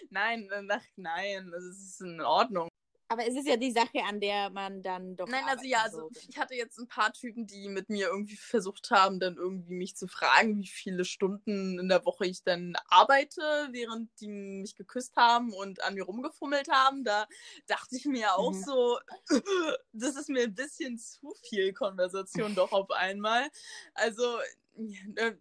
Nein, 0.10 0.48
ach, 0.70 0.84
nein, 0.96 1.52
es 1.58 1.64
ist 1.64 2.02
in 2.02 2.22
Ordnung. 2.22 2.70
Aber 3.08 3.28
es 3.28 3.36
ist 3.36 3.47
ja 3.47 3.58
die 3.58 3.72
Sache, 3.72 4.04
an 4.08 4.20
der 4.20 4.49
man 4.49 4.82
dann 4.82 5.16
doch. 5.16 5.28
Nein, 5.28 5.43
also 5.45 5.64
ja, 5.66 5.84
also 5.84 6.10
ich 6.28 6.38
hatte 6.38 6.56
jetzt 6.56 6.80
ein 6.80 6.88
paar 6.88 7.14
Typen, 7.14 7.45
die 7.45 7.68
mit 7.68 7.89
mir 7.89 8.08
irgendwie 8.08 8.38
versucht 8.38 8.89
haben, 8.91 9.20
dann 9.20 9.36
irgendwie 9.36 9.74
mich 9.74 9.95
zu 9.95 10.08
fragen, 10.08 10.60
wie 10.60 10.68
viele 10.68 11.06
Stunden 11.06 11.80
in 11.80 11.89
der 11.89 12.06
Woche 12.06 12.26
ich 12.26 12.43
dann 12.43 12.74
arbeite, 12.88 13.41
während 13.72 14.10
die 14.20 14.30
mich 14.30 14.76
geküsst 14.76 15.16
haben 15.16 15.54
und 15.54 15.84
an 15.84 15.93
mir 15.93 16.04
rumgefummelt 16.04 16.70
haben. 16.70 17.04
Da 17.04 17.28
dachte 17.68 17.95
ich 17.95 18.06
mir 18.06 18.36
auch 18.36 18.54
mhm. 18.54 18.64
so, 18.64 18.99
das 19.93 20.16
ist 20.16 20.30
mir 20.30 20.43
ein 20.43 20.56
bisschen 20.56 20.97
zu 20.97 21.34
viel 21.47 21.74
Konversation 21.74 22.56
doch 22.56 22.72
auf 22.72 22.89
einmal. 22.91 23.49
Also, 23.93 24.24
äh, 25.16 25.34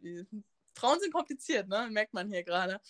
Frauen 0.74 1.00
sind 1.00 1.12
kompliziert, 1.12 1.68
ne? 1.68 1.88
Merkt 1.90 2.12
man 2.12 2.28
hier 2.28 2.42
gerade. 2.42 2.80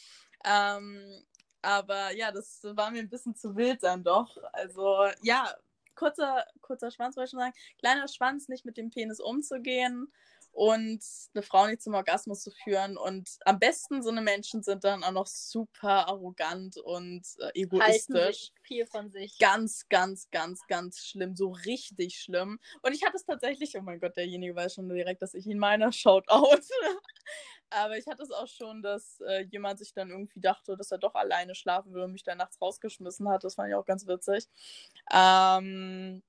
Ähm, 0.45 1.25
aber 1.63 2.13
ja, 2.13 2.33
das 2.33 2.61
war 2.63 2.91
mir 2.91 3.01
ein 3.01 3.09
bisschen 3.09 3.35
zu 3.35 3.57
wild 3.57 3.83
dann 3.83 4.05
doch. 4.05 4.37
Also 4.53 5.07
ja, 5.23 5.55
kurzer, 5.95 6.45
kurzer 6.61 6.91
Schwanz 6.91 7.17
wollte 7.17 7.27
ich 7.27 7.31
schon 7.31 7.41
sagen. 7.41 7.55
Kleiner 7.79 8.09
Schwanz, 8.09 8.49
nicht 8.49 8.65
mit 8.65 8.77
dem 8.77 8.91
Penis 8.91 9.21
umzugehen 9.21 10.13
und 10.53 11.03
eine 11.35 11.43
Frau 11.43 11.67
nicht 11.67 11.83
zum 11.83 11.95
Orgasmus 11.95 12.43
zu 12.43 12.51
führen. 12.51 12.97
Und 12.97 13.29
am 13.45 13.59
besten 13.59 14.03
so 14.03 14.11
eine 14.11 14.21
Menschen 14.21 14.63
sind 14.63 14.85
dann 14.85 15.03
auch 15.03 15.13
noch 15.13 15.27
super 15.27 16.09
arrogant 16.09 16.77
und 16.77 17.23
äh, 17.39 17.61
egoistisch. 17.63 18.51
viel 18.63 18.87
von 18.87 19.11
sich. 19.11 19.39
Ganz, 19.39 19.89
ganz, 19.89 20.31
ganz, 20.31 20.67
ganz 20.69 20.99
schlimm. 20.99 21.35
So 21.37 21.51
richtig 21.51 22.17
schlimm. 22.17 22.59
Und 22.83 22.93
ich 22.93 23.03
hatte 23.03 23.17
es 23.17 23.25
tatsächlich, 23.25 23.77
oh 23.77 23.83
mein 23.83 23.99
Gott, 23.99 24.17
derjenige 24.17 24.55
weiß 24.55 24.75
schon 24.75 24.89
direkt, 24.89 25.23
dass 25.23 25.35
ich 25.35 25.47
ihn 25.47 25.59
meine. 25.59 25.91
Shout 25.93 26.25
out. 26.29 26.61
Aber 27.71 27.97
ich 27.97 28.07
hatte 28.07 28.23
es 28.23 28.31
auch 28.31 28.49
schon, 28.49 28.83
dass 28.83 29.21
äh, 29.21 29.45
jemand 29.51 29.79
sich 29.79 29.95
dann 29.95 30.11
irgendwie 30.11 30.41
dachte, 30.41 30.77
dass 30.77 30.91
er 30.91 30.99
doch 30.99 31.15
alleine 31.15 31.55
schlafen 31.55 31.95
will 31.95 32.03
und 32.03 32.13
mich 32.13 32.23
dann 32.23 32.37
nachts 32.37 32.61
rausgeschmissen 32.61 33.27
hat. 33.31 33.45
Das 33.45 33.55
fand 33.55 33.71
ich 33.71 33.75
auch 33.75 33.87
ganz 33.87 34.07
witzig. 34.07 34.47
Ähm, 35.11 36.23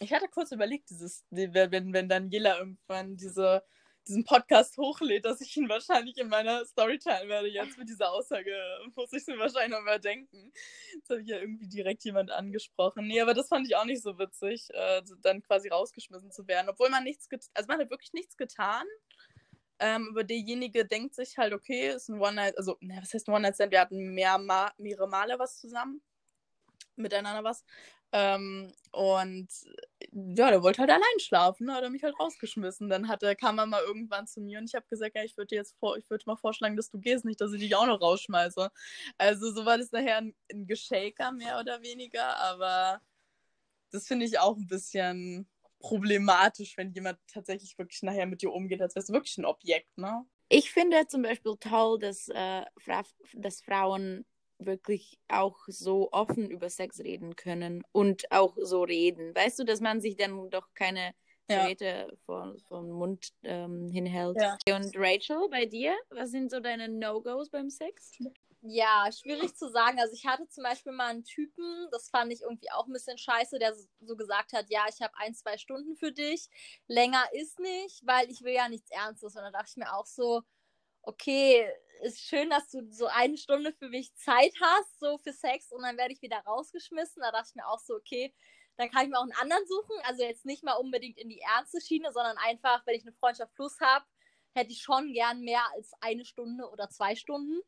ich 0.00 0.12
hatte 0.12 0.28
kurz 0.28 0.52
überlegt, 0.52 0.90
dieses, 0.90 1.24
wenn, 1.30 1.92
wenn 1.92 2.08
Daniela 2.08 2.58
irgendwann 2.58 3.16
diese, 3.16 3.62
diesen 4.06 4.24
Podcast 4.24 4.76
hochlädt, 4.76 5.24
dass 5.24 5.40
ich 5.40 5.56
ihn 5.56 5.68
wahrscheinlich 5.68 6.18
in 6.18 6.28
meiner 6.28 6.64
Story 6.66 6.98
teilen 6.98 7.28
werde. 7.28 7.48
Jetzt 7.48 7.78
mit 7.78 7.88
dieser 7.88 8.12
Aussage 8.12 8.54
muss 8.94 9.12
ich 9.12 9.22
es 9.22 9.26
mir 9.26 9.38
wahrscheinlich 9.38 9.70
noch 9.70 9.82
überdenken. 9.82 10.52
Jetzt 10.94 11.10
habe 11.10 11.22
ich 11.22 11.28
ja 11.28 11.38
irgendwie 11.38 11.68
direkt 11.68 12.04
jemand 12.04 12.30
angesprochen. 12.30 13.06
Nee, 13.06 13.20
aber 13.20 13.34
das 13.34 13.48
fand 13.48 13.66
ich 13.66 13.76
auch 13.76 13.84
nicht 13.84 14.02
so 14.02 14.18
witzig, 14.18 14.68
äh, 14.70 15.02
dann 15.22 15.42
quasi 15.42 15.68
rausgeschmissen 15.68 16.30
zu 16.30 16.46
werden. 16.46 16.68
Obwohl 16.68 16.90
man 16.90 17.04
nichts 17.04 17.28
also 17.54 17.66
man 17.68 17.80
hat 17.80 17.90
wirklich 17.90 18.12
nichts 18.12 18.36
getan. 18.36 18.84
Ähm, 19.80 20.08
aber 20.10 20.22
derjenige 20.22 20.86
denkt 20.86 21.14
sich 21.14 21.36
halt, 21.36 21.52
okay, 21.52 21.88
ist 21.88 22.08
ein 22.08 22.20
One-Night, 22.20 22.56
also, 22.56 22.76
ne, 22.80 22.98
was 23.00 23.12
heißt 23.12 23.28
One-Night-Stand? 23.28 23.72
Wir 23.72 23.80
hatten 23.80 24.14
mehr 24.14 24.38
Ma 24.38 24.72
mehrere 24.78 25.08
Male 25.08 25.38
was 25.38 25.58
zusammen. 25.58 26.00
Miteinander 26.96 27.42
was. 27.42 27.64
Ähm, 28.14 28.72
und 28.92 29.48
ja, 30.12 30.48
der 30.48 30.62
wollte 30.62 30.80
halt 30.80 30.90
allein 30.90 31.18
schlafen, 31.18 31.72
hat 31.72 31.82
er 31.82 31.90
mich 31.90 32.04
halt 32.04 32.14
rausgeschmissen. 32.20 32.88
Dann 32.88 33.08
hat 33.08 33.22
kam 33.40 33.58
er 33.58 33.66
mal 33.66 33.82
irgendwann 33.82 34.28
zu 34.28 34.40
mir 34.40 34.60
und 34.60 34.66
ich 34.66 34.76
habe 34.76 34.86
gesagt, 34.88 35.16
ja, 35.16 35.24
ich 35.24 35.36
würde 35.36 35.56
jetzt 35.56 35.74
vor, 35.80 35.96
ich 35.96 36.08
würde 36.08 36.22
mal 36.26 36.36
vorschlagen, 36.36 36.76
dass 36.76 36.90
du 36.90 37.00
gehst, 37.00 37.24
nicht, 37.24 37.40
dass 37.40 37.52
ich 37.52 37.60
dich 37.60 37.74
auch 37.74 37.86
noch 37.86 38.00
rausschmeiße. 38.00 38.70
Also 39.18 39.52
so 39.52 39.66
war 39.66 39.78
das 39.78 39.90
nachher 39.90 40.18
ein, 40.18 40.34
ein 40.52 40.68
Geshaker 40.68 41.32
mehr 41.32 41.58
oder 41.58 41.82
weniger, 41.82 42.36
aber 42.36 43.00
das 43.90 44.06
finde 44.06 44.26
ich 44.26 44.38
auch 44.38 44.56
ein 44.56 44.68
bisschen 44.68 45.48
problematisch, 45.80 46.76
wenn 46.76 46.92
jemand 46.92 47.18
tatsächlich 47.26 47.76
wirklich 47.76 48.02
nachher 48.02 48.26
mit 48.26 48.42
dir 48.42 48.52
umgeht, 48.52 48.80
als 48.80 48.94
wärst 48.94 49.08
du 49.08 49.12
wirklich 49.12 49.38
ein 49.38 49.44
Objekt, 49.44 49.98
ne? 49.98 50.24
Ich 50.48 50.70
finde 50.70 51.08
zum 51.08 51.22
Beispiel 51.22 51.56
toll, 51.58 51.98
dass, 51.98 52.28
äh, 52.28 52.62
dass 53.32 53.60
Frauen 53.60 54.24
wirklich 54.58 55.18
auch 55.28 55.58
so 55.66 56.10
offen 56.12 56.50
über 56.50 56.70
Sex 56.70 57.00
reden 57.00 57.36
können 57.36 57.84
und 57.92 58.30
auch 58.30 58.56
so 58.56 58.82
reden. 58.82 59.34
Weißt 59.34 59.58
du, 59.58 59.64
dass 59.64 59.80
man 59.80 60.00
sich 60.00 60.16
dann 60.16 60.50
doch 60.50 60.72
keine 60.74 61.14
Geräte 61.48 61.84
ja. 61.84 62.06
vor, 62.24 62.56
vom 62.68 62.90
Mund 62.90 63.28
ähm, 63.42 63.88
hinhält. 63.88 64.38
Ja. 64.40 64.56
Und 64.74 64.96
Rachel, 64.96 65.48
bei 65.50 65.66
dir, 65.66 65.94
was 66.10 66.30
sind 66.30 66.50
so 66.50 66.60
deine 66.60 66.88
No-Gos 66.88 67.50
beim 67.50 67.68
Sex? 67.68 68.12
Ja, 68.66 69.10
schwierig 69.12 69.54
zu 69.54 69.68
sagen. 69.68 70.00
Also 70.00 70.14
ich 70.14 70.24
hatte 70.24 70.48
zum 70.48 70.64
Beispiel 70.64 70.92
mal 70.92 71.08
einen 71.08 71.24
Typen, 71.24 71.86
das 71.92 72.08
fand 72.08 72.32
ich 72.32 72.40
irgendwie 72.40 72.70
auch 72.70 72.86
ein 72.86 72.94
bisschen 72.94 73.18
scheiße, 73.18 73.58
der 73.58 73.74
so 74.00 74.16
gesagt 74.16 74.54
hat, 74.54 74.70
ja, 74.70 74.86
ich 74.88 75.02
habe 75.02 75.12
ein, 75.18 75.34
zwei 75.34 75.58
Stunden 75.58 75.96
für 75.96 76.12
dich. 76.12 76.48
Länger 76.86 77.22
ist 77.32 77.60
nicht, 77.60 78.00
weil 78.06 78.30
ich 78.30 78.42
will 78.42 78.54
ja 78.54 78.70
nichts 78.70 78.90
Ernstes. 78.90 79.36
Und 79.36 79.42
da 79.42 79.50
dachte 79.50 79.68
ich 79.68 79.76
mir 79.76 79.94
auch 79.94 80.06
so, 80.06 80.40
okay, 81.06 81.68
ist 82.02 82.20
schön, 82.20 82.50
dass 82.50 82.68
du 82.70 82.90
so 82.90 83.06
eine 83.06 83.36
Stunde 83.36 83.72
für 83.72 83.88
mich 83.88 84.14
Zeit 84.14 84.52
hast, 84.60 85.00
so 85.00 85.18
für 85.18 85.32
Sex, 85.32 85.72
und 85.72 85.82
dann 85.82 85.96
werde 85.96 86.12
ich 86.12 86.22
wieder 86.22 86.38
rausgeschmissen. 86.38 87.22
Da 87.22 87.32
dachte 87.32 87.48
ich 87.50 87.54
mir 87.56 87.66
auch 87.66 87.78
so, 87.78 87.94
okay, 87.94 88.34
dann 88.76 88.90
kann 88.90 89.04
ich 89.04 89.10
mir 89.10 89.18
auch 89.18 89.22
einen 89.22 89.32
anderen 89.32 89.66
suchen. 89.66 89.96
Also 90.04 90.22
jetzt 90.22 90.44
nicht 90.44 90.64
mal 90.64 90.74
unbedingt 90.74 91.18
in 91.18 91.28
die 91.28 91.40
ernste 91.40 91.80
Schiene, 91.80 92.12
sondern 92.12 92.36
einfach, 92.38 92.84
wenn 92.86 92.96
ich 92.96 93.02
eine 93.02 93.12
Freundschaft 93.12 93.54
plus 93.54 93.78
habe, 93.80 94.04
hätte 94.54 94.72
ich 94.72 94.82
schon 94.82 95.12
gern 95.12 95.40
mehr 95.40 95.62
als 95.72 95.92
eine 96.00 96.24
Stunde 96.24 96.68
oder 96.68 96.88
zwei 96.90 97.14
Stunden. 97.14 97.60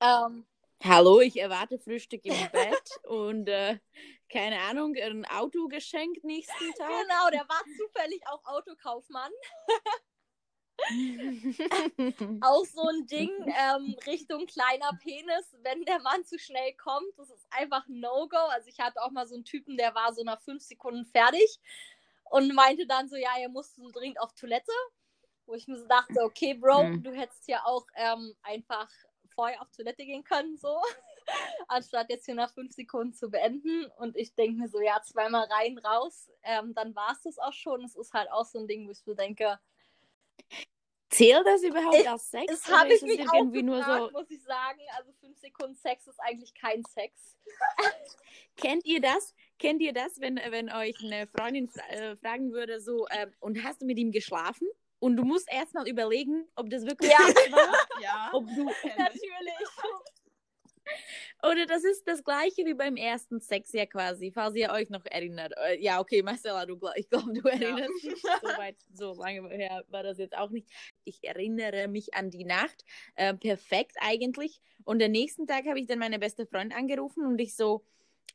Ähm, 0.00 0.46
Hallo, 0.82 1.20
ich 1.20 1.38
erwarte 1.38 1.78
Frühstück 1.78 2.24
im 2.24 2.50
Bett 2.52 2.90
und 3.04 3.48
äh, 3.48 3.78
keine 4.30 4.60
Ahnung, 4.60 4.94
ein 4.96 5.26
Auto 5.26 5.68
geschenkt 5.68 6.24
nächsten 6.24 6.72
Tag. 6.72 6.88
Genau, 6.88 7.30
der 7.30 7.46
war 7.48 7.62
zufällig 7.76 8.22
auch 8.26 8.44
Autokaufmann. 8.46 9.30
auch 12.42 12.64
so 12.64 12.88
ein 12.88 13.06
Ding 13.06 13.30
ähm, 13.46 13.96
Richtung 14.06 14.46
kleiner 14.46 14.90
Penis, 15.02 15.56
wenn 15.62 15.84
der 15.84 16.00
Mann 16.00 16.24
zu 16.24 16.38
schnell 16.38 16.74
kommt, 16.74 17.16
das 17.16 17.30
ist 17.30 17.46
einfach 17.50 17.84
No-Go. 17.88 18.36
Also 18.50 18.68
ich 18.68 18.78
hatte 18.80 19.02
auch 19.02 19.10
mal 19.10 19.26
so 19.26 19.34
einen 19.34 19.44
Typen, 19.44 19.76
der 19.76 19.94
war 19.94 20.12
so 20.12 20.22
nach 20.22 20.40
fünf 20.40 20.62
Sekunden 20.62 21.04
fertig 21.06 21.60
und 22.30 22.54
meinte 22.54 22.86
dann 22.86 23.08
so, 23.08 23.16
ja, 23.16 23.30
er 23.38 23.48
musste 23.48 23.80
so 23.80 23.90
dringend 23.90 24.20
auf 24.20 24.32
Toilette. 24.34 24.72
Wo 25.46 25.54
ich 25.54 25.66
mir 25.66 25.78
so 25.78 25.86
dachte, 25.86 26.22
okay, 26.22 26.54
Bro, 26.54 26.84
mhm. 26.84 27.02
du 27.02 27.12
hättest 27.12 27.48
ja 27.48 27.64
auch 27.64 27.84
ähm, 27.96 28.34
einfach 28.42 28.88
vorher 29.34 29.60
auf 29.60 29.70
Toilette 29.72 30.04
gehen 30.04 30.22
können, 30.22 30.56
so. 30.56 30.80
Anstatt 31.68 32.08
jetzt 32.08 32.26
hier 32.26 32.34
nach 32.34 32.52
fünf 32.52 32.72
Sekunden 32.72 33.14
zu 33.14 33.30
beenden. 33.30 33.86
Und 33.98 34.16
ich 34.16 34.34
denke 34.34 34.60
mir 34.60 34.68
so, 34.68 34.80
ja, 34.80 35.00
zweimal 35.02 35.46
rein, 35.50 35.78
raus, 35.78 36.30
ähm, 36.42 36.74
dann 36.74 36.94
war 36.94 37.12
es 37.12 37.22
das 37.22 37.38
auch 37.38 37.52
schon. 37.52 37.84
Es 37.84 37.96
ist 37.96 38.12
halt 38.12 38.30
auch 38.30 38.44
so 38.44 38.60
ein 38.60 38.68
Ding, 38.68 38.86
wo 38.86 38.92
ich 38.92 39.00
so 39.00 39.14
denke, 39.14 39.58
Zählt 41.10 41.44
das 41.44 41.62
überhaupt 41.64 42.06
als 42.06 42.30
Sex? 42.30 42.46
Das 42.46 42.72
habe 42.72 42.94
ich 42.94 43.02
mich 43.02 43.28
auch 43.28 43.34
irgendwie 43.34 43.62
gefragt, 43.64 43.88
nur 43.88 44.10
so... 44.10 44.10
muss 44.12 44.30
ich 44.30 44.42
sagen. 44.44 44.80
Also 44.96 45.12
fünf 45.20 45.36
Sekunden 45.38 45.74
Sex 45.74 46.06
ist 46.06 46.20
eigentlich 46.20 46.54
kein 46.54 46.84
Sex. 46.84 47.36
Kennt 48.56 48.84
ihr 48.86 49.00
das? 49.00 49.34
Kennt 49.58 49.82
ihr 49.82 49.92
das, 49.92 50.20
wenn, 50.20 50.36
wenn 50.36 50.70
euch 50.70 51.02
eine 51.02 51.26
Freundin 51.26 51.68
äh, 51.88 52.16
fragen 52.16 52.52
würde, 52.52 52.80
so, 52.80 53.06
äh, 53.08 53.26
und 53.40 53.64
hast 53.64 53.82
du 53.82 53.86
mit 53.86 53.98
ihm 53.98 54.12
geschlafen? 54.12 54.68
Und 55.00 55.16
du 55.16 55.24
musst 55.24 55.50
erstmal 55.50 55.88
überlegen, 55.88 56.46
ob 56.54 56.70
das 56.70 56.86
wirklich 56.86 57.10
ja. 57.10 57.18
war. 57.18 57.74
ja, 58.02 58.30
ob 58.32 58.46
du, 58.46 58.64
natürlich. 58.96 59.59
Oder 61.42 61.66
das 61.66 61.84
ist 61.84 62.06
das 62.06 62.22
gleiche 62.22 62.64
wie 62.66 62.74
beim 62.74 62.96
ersten 62.96 63.40
Sex 63.40 63.72
ja 63.72 63.86
quasi, 63.86 64.30
falls 64.32 64.54
ihr 64.56 64.70
euch 64.70 64.90
noch 64.90 65.04
erinnert. 65.04 65.52
Äh, 65.56 65.80
ja, 65.80 66.00
okay, 66.00 66.22
Marcella, 66.22 66.66
du, 66.66 66.78
ich 66.96 67.08
glaube, 67.08 67.32
du 67.32 67.48
erinnerst 67.48 67.90
ja. 68.02 68.10
dich. 68.10 68.22
So 68.42 68.48
weit, 68.58 68.76
so 68.92 69.12
lange 69.14 69.48
her 69.48 69.84
war 69.88 70.02
das 70.02 70.18
jetzt 70.18 70.36
auch 70.36 70.50
nicht. 70.50 70.68
Ich 71.04 71.22
erinnere 71.22 71.88
mich 71.88 72.14
an 72.14 72.30
die 72.30 72.44
Nacht. 72.44 72.84
Äh, 73.14 73.34
perfekt 73.34 73.96
eigentlich. 74.00 74.60
Und 74.84 74.98
den 74.98 75.12
nächsten 75.12 75.46
Tag 75.46 75.66
habe 75.66 75.78
ich 75.78 75.86
dann 75.86 75.98
meine 75.98 76.18
beste 76.18 76.46
Freundin 76.46 76.76
angerufen 76.76 77.26
und 77.26 77.38
ich 77.38 77.54
so, 77.54 77.84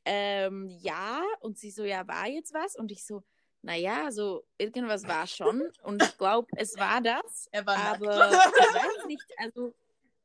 ähm, 0.06 0.68
ja. 0.82 1.24
Und 1.42 1.58
sie 1.58 1.72
so, 1.72 1.84
ja, 1.84 2.08
war 2.08 2.28
jetzt 2.28 2.54
was? 2.54 2.76
Und 2.76 2.92
ich 2.92 3.06
so, 3.06 3.24
naja, 3.62 4.12
so 4.12 4.44
irgendwas 4.58 5.08
war 5.08 5.26
schon. 5.26 5.64
Und 5.84 6.02
ich 6.04 6.18
glaube, 6.18 6.48
es 6.56 6.78
war 6.78 7.02
das. 7.02 7.48
Er 7.52 7.66
war 7.66 7.78
aber 7.78 8.16
nackt. 8.16 8.54
ich 8.60 8.76
weiß 8.76 9.06
nicht, 9.08 9.26
also 9.38 9.74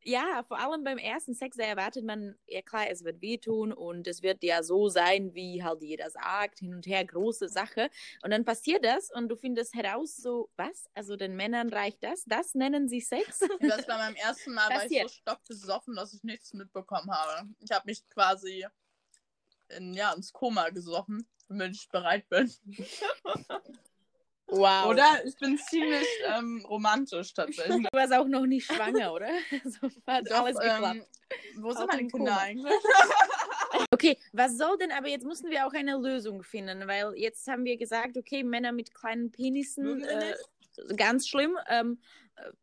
ja, 0.03 0.42
vor 0.48 0.59
allem 0.59 0.84
beim 0.84 0.98
ersten 0.98 1.34
Sex, 1.34 1.57
da 1.57 1.64
erwartet 1.64 2.05
man, 2.05 2.34
ja 2.46 2.62
klar, 2.62 2.88
es 2.88 3.05
wird 3.05 3.20
wehtun 3.20 3.72
und 3.72 4.07
es 4.07 4.22
wird 4.22 4.42
ja 4.42 4.62
so 4.62 4.88
sein, 4.88 5.34
wie 5.34 5.62
halt 5.62 5.82
jeder 5.82 6.11
sagt, 6.11 6.61
hin 6.61 6.74
und 6.74 6.86
her, 6.86 7.05
große 7.05 7.48
Sache. 7.48 7.90
Und 8.22 8.30
dann 8.30 8.44
passiert 8.44 8.84
das 8.84 9.11
und 9.11 9.28
du 9.28 9.36
findest 9.36 9.74
heraus, 9.74 10.16
so, 10.16 10.51
was? 10.57 10.86
Also 10.94 11.16
den 11.16 11.36
Männern 11.36 11.68
reicht 11.68 12.03
das? 12.03 12.24
Das 12.24 12.55
nennen 12.55 12.88
sie 12.88 13.01
Sex? 13.01 13.40
Das 13.61 13.86
bei 13.86 13.96
meinem 13.96 14.16
ersten 14.16 14.55
Mal 14.55 14.68
war 14.70 14.86
ich 14.86 15.03
so 15.03 15.09
stockbesoffen, 15.09 15.94
dass 15.94 16.14
ich 16.14 16.22
nichts 16.24 16.55
mitbekommen 16.55 17.11
habe. 17.11 17.48
Ich 17.61 17.70
habe 17.70 17.84
mich 17.86 18.09
quasi 18.09 18.66
in, 19.68 19.94
ja, 19.94 20.12
ins 20.12 20.32
Koma 20.32 20.70
gesoffen, 20.70 21.28
damit 21.48 21.76
ich 21.76 21.88
bereit 21.88 22.28
bin. 22.28 22.51
Wow. 24.51 24.86
Oder? 24.90 25.24
Ich 25.24 25.36
bin 25.36 25.59
ziemlich 25.59 26.07
ähm, 26.26 26.64
romantisch 26.68 27.32
tatsächlich. 27.32 27.86
Du 27.90 27.98
warst 27.98 28.12
auch 28.12 28.26
noch 28.26 28.46
nicht 28.46 28.66
schwanger, 28.66 29.12
oder? 29.12 29.28
So 29.64 29.88
hat 30.07 30.30
Doch, 30.30 30.44
alles 30.44 30.57
geklappt. 30.59 30.96
Ähm, 30.96 31.05
wo 31.62 31.72
sind 31.72 31.86
meine 31.86 32.09
Kinder 32.09 32.38
eigentlich? 32.38 32.72
okay, 33.90 34.18
was 34.32 34.57
soll 34.57 34.76
denn, 34.78 34.92
aber 34.92 35.09
jetzt 35.09 35.24
müssen 35.24 35.51
wir 35.51 35.66
auch 35.66 35.72
eine 35.72 35.96
Lösung 35.96 36.42
finden, 36.42 36.86
weil 36.86 37.14
jetzt 37.16 37.46
haben 37.48 37.64
wir 37.64 37.76
gesagt, 37.76 38.16
okay, 38.16 38.42
Männer 38.42 38.72
mit 38.72 38.94
kleinen 38.94 39.30
Penissen, 39.30 40.03
äh, 40.05 40.34
ganz 40.96 41.28
schlimm. 41.28 41.57
Ähm, 41.68 41.98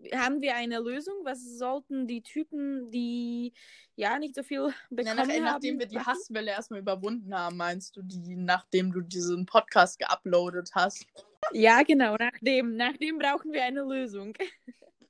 äh, 0.02 0.18
haben 0.18 0.42
wir 0.42 0.56
eine 0.56 0.80
Lösung? 0.80 1.16
Was 1.24 1.58
sollten 1.58 2.08
die 2.08 2.22
Typen, 2.22 2.90
die 2.92 3.54
ja 3.96 4.20
nicht 4.20 4.36
so 4.36 4.44
viel 4.44 4.74
bekommen 4.90 5.08
ja, 5.08 5.26
nach, 5.26 5.28
haben? 5.28 5.44
Nachdem 5.44 5.80
wir 5.80 5.88
die 5.88 6.00
Hasswelle 6.00 6.52
erstmal 6.52 6.80
überwunden 6.80 7.34
haben, 7.34 7.58
meinst 7.58 7.96
du, 7.96 8.02
die, 8.02 8.36
nachdem 8.36 8.92
du 8.92 9.02
diesen 9.02 9.46
Podcast 9.46 10.00
geuploadet 10.00 10.72
hast? 10.74 11.06
Ja, 11.54 11.84
genau. 11.84 12.16
Nachdem, 12.18 12.76
nachdem 12.76 13.18
brauchen 13.18 13.52
wir 13.52 13.64
eine 13.64 13.82
Lösung. 13.82 14.34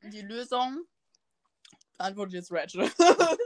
Die 0.03 0.21
Lösung 0.21 0.85
antwortet 1.97 2.35
jetzt 2.35 2.51
Rachel. 2.51 2.89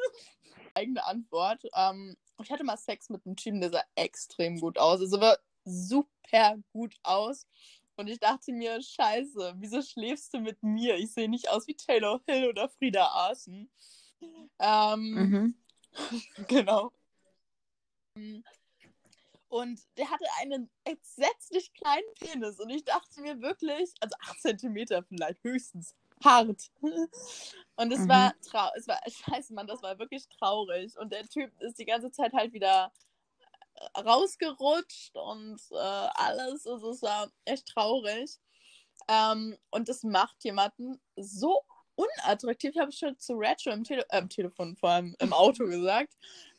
Eigene 0.73 1.05
Antwort. 1.05 1.63
Ähm, 1.75 2.15
ich 2.43 2.51
hatte 2.51 2.63
mal 2.63 2.77
Sex 2.77 3.09
mit 3.09 3.25
einem 3.25 3.35
Typen, 3.35 3.61
der 3.61 3.71
sah 3.71 3.83
extrem 3.95 4.59
gut 4.59 4.77
aus. 4.77 4.99
Also 4.99 5.19
war 5.19 5.37
super 5.65 6.57
gut 6.71 6.95
aus. 7.03 7.47
Und 7.95 8.07
ich 8.07 8.19
dachte 8.19 8.51
mir, 8.51 8.81
scheiße, 8.81 9.55
wieso 9.57 9.81
schläfst 9.81 10.33
du 10.33 10.39
mit 10.39 10.61
mir? 10.63 10.95
Ich 10.95 11.13
sehe 11.13 11.29
nicht 11.29 11.49
aus 11.49 11.67
wie 11.67 11.75
Taylor 11.75 12.21
Hill 12.25 12.47
oder 12.47 12.69
Frieda 12.69 13.05
Arsen. 13.05 13.69
Ähm, 14.59 14.99
mhm. 14.99 15.55
genau. 16.47 16.91
Und 19.51 19.81
der 19.97 20.09
hatte 20.09 20.23
einen 20.39 20.71
entsetzlich 20.85 21.73
kleinen 21.73 22.07
Penis. 22.17 22.57
Und 22.57 22.69
ich 22.69 22.85
dachte 22.85 23.19
mir 23.19 23.41
wirklich, 23.41 23.93
also 23.99 24.15
8 24.21 24.41
cm 24.41 25.03
vielleicht 25.09 25.43
höchstens, 25.43 25.93
hart. 26.23 26.71
Und 27.75 27.91
es 27.91 27.99
mhm. 27.99 28.07
war 28.07 28.33
traurig. 28.49 28.77
Es 28.77 28.87
war, 28.87 28.99
scheiße, 29.05 29.53
Mann, 29.53 29.67
das 29.67 29.83
war 29.83 29.99
wirklich 29.99 30.25
traurig. 30.29 30.97
Und 30.97 31.11
der 31.11 31.27
Typ 31.27 31.51
ist 31.59 31.77
die 31.79 31.85
ganze 31.85 32.11
Zeit 32.11 32.31
halt 32.31 32.53
wieder 32.53 32.93
äh, 33.75 33.99
rausgerutscht 33.99 35.17
und 35.17 35.59
äh, 35.71 35.75
alles. 35.75 36.65
Also 36.65 36.91
es 36.91 37.01
war 37.01 37.29
echt 37.43 37.67
traurig. 37.67 38.39
Ähm, 39.09 39.57
und 39.69 39.89
das 39.89 40.03
macht 40.03 40.45
jemanden 40.45 41.01
so 41.17 41.59
unattraktiv. 41.95 42.71
Ich 42.73 42.79
habe 42.79 42.93
schon 42.93 43.19
zu 43.19 43.33
Retro 43.33 43.71
im, 43.71 43.83
Tele 43.83 44.05
äh, 44.11 44.19
im 44.19 44.29
Telefon, 44.29 44.77
vor 44.77 44.91
allem 44.91 45.13
im 45.19 45.33
Auto 45.33 45.65
gesagt. 45.65 46.13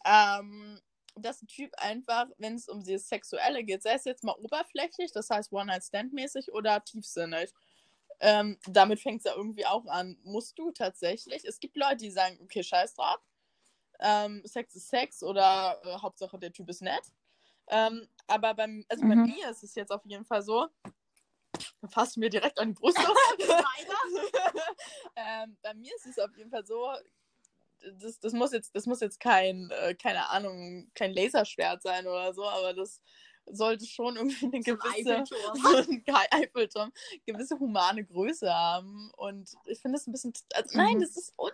Ähm, 0.04 0.78
dass 1.16 1.42
ein 1.42 1.46
Typ 1.48 1.72
einfach, 1.78 2.26
wenn 2.38 2.54
es 2.56 2.68
um 2.68 2.84
das 2.84 3.08
Sexuelle 3.08 3.64
geht, 3.64 3.82
sei 3.82 3.94
es 3.94 4.04
jetzt 4.04 4.24
mal 4.24 4.34
oberflächlich, 4.38 5.12
das 5.12 5.30
heißt 5.30 5.52
One-Night-Stand-mäßig 5.52 6.52
oder 6.52 6.82
tiefsinnig, 6.84 7.52
Ähm, 8.20 8.58
damit 8.68 9.00
fängt 9.00 9.18
es 9.20 9.24
ja 9.24 9.34
irgendwie 9.36 9.66
auch 9.66 9.86
an. 9.86 10.16
Musst 10.24 10.58
du 10.58 10.70
tatsächlich? 10.72 11.44
Es 11.44 11.58
gibt 11.60 11.76
Leute, 11.76 11.96
die 11.98 12.10
sagen, 12.10 12.38
okay, 12.42 12.62
scheiß 12.62 12.94
drauf. 12.94 13.18
Ähm, 14.00 14.42
Sex 14.44 14.74
ist 14.76 14.88
Sex 14.90 15.22
oder 15.22 15.80
äh, 15.84 15.98
Hauptsache 15.98 16.38
der 16.38 16.52
Typ 16.52 16.68
ist 16.70 16.82
nett. 16.82 17.02
Ähm, 17.68 18.08
aber 18.28 18.54
beim, 18.54 18.84
also 18.88 19.06
bei 19.06 19.16
Mhm. 19.16 19.22
mir 19.24 19.50
ist 19.50 19.62
es 19.64 19.74
jetzt 19.74 19.92
auf 19.92 20.04
jeden 20.06 20.24
Fall 20.24 20.42
so, 20.42 20.68
da 21.80 21.88
fasst 21.88 22.16
mir 22.16 22.30
direkt 22.30 22.58
an 22.58 22.68
die 22.68 22.74
Brust. 22.74 22.98
ähm, 25.16 25.56
bei 25.62 25.74
mir 25.74 25.94
ist 25.96 26.06
es 26.06 26.18
auf 26.18 26.36
jeden 26.36 26.50
Fall 26.50 26.64
so, 26.66 26.92
das, 27.98 28.18
das 28.20 28.32
muss 28.32 28.52
jetzt, 28.52 28.74
das 28.74 28.86
muss 28.86 29.00
jetzt 29.00 29.20
kein, 29.20 29.70
äh, 29.70 29.94
keine 29.94 30.28
Ahnung, 30.30 30.90
kein 30.94 31.12
Laserschwert 31.12 31.82
sein 31.82 32.06
oder 32.06 32.32
so, 32.34 32.44
aber 32.44 32.74
das 32.74 33.00
sollte 33.46 33.86
schon 33.86 34.16
irgendwie 34.16 34.46
eine 34.46 34.60
gewisse 34.60 35.16
Eiffelturm. 35.18 35.56
so 35.56 35.76
ein 35.76 36.04
Eiffelturm, 36.30 36.92
gewisse 37.26 37.58
humane 37.58 38.04
Größe 38.04 38.52
haben. 38.52 39.10
Und 39.16 39.50
ich 39.66 39.80
finde 39.80 39.98
es 39.98 40.06
ein 40.06 40.12
bisschen. 40.12 40.32
Also, 40.54 40.76
nein, 40.76 40.96
Mhm. 40.96 41.00
das 41.00 41.16
ist. 41.16 41.34
Un 41.36 41.50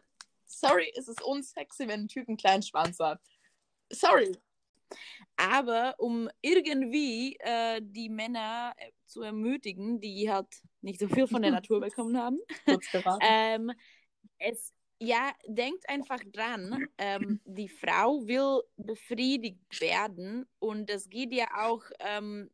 sorry, 0.50 0.92
es 0.96 1.08
ist 1.08 1.22
unsexy, 1.22 1.86
wenn 1.86 2.00
ein 2.02 2.08
Typ 2.08 2.26
einen 2.26 2.36
kleinen 2.36 2.62
Schwanz 2.62 2.98
hat. 2.98 3.20
Sorry. 3.92 4.32
Aber 5.36 5.94
um 5.98 6.28
irgendwie 6.40 7.36
äh, 7.40 7.80
die 7.82 8.08
Männer 8.08 8.72
äh, 8.78 8.90
zu 9.06 9.20
ermutigen, 9.22 10.00
die 10.00 10.30
halt 10.30 10.48
nicht 10.80 10.98
so 11.00 11.06
viel 11.08 11.26
von 11.28 11.42
der 11.42 11.50
Natur 11.60 11.80
bekommen 11.80 12.16
haben, 12.18 12.38
ähm, 13.20 13.70
es, 14.38 14.72
ja, 15.00 15.32
denkt 15.46 15.88
einfach 15.88 16.20
dran, 16.32 16.86
ähm, 16.98 17.40
die 17.44 17.68
Frau 17.68 18.26
will 18.26 18.62
befriedigt 18.76 19.80
werden 19.80 20.46
und 20.58 20.90
das 20.90 21.08
geht 21.08 21.32
ja 21.32 21.46
auch 21.66 21.84
ähm, 22.00 22.50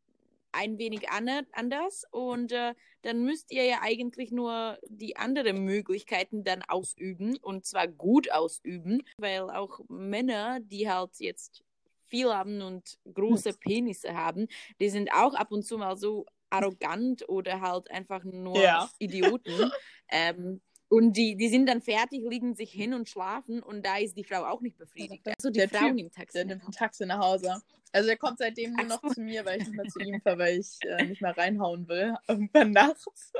ein 0.53 0.78
wenig 0.78 1.11
ane- 1.11 1.47
anders 1.53 2.05
und 2.11 2.53
äh, 2.53 2.74
dann 3.03 3.24
müsst 3.24 3.51
ihr 3.51 3.64
ja 3.64 3.78
eigentlich 3.82 4.30
nur 4.30 4.78
die 4.88 5.16
anderen 5.16 5.64
Möglichkeiten 5.64 6.45
dann 6.45 6.62
ausüben 6.68 7.36
und 7.38 7.64
zwar 7.66 7.88
gut 7.88 8.30
ausüben, 8.30 9.03
weil 9.16 9.51
auch 9.51 9.80
Männer, 9.88 10.61
die 10.61 10.88
halt 10.88 11.18
jetzt 11.18 11.64
viel 12.07 12.32
haben 12.32 12.62
und 12.62 12.99
große 13.12 13.55
Penisse 13.55 14.14
haben, 14.14 14.47
die 14.80 14.90
sind 14.90 15.11
auch 15.12 15.34
ab 15.34 15.51
und 15.51 15.64
zu 15.64 15.78
mal 15.78 15.97
so 15.97 16.26
arrogant 16.51 17.28
oder 17.28 17.61
halt 17.61 17.90
einfach 17.90 18.22
nur 18.22 18.62
Ja. 18.62 18.90
Idioten. 18.99 19.72
ähm, 20.09 20.61
und 20.89 21.16
die, 21.16 21.37
die 21.37 21.49
sind 21.49 21.66
dann 21.66 21.80
fertig, 21.80 22.22
liegen 22.28 22.55
sich 22.55 22.70
hin 22.70 22.95
und 22.95 23.09
schlafen 23.09 23.62
und 23.62 23.85
da 23.85 23.99
ist 23.99 24.16
die 24.16 24.24
Frau 24.24 24.45
auch 24.45 24.61
nicht 24.61 24.78
befriedigt. 24.78 25.26
Also 25.26 25.51
die 25.51 25.61
Der 25.61 25.68
Frau 25.68 25.89
Typ, 25.89 25.99
im 25.99 26.11
Taxi. 26.11 26.39
Der 26.39 26.45
nimmt 26.45 26.64
ein 26.66 26.72
Taxi 26.72 27.07
nach 27.07 27.18
Hause. 27.20 27.61
Also 27.93 28.11
er 28.11 28.16
kommt 28.16 28.39
seitdem 28.39 28.72
nur 28.72 28.87
noch 28.87 29.03
zu 29.12 29.20
mir, 29.20 29.45
weil 29.45 29.61
ich 29.61 29.68
nicht 29.68 29.76
mehr 29.76 29.87
zu 29.87 30.01
ihm 30.01 30.20
fahre, 30.22 30.39
weil 30.39 30.59
ich 30.59 30.78
äh, 30.82 31.05
nicht 31.05 31.22
mehr 31.22 31.37
reinhauen 31.37 31.89
will. 31.89 32.14
Irgendwann 32.28 32.72
nachts. 32.72 33.32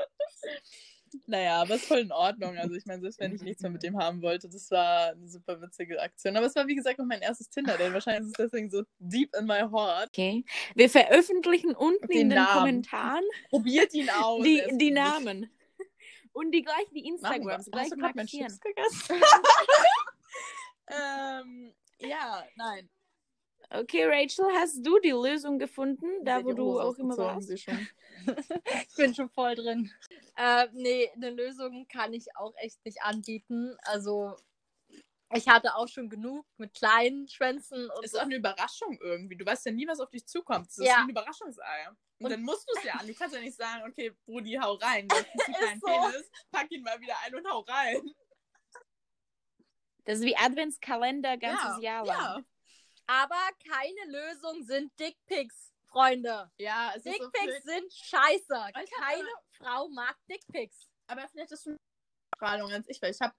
naja, 1.27 1.61
aber 1.61 1.75
ist 1.75 1.85
voll 1.85 1.99
in 1.99 2.11
Ordnung. 2.11 2.57
Also 2.57 2.75
ich 2.75 2.85
meine, 2.85 3.01
selbst 3.01 3.19
wenn 3.19 3.35
ich 3.35 3.41
nichts 3.41 3.61
mehr 3.61 3.71
mit 3.71 3.83
dem 3.83 3.97
haben 3.97 4.21
wollte, 4.21 4.49
das 4.49 4.71
war 4.71 5.11
eine 5.11 5.27
super 5.27 5.61
witzige 5.61 6.01
Aktion. 6.01 6.35
Aber 6.37 6.45
es 6.45 6.55
war 6.55 6.67
wie 6.67 6.75
gesagt 6.75 6.99
noch 6.99 7.05
mein 7.05 7.21
erstes 7.21 7.49
Tinder-Date. 7.49 7.93
Wahrscheinlich 7.93 8.31
ist 8.31 8.39
es 8.39 8.45
deswegen 8.45 8.69
so 8.69 8.83
deep 8.99 9.35
in 9.37 9.45
my 9.45 9.59
heart. 9.59 10.09
Okay. 10.09 10.43
Wir 10.73 10.89
veröffentlichen 10.89 11.75
unten 11.75 12.07
Den 12.07 12.21
in 12.21 12.29
den 12.29 12.37
Namen. 12.37 12.59
Kommentaren 12.59 13.23
Probiert 13.49 13.93
ihn 13.93 14.09
aus. 14.21 14.43
die, 14.43 14.61
die. 14.73 14.91
Namen. 14.91 15.49
Und 16.35 16.51
die 16.51 16.63
gleich 16.63 16.89
die. 16.93 17.07
Instagrams, 17.07 17.71
gleich 17.71 17.83
Hast 17.83 17.91
du 17.93 17.95
gerade 17.95 18.17
meinen. 18.17 18.27
Chips 18.27 18.59
gegessen? 18.59 19.21
ähm, 20.89 21.73
ja, 21.99 22.43
nein. 22.57 22.89
Okay, 23.69 24.03
Rachel, 24.03 24.45
hast 24.53 24.85
du 24.85 24.99
die 24.99 25.11
Lösung 25.11 25.57
gefunden, 25.57 26.25
da 26.25 26.43
wo 26.43 26.51
du 26.51 26.79
auch 26.79 26.97
immer 26.97 27.17
warst? 27.17 27.49
Ich 27.55 28.95
bin 28.97 29.15
schon 29.15 29.29
voll 29.29 29.55
drin. 29.55 29.89
Äh, 30.35 30.67
nee, 30.73 31.09
eine 31.15 31.29
Lösung 31.29 31.87
kann 31.87 32.13
ich 32.13 32.25
auch 32.35 32.53
echt 32.57 32.83
nicht 32.83 33.01
anbieten. 33.01 33.77
Also, 33.83 34.35
ich 35.35 35.47
hatte 35.47 35.75
auch 35.75 35.87
schon 35.87 36.09
genug 36.09 36.45
mit 36.57 36.73
kleinen 36.73 37.27
Schwänzen 37.27 37.89
und 37.89 38.03
ist 38.05 38.15
auch 38.17 38.23
eine 38.23 38.35
Überraschung 38.35 38.97
irgendwie. 39.01 39.35
Du 39.37 39.45
weißt 39.45 39.65
ja 39.65 39.71
nie, 39.71 39.87
was 39.87 39.99
auf 39.99 40.09
dich 40.09 40.25
zukommt. 40.27 40.67
Das 40.67 40.77
ist 40.77 40.85
Ja. 40.85 40.97
wie 40.97 41.01
ein 41.03 41.09
Überraschungsei. 41.09 41.89
Und, 41.89 42.25
Und- 42.25 42.31
dann 42.31 42.41
musst 42.43 42.67
du 42.69 42.73
es 42.77 42.83
ja 42.83 42.93
an. 42.95 43.07
Du 43.07 43.13
kannst 43.13 43.35
ja 43.35 43.41
nicht 43.41 43.55
sagen, 43.57 43.83
okay, 43.89 44.11
Brudi, 44.25 44.53
hau 44.61 44.73
rein. 44.75 45.07
Du 45.09 45.15
hast 45.15 45.27
einen 45.47 45.55
kleinen 45.55 45.79
so. 45.81 45.87
Penis, 45.87 46.31
pack 46.51 46.71
ihn 46.71 46.81
mal 46.83 46.99
wieder 46.99 47.15
ein 47.25 47.35
und 47.35 47.47
hau 47.49 47.59
rein. 47.61 48.01
Das 50.05 50.19
ist 50.19 50.25
wie 50.25 50.37
Adventskalender 50.37 51.37
ganzes 51.37 51.81
Jahr 51.81 52.05
lang. 52.05 52.17
Ja, 52.19 52.43
Aber 53.07 53.41
keine 53.67 54.11
Lösung 54.11 54.63
sind 54.63 54.91
Dickpics, 54.99 55.73
Freunde. 55.85 56.51
ja 56.57 56.91
es 56.95 57.05
ist 57.05 57.17
so 57.17 57.29
Dickpics 57.29 57.53
viel, 57.53 57.61
sind 57.63 57.93
scheiße. 57.93 58.71
Keine 58.99 59.27
Frau 59.57 59.89
mag 59.89 60.15
Dickpics. 60.29 60.89
Aber 61.07 61.27
vielleicht 61.29 61.51
ist 61.51 61.61
es 61.61 61.67
eine 61.67 61.77
Strahlung 62.35 62.71
als 62.71 62.87
ich, 62.87 63.01
weil 63.01 63.11
ich 63.11 63.21
habe 63.21 63.33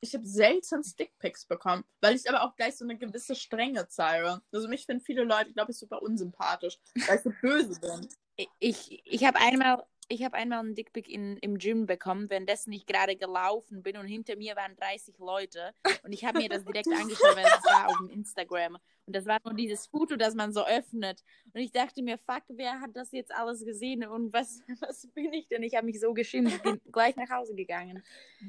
ich 0.00 0.14
hab 0.14 0.24
selten 0.24 0.84
Stickpics 0.84 1.46
bekommen, 1.46 1.84
weil 2.00 2.14
ich 2.14 2.28
aber 2.28 2.42
auch 2.42 2.56
gleich 2.56 2.76
so 2.76 2.84
eine 2.84 2.96
gewisse 2.96 3.34
Strenge 3.34 3.88
zeige. 3.88 4.40
Also 4.52 4.68
mich 4.68 4.86
finden 4.86 5.04
viele 5.04 5.24
Leute, 5.24 5.52
glaube 5.52 5.72
ich, 5.72 5.78
super 5.78 6.02
unsympathisch, 6.02 6.78
weil 7.06 7.16
ich 7.16 7.22
so 7.22 7.32
böse 7.40 7.80
bin. 7.80 8.08
Ich, 8.58 9.00
ich 9.04 9.24
habe 9.24 9.38
einmal, 9.38 9.84
ich 10.08 10.24
habe 10.24 10.36
einmal 10.36 10.60
einen 10.60 10.74
Dickpick 10.74 11.08
in, 11.08 11.36
im 11.38 11.58
Gym 11.58 11.86
bekommen, 11.86 12.28
währenddessen 12.30 12.72
ich 12.72 12.86
gerade 12.86 13.16
gelaufen 13.16 13.82
bin 13.82 13.96
und 13.96 14.06
hinter 14.06 14.36
mir 14.36 14.56
waren 14.56 14.76
30 14.76 15.18
Leute 15.18 15.72
und 16.02 16.12
ich 16.12 16.24
habe 16.24 16.38
mir 16.38 16.48
das 16.48 16.64
direkt 16.64 16.88
angeschaut, 17.00 17.36
weil 17.36 17.44
das 17.44 17.64
war 17.64 17.88
auf 17.88 17.96
dem 17.98 18.10
Instagram 18.10 18.78
und 19.06 19.16
das 19.16 19.26
war 19.26 19.38
nur 19.44 19.54
dieses 19.54 19.86
Foto, 19.86 20.16
das 20.16 20.34
man 20.34 20.52
so 20.52 20.64
öffnet 20.64 21.22
und 21.52 21.60
ich 21.60 21.72
dachte 21.72 22.02
mir, 22.02 22.18
fuck, 22.18 22.42
wer 22.48 22.80
hat 22.80 22.90
das 22.94 23.12
jetzt 23.12 23.34
alles 23.34 23.64
gesehen 23.64 24.04
und 24.06 24.32
was, 24.32 24.62
was 24.80 25.06
bin 25.14 25.32
ich 25.32 25.48
denn? 25.48 25.62
Ich 25.62 25.74
habe 25.74 25.86
mich 25.86 26.00
so 26.00 26.12
geschimpft, 26.14 26.62
bin 26.62 26.80
gleich 26.92 27.16
nach 27.16 27.30
Hause 27.30 27.54
gegangen. 27.54 28.02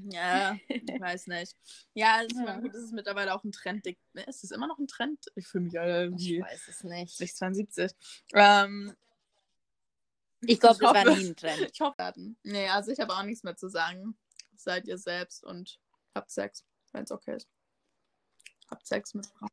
Ja, 0.10 0.58
ich 0.68 1.00
weiß 1.00 1.28
nicht. 1.28 1.56
Ja, 1.94 2.22
ich 2.28 2.36
meine, 2.36 2.62
gut, 2.62 2.74
es 2.74 2.84
ist 2.84 2.94
mittlerweile 2.94 3.34
auch 3.34 3.44
ein 3.44 3.52
Trend. 3.52 3.86
Ne, 3.86 4.24
Ist 4.28 4.44
es 4.44 4.52
immer 4.52 4.68
noch 4.68 4.80
ein 4.80 4.88
Trend? 4.88 5.26
Ich 5.36 5.48
fühle 5.48 5.66
mich 5.66 5.80
alle 5.80 6.12
wie 6.12 6.42
weiß 6.42 6.68
es 6.68 6.84
nicht. 6.84 7.16
672. 7.16 7.92
Ähm, 8.34 8.96
Ich 10.48 10.60
glaube, 10.60 10.78
das 10.80 10.90
hoffe- 10.90 11.06
war 11.08 11.16
nie 11.16 11.28
ein 11.28 11.36
Trend. 11.36 11.72
Ich 11.72 11.82
hoffe. 11.82 12.14
Nee, 12.44 12.68
also 12.70 12.92
ich 12.92 13.00
habe 13.00 13.14
auch 13.14 13.24
nichts 13.24 13.44
mehr 13.44 13.56
zu 13.56 13.68
sagen. 13.70 14.18
Seid 14.56 14.88
ihr 14.88 14.98
selbst 14.98 15.44
und 15.44 15.80
habt 16.14 16.32
Sex, 16.32 16.64
wenn 16.94 17.04
es 17.04 17.12
okay 17.12 17.36
ist. 17.38 17.48
Habt 18.70 18.86
Sex 18.88 19.14
mit 19.14 19.26
Frauen. 19.28 19.50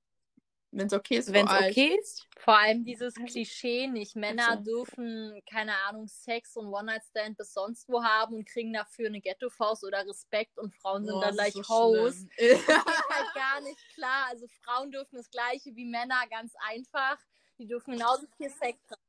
Wenn 0.74 0.86
es 0.86 0.94
okay 0.94 1.16
ist, 1.18 1.30
Wenn 1.34 1.46
es 1.46 1.52
okay 1.52 1.98
ist, 2.00 2.26
Vor 2.38 2.56
allem 2.58 2.82
dieses 2.82 3.12
Klischee 3.14 3.88
nicht. 3.88 4.16
Männer 4.16 4.52
Also. 4.52 4.62
dürfen, 4.64 5.38
keine 5.44 5.76
Ahnung, 5.86 6.08
Sex 6.08 6.56
und 6.56 6.68
One-Night-Stand 6.68 7.36
bis 7.36 7.52
sonst 7.52 7.86
wo 7.90 8.02
haben 8.02 8.36
und 8.36 8.48
kriegen 8.48 8.72
dafür 8.72 9.08
eine 9.08 9.20
Ghetto-Faust 9.20 9.84
oder 9.84 10.06
Respekt 10.06 10.56
und 10.58 10.74
Frauen 10.74 11.04
sind 11.04 11.12
Oh, 11.14 11.20
dann 11.20 11.36
das 11.36 11.52
gleich 11.52 11.56
ist 11.56 11.66
so 11.68 11.74
Hoes. 11.74 12.14
schlimm. 12.14 12.28
geht 12.38 12.68
halt 12.68 13.34
gar 13.34 13.60
nicht 13.60 13.86
klar. 13.94 14.28
Also 14.30 14.46
Frauen 14.62 14.90
dürfen 14.90 15.16
das 15.16 15.30
gleiche 15.30 15.76
wie 15.76 15.84
Männer, 15.84 16.22
ganz 16.30 16.54
einfach. 16.70 17.18
Die 17.58 17.66
dürfen 17.66 17.92
genauso 17.92 18.26
viel 18.38 18.48
Sex 18.48 18.78
haben. 18.90 19.00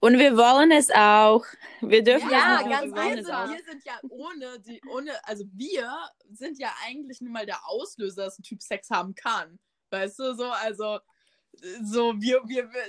Und 0.00 0.18
wir 0.18 0.36
wollen 0.36 0.70
es 0.72 0.90
auch. 0.90 1.44
Wir 1.80 2.02
dürfen 2.02 2.30
Ja, 2.30 2.56
es 2.60 2.64
auch. 2.64 2.70
ganz 2.70 2.94
wir 2.94 3.22
sind, 3.22 3.32
auch. 3.32 3.48
wir 3.48 3.64
sind 3.64 3.84
ja 3.84 4.00
ohne 4.08 4.60
die, 4.60 4.80
ohne, 4.90 5.26
also 5.26 5.44
wir 5.52 5.90
sind 6.30 6.58
ja 6.58 6.74
eigentlich 6.84 7.20
nun 7.20 7.32
mal 7.32 7.46
der 7.46 7.66
Auslöser, 7.66 8.24
dass 8.24 8.38
ein 8.38 8.42
Typ 8.42 8.62
Sex 8.62 8.90
haben 8.90 9.14
kann. 9.14 9.58
Weißt 9.90 10.18
du, 10.18 10.34
so, 10.34 10.46
also, 10.50 10.98
so, 11.82 12.14
wir, 12.20 12.40
wir, 12.46 12.72
wir 12.72 12.86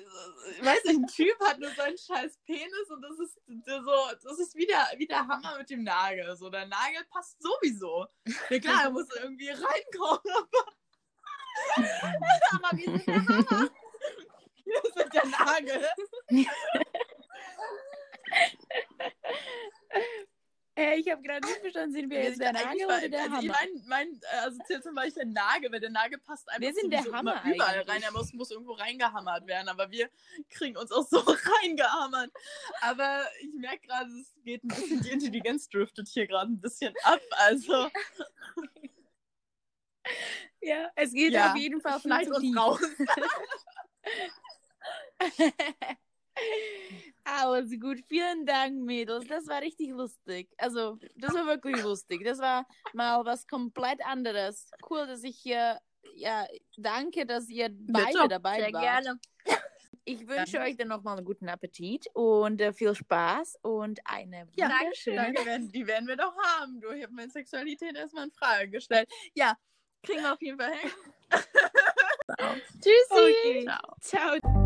ich 0.58 0.66
weiß 0.66 0.86
nicht, 0.86 1.00
ein 1.00 1.08
Typ 1.08 1.38
hat 1.42 1.60
nur 1.60 1.70
seinen 1.72 1.98
scheiß 1.98 2.40
Penis 2.46 2.90
und 2.90 3.02
das 3.02 3.20
ist 3.20 3.38
so, 3.66 4.16
das 4.24 4.40
ist 4.40 4.56
wie 4.56 4.66
der, 4.66 4.88
wie 4.98 5.06
der 5.08 5.28
Hammer 5.28 5.58
mit 5.58 5.70
dem 5.70 5.84
Nagel. 5.84 6.36
So, 6.38 6.50
der 6.50 6.66
Nagel 6.68 7.04
passt 7.10 7.42
sowieso. 7.42 8.06
Ja 8.50 8.60
klar, 8.60 8.84
er 8.86 8.92
muss 8.92 9.08
irgendwie 9.22 9.50
reinkommen, 9.50 10.34
aber, 10.38 10.74
aber 12.66 12.78
wir 12.78 12.86
sind 12.86 13.08
der 13.08 13.28
Hammer. 13.28 13.70
Wir 14.84 15.04
sind 15.04 15.14
der 15.14 15.26
Nagel. 15.26 15.88
Äh, 20.76 20.96
ich 20.96 21.08
habe 21.12 21.22
gerade 21.22 21.46
nicht 21.46 21.60
verstanden, 21.60 21.94
sind 21.94 22.10
wir 22.10 22.24
jetzt 22.24 22.42
der 22.42 22.52
Nagel 22.52 22.86
oder 22.86 23.08
der 23.08 23.22
also 23.26 23.36
Hammer? 23.36 23.54
Mein, 23.54 23.84
mein 23.86 24.22
assoziiert 24.44 24.84
zum 24.84 24.96
Beispiel 24.96 25.24
der 25.24 25.32
Nagel, 25.32 25.72
weil 25.72 25.80
der 25.80 25.92
Nagel 25.92 26.18
passt 26.18 26.50
einfach 26.50 26.62
Wir 26.62 26.74
sind 26.74 26.90
der 26.90 27.04
Hammer 27.12 27.44
überall 27.46 27.76
eigentlich. 27.76 27.90
rein. 27.90 28.02
Er 28.02 28.12
muss, 28.12 28.34
muss 28.34 28.50
irgendwo 28.50 28.72
reingehammert 28.72 29.46
werden, 29.46 29.70
aber 29.70 29.92
wir 29.92 30.10
kriegen 30.50 30.76
uns 30.76 30.92
auch 30.92 31.08
so 31.08 31.20
reingehammert. 31.62 32.32
Aber 32.82 33.24
ich 33.42 33.54
merke 33.54 33.86
gerade, 33.86 34.10
es 34.20 34.34
geht 34.44 34.64
ein 34.64 34.70
bisschen, 34.70 35.02
die 35.04 35.12
Intelligenz 35.12 35.70
driftet 35.70 36.08
hier 36.08 36.26
gerade 36.26 36.52
ein 36.52 36.60
bisschen 36.60 36.96
ab. 37.04 37.22
Also 37.38 37.92
Ja, 40.62 40.92
es 40.96 41.12
geht 41.14 41.34
Ja, 41.34 41.52
auf 41.52 41.58
jeden 41.58 41.82
Fall 41.82 42.02
zu 42.02 42.10
uns 42.10 42.58
raus. 42.58 42.80
Alles 47.24 47.72
gut, 47.80 48.00
vielen 48.08 48.46
Dank, 48.46 48.82
Mädels. 48.82 49.26
Das 49.28 49.48
war 49.48 49.62
richtig 49.62 49.92
lustig. 49.92 50.50
Also, 50.58 50.98
das 51.16 51.34
war 51.34 51.46
wirklich 51.46 51.82
lustig. 51.82 52.24
Das 52.26 52.40
war 52.40 52.66
mal 52.94 53.24
was 53.26 53.48
komplett 53.48 54.06
anderes. 54.06 54.70
Cool, 54.90 55.08
dass 55.08 55.24
ich 55.24 55.38
hier, 55.38 55.80
ja, 56.16 56.46
danke, 56.78 57.26
dass 57.26 57.48
ihr 57.50 57.70
beide 57.72 58.28
dabei 58.28 58.60
Sehr 58.60 58.74
wart. 58.74 58.84
gerne. 58.84 59.20
ich 60.06 60.28
wünsche 60.28 60.60
euch 60.60 60.76
dann 60.76 60.90
nochmal 60.90 61.18
einen 61.18 61.26
guten 61.26 61.48
Appetit 61.48 62.08
und 62.14 62.60
äh, 62.60 62.74
viel 62.74 62.94
Spaß 62.94 63.60
und 63.62 64.02
eine 64.06 64.48
Ja, 64.56 64.70
wunderschöne 64.70 65.16
Danke, 65.16 65.46
werden, 65.46 65.72
die 65.74 65.88
werden 65.88 66.08
wir 66.08 66.18
doch 66.18 66.36
haben. 66.36 66.82
Du, 66.82 66.90
ich 66.92 67.04
habe 67.04 67.14
meine 67.14 67.30
Sexualität 67.30 67.96
erstmal 67.96 68.26
in 68.26 68.32
Frage 68.32 68.70
gestellt. 68.70 69.08
Ja, 69.34 69.56
kriegen 70.02 70.24
wir 70.24 70.34
auf 70.34 70.42
jeden 70.42 70.60
Fall 70.60 70.74
hin. 70.74 70.92
Tschüssi! 72.82 73.66
Okay. 73.66 73.68
Ciao. 74.02 74.63